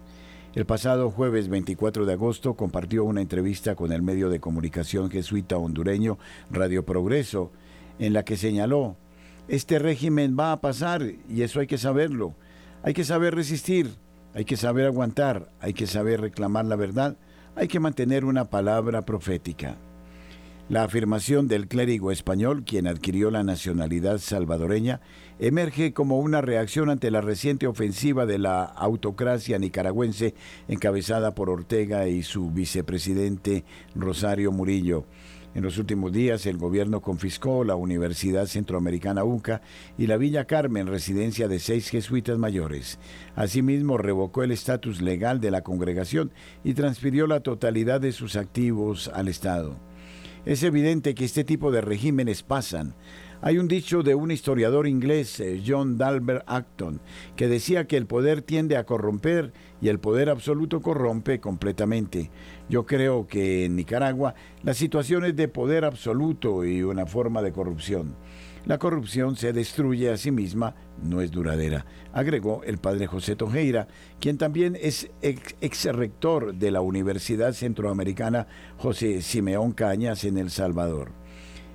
El 0.54 0.66
pasado 0.66 1.10
jueves 1.10 1.48
24 1.48 2.06
de 2.06 2.12
agosto 2.12 2.54
compartió 2.54 3.02
una 3.02 3.20
entrevista 3.20 3.74
con 3.74 3.90
el 3.90 4.02
medio 4.02 4.30
de 4.30 4.38
comunicación 4.38 5.10
jesuita 5.10 5.56
hondureño 5.56 6.16
Radio 6.48 6.84
Progreso, 6.84 7.50
en 7.98 8.12
la 8.12 8.24
que 8.24 8.36
señaló, 8.36 8.96
este 9.48 9.80
régimen 9.80 10.36
va 10.38 10.52
a 10.52 10.60
pasar 10.60 11.02
y 11.28 11.42
eso 11.42 11.58
hay 11.58 11.66
que 11.66 11.76
saberlo. 11.76 12.36
Hay 12.84 12.94
que 12.94 13.02
saber 13.02 13.34
resistir, 13.34 13.96
hay 14.32 14.44
que 14.44 14.56
saber 14.56 14.86
aguantar, 14.86 15.50
hay 15.58 15.74
que 15.74 15.88
saber 15.88 16.20
reclamar 16.20 16.66
la 16.66 16.76
verdad, 16.76 17.16
hay 17.56 17.66
que 17.66 17.80
mantener 17.80 18.24
una 18.24 18.44
palabra 18.44 19.02
profética. 19.02 19.76
La 20.70 20.84
afirmación 20.84 21.46
del 21.46 21.68
clérigo 21.68 22.10
español, 22.10 22.64
quien 22.64 22.86
adquirió 22.86 23.30
la 23.30 23.44
nacionalidad 23.44 24.16
salvadoreña, 24.16 25.02
emerge 25.38 25.92
como 25.92 26.18
una 26.18 26.40
reacción 26.40 26.88
ante 26.88 27.10
la 27.10 27.20
reciente 27.20 27.66
ofensiva 27.66 28.24
de 28.24 28.38
la 28.38 28.64
autocracia 28.64 29.58
nicaragüense 29.58 30.34
encabezada 30.66 31.34
por 31.34 31.50
Ortega 31.50 32.08
y 32.08 32.22
su 32.22 32.50
vicepresidente 32.50 33.62
Rosario 33.94 34.52
Murillo. 34.52 35.04
En 35.54 35.64
los 35.64 35.76
últimos 35.76 36.12
días, 36.12 36.46
el 36.46 36.56
gobierno 36.56 37.02
confiscó 37.02 37.62
la 37.62 37.76
Universidad 37.76 38.46
Centroamericana 38.46 39.22
UCA 39.22 39.60
y 39.98 40.06
la 40.06 40.16
Villa 40.16 40.46
Carmen, 40.46 40.86
residencia 40.86 41.46
de 41.46 41.58
seis 41.58 41.90
jesuitas 41.90 42.38
mayores. 42.38 42.98
Asimismo, 43.36 43.98
revocó 43.98 44.42
el 44.42 44.50
estatus 44.50 45.02
legal 45.02 45.42
de 45.42 45.50
la 45.50 45.62
congregación 45.62 46.32
y 46.64 46.72
transfirió 46.72 47.26
la 47.26 47.40
totalidad 47.40 48.00
de 48.00 48.12
sus 48.12 48.34
activos 48.34 49.08
al 49.12 49.28
Estado. 49.28 49.78
Es 50.46 50.62
evidente 50.62 51.14
que 51.14 51.24
este 51.24 51.42
tipo 51.42 51.70
de 51.70 51.80
regímenes 51.80 52.42
pasan. 52.42 52.94
Hay 53.40 53.58
un 53.58 53.66
dicho 53.66 54.02
de 54.02 54.14
un 54.14 54.30
historiador 54.30 54.86
inglés, 54.86 55.40
eh, 55.40 55.62
John 55.66 55.96
Dalbert 55.96 56.44
Acton, 56.46 57.00
que 57.34 57.48
decía 57.48 57.86
que 57.86 57.96
el 57.96 58.06
poder 58.06 58.42
tiende 58.42 58.76
a 58.76 58.84
corromper 58.84 59.52
y 59.80 59.88
el 59.88 59.98
poder 59.98 60.28
absoluto 60.28 60.80
corrompe 60.80 61.40
completamente. 61.40 62.30
Yo 62.68 62.84
creo 62.84 63.26
que 63.26 63.64
en 63.64 63.76
Nicaragua 63.76 64.34
la 64.62 64.74
situación 64.74 65.24
es 65.24 65.34
de 65.36 65.48
poder 65.48 65.84
absoluto 65.84 66.64
y 66.64 66.82
una 66.82 67.06
forma 67.06 67.40
de 67.42 67.52
corrupción. 67.52 68.14
La 68.66 68.78
corrupción 68.78 69.36
se 69.36 69.52
destruye 69.52 70.10
a 70.10 70.16
sí 70.16 70.30
misma, 70.30 70.74
no 71.02 71.20
es 71.20 71.30
duradera, 71.30 71.84
agregó 72.14 72.62
el 72.64 72.78
padre 72.78 73.06
José 73.06 73.36
Tojeira, 73.36 73.88
quien 74.20 74.38
también 74.38 74.74
es 74.80 75.10
ex, 75.20 75.84
rector 75.84 76.54
de 76.54 76.70
la 76.70 76.80
Universidad 76.80 77.52
Centroamericana 77.52 78.46
José 78.78 79.20
Simeón 79.20 79.72
Cañas 79.72 80.24
en 80.24 80.38
El 80.38 80.50
Salvador. 80.50 81.12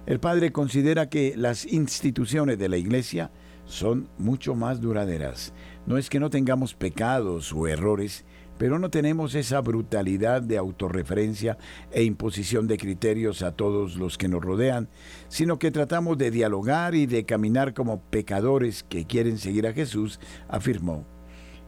El 0.07 0.19
padre 0.19 0.51
considera 0.51 1.09
que 1.09 1.35
las 1.37 1.67
instituciones 1.67 2.57
de 2.57 2.69
la 2.69 2.77
Iglesia 2.77 3.29
son 3.65 4.09
mucho 4.17 4.55
más 4.55 4.81
duraderas. 4.81 5.53
No 5.85 5.99
es 5.99 6.09
que 6.09 6.19
no 6.19 6.31
tengamos 6.31 6.73
pecados 6.73 7.53
o 7.53 7.67
errores, 7.67 8.25
pero 8.59 8.77
no 8.77 8.89
tenemos 8.89 9.35
esa 9.35 9.61
brutalidad 9.61 10.41
de 10.41 10.57
autorreferencia 10.57 11.57
e 11.91 12.03
imposición 12.03 12.67
de 12.67 12.77
criterios 12.77 13.41
a 13.41 13.53
todos 13.53 13.95
los 13.95 14.17
que 14.17 14.27
nos 14.27 14.43
rodean, 14.43 14.89
sino 15.29 15.57
que 15.57 15.71
tratamos 15.71 16.17
de 16.17 16.29
dialogar 16.29 16.93
y 16.93 17.05
de 17.05 17.25
caminar 17.25 17.73
como 17.73 18.01
pecadores 18.01 18.83
que 18.83 19.05
quieren 19.05 19.37
seguir 19.37 19.65
a 19.65 19.73
Jesús, 19.73 20.19
afirmó. 20.49 21.05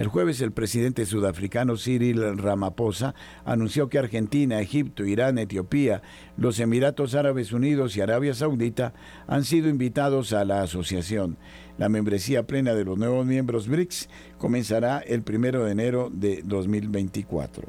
El 0.00 0.08
jueves 0.08 0.40
el 0.40 0.52
presidente 0.52 1.04
sudafricano 1.04 1.76
Cyril 1.76 2.38
Ramaphosa 2.38 3.14
anunció 3.44 3.90
que 3.90 3.98
Argentina, 3.98 4.58
Egipto, 4.58 5.04
Irán, 5.04 5.36
Etiopía, 5.36 6.00
los 6.38 6.58
Emiratos 6.58 7.14
Árabes 7.14 7.52
Unidos 7.52 7.94
y 7.98 8.00
Arabia 8.00 8.32
Saudita 8.32 8.94
han 9.26 9.44
sido 9.44 9.68
invitados 9.68 10.32
a 10.32 10.46
la 10.46 10.62
asociación. 10.62 11.36
La 11.76 11.90
membresía 11.90 12.46
plena 12.46 12.72
de 12.72 12.86
los 12.86 12.96
nuevos 12.96 13.26
miembros 13.26 13.68
BRICS 13.68 14.08
comenzará 14.38 15.00
el 15.00 15.20
primero 15.20 15.66
de 15.66 15.72
enero 15.72 16.08
de 16.10 16.40
2024. 16.46 17.68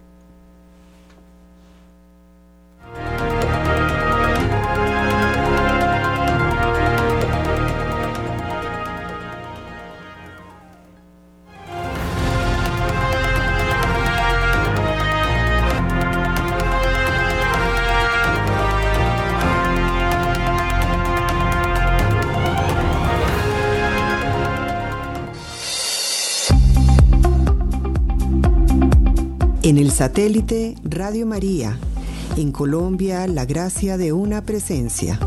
En 29.71 29.77
el 29.77 29.91
satélite 29.91 30.75
Radio 30.83 31.25
María, 31.25 31.77
en 32.35 32.51
Colombia, 32.51 33.25
la 33.27 33.45
gracia 33.45 33.95
de 33.95 34.11
una 34.11 34.41
presencia. 34.41 35.17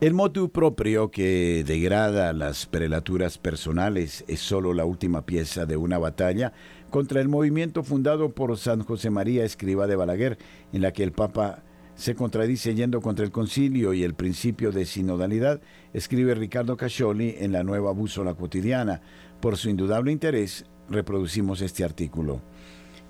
El 0.00 0.14
motu 0.14 0.50
propio 0.50 1.10
que 1.10 1.64
degrada 1.66 2.32
las 2.32 2.66
prelaturas 2.66 3.38
personales 3.38 4.24
es 4.28 4.38
solo 4.38 4.72
la 4.72 4.84
última 4.84 5.26
pieza 5.26 5.66
de 5.66 5.76
una 5.76 5.98
batalla 5.98 6.52
contra 6.90 7.20
el 7.20 7.28
movimiento 7.28 7.82
fundado 7.82 8.36
por 8.36 8.56
San 8.56 8.84
José 8.84 9.10
María 9.10 9.44
Escriba 9.44 9.88
de 9.88 9.96
Balaguer, 9.96 10.38
en 10.72 10.82
la 10.82 10.92
que 10.92 11.02
el 11.02 11.10
Papa 11.10 11.64
se 11.94 12.14
contradice 12.14 12.74
yendo 12.74 13.00
contra 13.00 13.24
el 13.24 13.30
concilio 13.30 13.94
y 13.94 14.02
el 14.02 14.14
principio 14.14 14.72
de 14.72 14.84
sinodalidad, 14.84 15.60
escribe 15.92 16.34
Ricardo 16.34 16.76
Cascioli 16.76 17.36
en 17.38 17.52
la 17.52 17.62
nueva 17.62 17.92
Búsola 17.92 18.34
Cotidiana. 18.34 19.00
Por 19.40 19.56
su 19.56 19.70
indudable 19.70 20.10
interés, 20.10 20.64
reproducimos 20.88 21.60
este 21.60 21.84
artículo. 21.84 22.40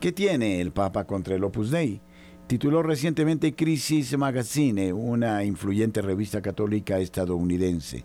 ¿Qué 0.01 0.13
tiene 0.13 0.61
el 0.61 0.73
Papa 0.73 1.05
contra 1.05 1.35
el 1.35 1.45
Opus 1.45 1.71
Dei? 1.71 2.01
Tituló 2.47 2.83
recientemente 2.83 3.55
Crisis 3.55 4.19
Magazine, 4.19 4.93
una 4.93 5.45
influyente 5.45 6.03
revista 6.03 6.43
católica 6.43 6.99
estadounidense. 6.99 8.05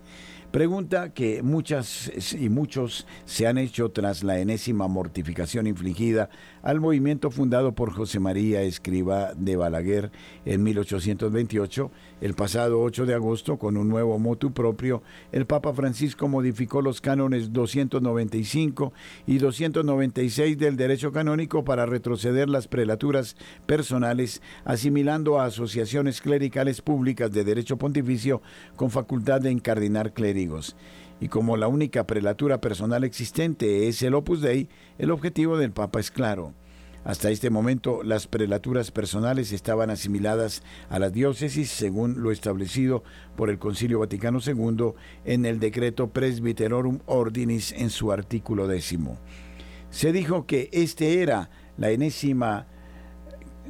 Pregunta 0.52 1.14
que 1.14 1.44
muchas 1.44 2.12
y 2.34 2.50
muchos 2.50 3.06
se 3.26 3.46
han 3.46 3.60
hecho 3.60 3.92
tras 3.92 4.24
la 4.24 4.40
enésima 4.40 4.88
mortificación 4.88 5.68
infligida 5.68 6.32
al 6.64 6.80
movimiento 6.80 7.30
fundado 7.30 7.76
por 7.76 7.92
José 7.94 8.20
María 8.20 8.64
Escriba 8.64 9.36
de 9.36 9.56
Balaguer 9.56 10.12
en 10.46 10.64
1828. 10.64 11.92
El 12.22 12.34
pasado 12.34 12.82
8 12.82 13.06
de 13.06 13.14
agosto, 13.14 13.60
con 13.60 13.78
un 13.78 13.90
nuevo 13.90 14.18
motu 14.18 14.52
propio, 14.52 15.04
el 15.32 15.46
Papa 15.46 15.72
Francisco 15.72 16.28
modificó 16.28 16.82
los 16.82 17.00
cánones 17.00 17.54
295 17.54 18.92
y 19.28 19.38
296 19.38 20.58
del 20.58 20.78
derecho 20.78 21.12
canónico 21.12 21.64
para 21.64 21.86
retroceder 21.86 22.50
las 22.50 22.68
prelaturas 22.68 23.38
personales, 23.68 24.42
asimilando 24.66 25.40
a 25.40 25.46
asociaciones 25.46 26.22
clericales 26.22 26.82
públicas 26.82 27.32
de 27.32 27.44
derecho 27.44 27.78
pontificio 27.78 28.42
con 28.76 28.90
facultad 28.90 29.42
de 29.42 29.52
incardinar 29.52 30.12
clérigos. 30.12 30.39
Y 31.22 31.28
como 31.28 31.58
la 31.58 31.68
única 31.68 32.06
prelatura 32.06 32.62
personal 32.62 33.04
existente 33.04 33.88
es 33.88 34.02
el 34.04 34.14
Opus 34.14 34.42
Dei, 34.42 34.70
el 34.98 35.12
objetivo 35.12 35.58
del 35.58 35.72
Papa 35.72 36.00
es 36.00 36.12
claro. 36.12 36.54
Hasta 37.04 37.32
este 37.32 37.50
momento 37.50 38.04
las 38.04 38.28
prelaturas 38.28 38.92
personales 38.92 39.52
estaban 39.52 39.90
asimiladas 39.90 40.64
a 40.90 41.00
las 41.00 41.14
diócesis 41.14 41.70
según 41.70 42.22
lo 42.22 42.32
establecido 42.32 43.04
por 43.38 43.50
el 43.50 43.58
Concilio 43.58 44.00
Vaticano 44.00 44.40
II 44.46 44.94
en 45.24 45.46
el 45.46 45.60
decreto 45.60 46.10
Presbyterorum 46.10 47.00
Ordinis 47.06 47.72
en 47.72 47.90
su 47.90 48.12
artículo 48.12 48.68
décimo. 48.68 49.18
Se 49.90 50.12
dijo 50.12 50.46
que 50.46 50.70
este 50.72 51.22
era 51.22 51.50
la 51.78 51.90
enésima 51.92 52.68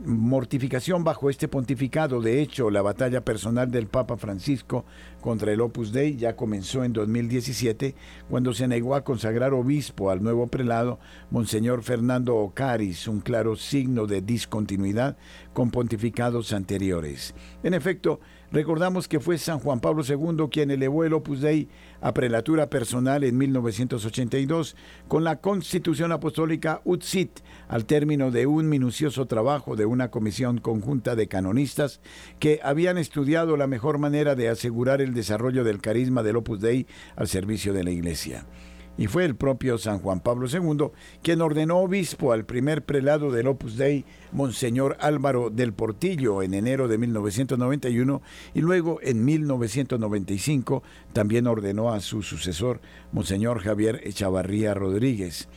mortificación 0.05 1.03
bajo 1.03 1.29
este 1.29 1.47
pontificado. 1.47 2.21
De 2.21 2.41
hecho, 2.41 2.69
la 2.69 2.81
batalla 2.81 3.23
personal 3.23 3.69
del 3.69 3.87
Papa 3.87 4.17
Francisco 4.17 4.85
contra 5.21 5.51
el 5.51 5.61
Opus 5.61 5.91
Dei 5.91 6.15
ya 6.15 6.35
comenzó 6.35 6.83
en 6.83 6.93
2017, 6.93 7.95
cuando 8.29 8.53
se 8.53 8.67
negó 8.67 8.95
a 8.95 9.03
consagrar 9.03 9.53
obispo 9.53 10.09
al 10.09 10.23
nuevo 10.23 10.47
prelado, 10.47 10.99
Monseñor 11.29 11.83
Fernando 11.83 12.35
Ocaris, 12.35 13.07
un 13.07 13.19
claro 13.19 13.55
signo 13.55 14.07
de 14.07 14.21
discontinuidad 14.21 15.17
con 15.53 15.71
pontificados 15.71 16.53
anteriores. 16.53 17.33
En 17.63 17.73
efecto, 17.73 18.19
recordamos 18.51 19.07
que 19.07 19.19
fue 19.19 19.37
San 19.37 19.59
Juan 19.59 19.79
Pablo 19.79 20.03
II 20.07 20.47
quien 20.51 20.71
elevó 20.71 21.03
el 21.03 21.13
Opus 21.13 21.41
Dei 21.41 21.67
a 22.01 22.13
prelatura 22.13 22.69
personal 22.69 23.23
en 23.23 23.37
1982 23.37 24.75
con 25.07 25.23
la 25.23 25.37
Constitución 25.37 26.11
Apostólica 26.11 26.81
UTSIT, 26.85 27.39
al 27.67 27.85
término 27.85 28.31
de 28.31 28.47
un 28.47 28.69
minucioso 28.69 29.25
trabajo 29.25 29.75
de 29.75 29.85
una 29.85 30.09
comisión 30.09 30.59
conjunta 30.59 31.15
de 31.15 31.27
canonistas 31.27 32.01
que 32.39 32.59
habían 32.63 32.97
estudiado 32.97 33.57
la 33.57 33.67
mejor 33.67 33.97
manera 33.97 34.35
de 34.35 34.49
asegurar 34.49 35.01
el 35.01 35.13
desarrollo 35.13 35.63
del 35.63 35.81
carisma 35.81 36.23
del 36.23 36.37
Opus 36.37 36.61
Dei 36.61 36.87
al 37.15 37.27
servicio 37.27 37.73
de 37.73 37.83
la 37.83 37.91
Iglesia 37.91 38.45
y 38.99 39.07
fue 39.07 39.23
el 39.23 39.35
propio 39.35 39.77
San 39.77 39.99
Juan 39.99 40.19
Pablo 40.19 40.47
II 40.51 40.89
quien 41.23 41.41
ordenó 41.41 41.77
obispo 41.77 42.33
al 42.33 42.45
primer 42.45 42.83
prelado 42.83 43.31
del 43.31 43.47
Opus 43.47 43.77
Dei, 43.77 44.03
Monseñor 44.33 44.97
Álvaro 44.99 45.49
del 45.49 45.71
Portillo, 45.71 46.43
en 46.43 46.53
enero 46.53 46.89
de 46.89 46.97
1991, 46.97 48.21
y 48.53 48.59
luego 48.59 48.99
en 49.01 49.23
1995 49.23 50.83
también 51.13 51.47
ordenó 51.47 51.93
a 51.93 52.01
su 52.01 52.21
sucesor, 52.23 52.81
Monseñor 53.13 53.61
Javier 53.61 54.01
Echavarría 54.03 54.73
Rodríguez. 54.73 55.47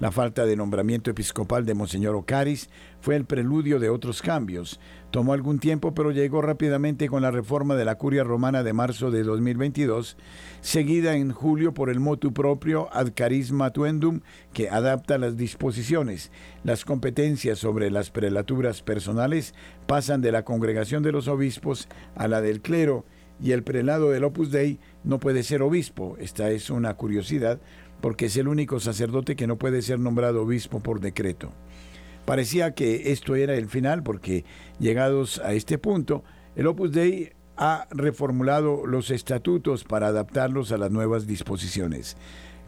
La 0.00 0.10
falta 0.10 0.44
de 0.44 0.56
nombramiento 0.56 1.12
episcopal 1.12 1.64
de 1.64 1.74
Monseñor 1.74 2.16
Ocaris 2.16 2.68
fue 3.00 3.14
el 3.14 3.26
preludio 3.26 3.78
de 3.78 3.90
otros 3.90 4.22
cambios. 4.22 4.80
Tomó 5.12 5.34
algún 5.34 5.60
tiempo, 5.60 5.94
pero 5.94 6.10
llegó 6.10 6.42
rápidamente 6.42 7.08
con 7.08 7.22
la 7.22 7.30
reforma 7.30 7.76
de 7.76 7.84
la 7.84 7.94
curia 7.94 8.24
romana 8.24 8.64
de 8.64 8.72
marzo 8.72 9.12
de 9.12 9.22
2022, 9.22 10.16
seguida 10.60 11.14
en 11.14 11.30
julio 11.30 11.74
por 11.74 11.90
el 11.90 12.00
motu 12.00 12.32
propio 12.32 12.88
ad 12.92 13.12
carisma 13.14 13.70
tuendum, 13.70 14.22
que 14.52 14.68
adapta 14.68 15.16
las 15.16 15.36
disposiciones. 15.36 16.32
Las 16.64 16.84
competencias 16.84 17.60
sobre 17.60 17.92
las 17.92 18.10
prelaturas 18.10 18.82
personales 18.82 19.54
pasan 19.86 20.20
de 20.22 20.32
la 20.32 20.44
congregación 20.44 21.04
de 21.04 21.12
los 21.12 21.28
obispos 21.28 21.88
a 22.16 22.26
la 22.26 22.40
del 22.40 22.62
clero, 22.62 23.04
y 23.40 23.52
el 23.52 23.62
prelado 23.62 24.10
del 24.10 24.24
Opus 24.24 24.50
Dei 24.50 24.78
no 25.02 25.18
puede 25.18 25.42
ser 25.42 25.62
obispo. 25.62 26.16
Esta 26.18 26.50
es 26.50 26.70
una 26.70 26.94
curiosidad 26.94 27.60
porque 28.04 28.26
es 28.26 28.36
el 28.36 28.48
único 28.48 28.80
sacerdote 28.80 29.34
que 29.34 29.46
no 29.46 29.56
puede 29.56 29.80
ser 29.80 29.98
nombrado 29.98 30.42
obispo 30.42 30.78
por 30.78 31.00
decreto. 31.00 31.52
Parecía 32.26 32.74
que 32.74 33.12
esto 33.12 33.34
era 33.34 33.54
el 33.54 33.66
final 33.66 34.02
porque 34.02 34.44
llegados 34.78 35.38
a 35.38 35.54
este 35.54 35.78
punto, 35.78 36.22
el 36.54 36.66
Opus 36.66 36.92
Dei 36.92 37.32
ha 37.56 37.88
reformulado 37.90 38.84
los 38.86 39.10
estatutos 39.10 39.84
para 39.84 40.08
adaptarlos 40.08 40.70
a 40.70 40.76
las 40.76 40.90
nuevas 40.90 41.26
disposiciones. 41.26 42.18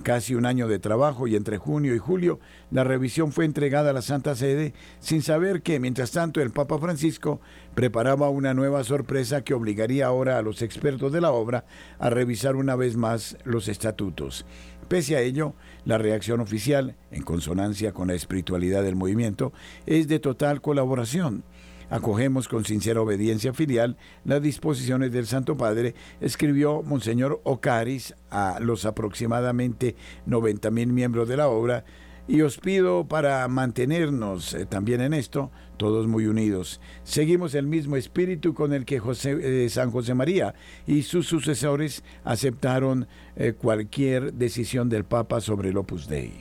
Casi 0.03 0.35
un 0.35 0.47
año 0.47 0.69
de 0.69 0.79
trabajo 0.79 1.27
y 1.27 1.37
entre 1.37 1.59
junio 1.59 1.95
y 1.95 1.99
julio 1.99 2.39
la 2.71 2.85
revisión 2.85 3.33
fue 3.33 3.45
entregada 3.45 3.91
a 3.91 3.93
la 3.93 4.03
Santa 4.03 4.35
Sede 4.35 4.75
sin 5.01 5.23
saber 5.23 5.63
que, 5.63 5.81
mientras 5.81 6.13
tanto, 6.13 6.41
el 6.41 6.51
Papa 6.51 6.79
Francisco 6.79 7.41
preparaba 7.75 8.29
una 8.29 8.55
nueva 8.55 8.85
sorpresa 8.85 9.43
que 9.43 9.55
obligaría 9.55 10.07
ahora 10.07 10.39
a 10.39 10.43
los 10.43 10.63
expertos 10.63 11.13
de 11.13 11.21
la 11.21 11.33
obra 11.33 11.65
a 11.99 12.11
revisar 12.11 12.57
una 12.57 12.77
vez 12.77 12.97
más 12.97 13.37
los 13.45 13.69
estatutos. 13.69 14.47
Pese 14.89 15.17
a 15.17 15.21
ello, 15.21 15.55
la 15.85 15.99
reacción 15.99 16.41
oficial, 16.41 16.95
en 17.11 17.23
consonancia 17.23 17.93
con 17.93 18.09
la 18.09 18.15
espiritualidad 18.15 18.85
del 18.85 18.95
movimiento, 18.95 19.53
es 19.85 20.07
de 20.07 20.21
total 20.21 20.61
colaboración. 20.61 21.43
Acogemos 21.91 22.47
con 22.49 22.65
sincera 22.65 23.01
obediencia 23.01 23.53
filial 23.53 23.97
las 24.25 24.43
disposiciones 24.43 25.13
del 25.13 25.27
Santo 25.27 25.57
Padre, 25.57 25.95
escribió 26.21 26.83
Monseñor 26.83 27.41
Ocaris 27.45 28.15
a 28.31 28.59
los 28.61 28.87
aproximadamente 28.87 29.97
90 30.27 30.71
mil 30.71 30.93
miembros 30.93 31.29
de 31.29 31.37
la 31.37 31.49
obra, 31.49 31.85
y 32.29 32.41
os 32.41 32.59
pido 32.59 33.07
para 33.07 33.47
mantenernos 33.49 34.55
eh, 34.55 34.67
también 34.67 35.01
en 35.01 35.15
esto, 35.15 35.51
todos 35.77 36.07
muy 36.07 36.27
unidos. 36.27 36.81
Seguimos 37.05 37.55
el 37.55 37.67
mismo 37.67 37.97
espíritu 37.97 38.55
con 38.55 38.73
el 38.73 38.85
que 38.85 39.01
eh, 39.25 39.69
San 39.71 39.91
José 39.91 40.15
María 40.15 40.55
y 40.87 41.03
sus 41.03 41.27
sucesores 41.27 42.03
aceptaron 42.25 43.07
eh, 43.37 43.53
cualquier 43.53 44.35
decisión 44.35 44.89
del 44.89 45.05
Papa 45.05 45.41
sobre 45.41 45.71
el 45.71 45.77
Opus 45.77 46.09
Dei. 46.09 46.33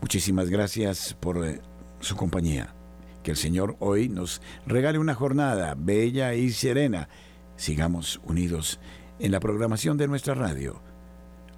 Muchísimas 0.00 0.48
gracias 0.48 1.16
por 1.18 1.60
su 2.00 2.16
compañía. 2.16 2.74
Que 3.22 3.32
el 3.32 3.36
Señor 3.36 3.76
hoy 3.80 4.08
nos 4.08 4.40
regale 4.66 4.98
una 4.98 5.14
jornada 5.14 5.74
bella 5.76 6.34
y 6.34 6.50
serena. 6.50 7.10
Sigamos 7.56 8.18
unidos 8.24 8.80
en 9.18 9.32
la 9.32 9.40
programación 9.40 9.98
de 9.98 10.08
nuestra 10.08 10.34
radio 10.34 10.80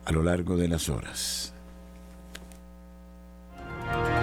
a 0.04 0.10
lo 0.10 0.24
largo 0.24 0.56
de 0.56 0.66
las 0.66 0.88
horas. 0.88 1.51
Bye. 3.92 4.21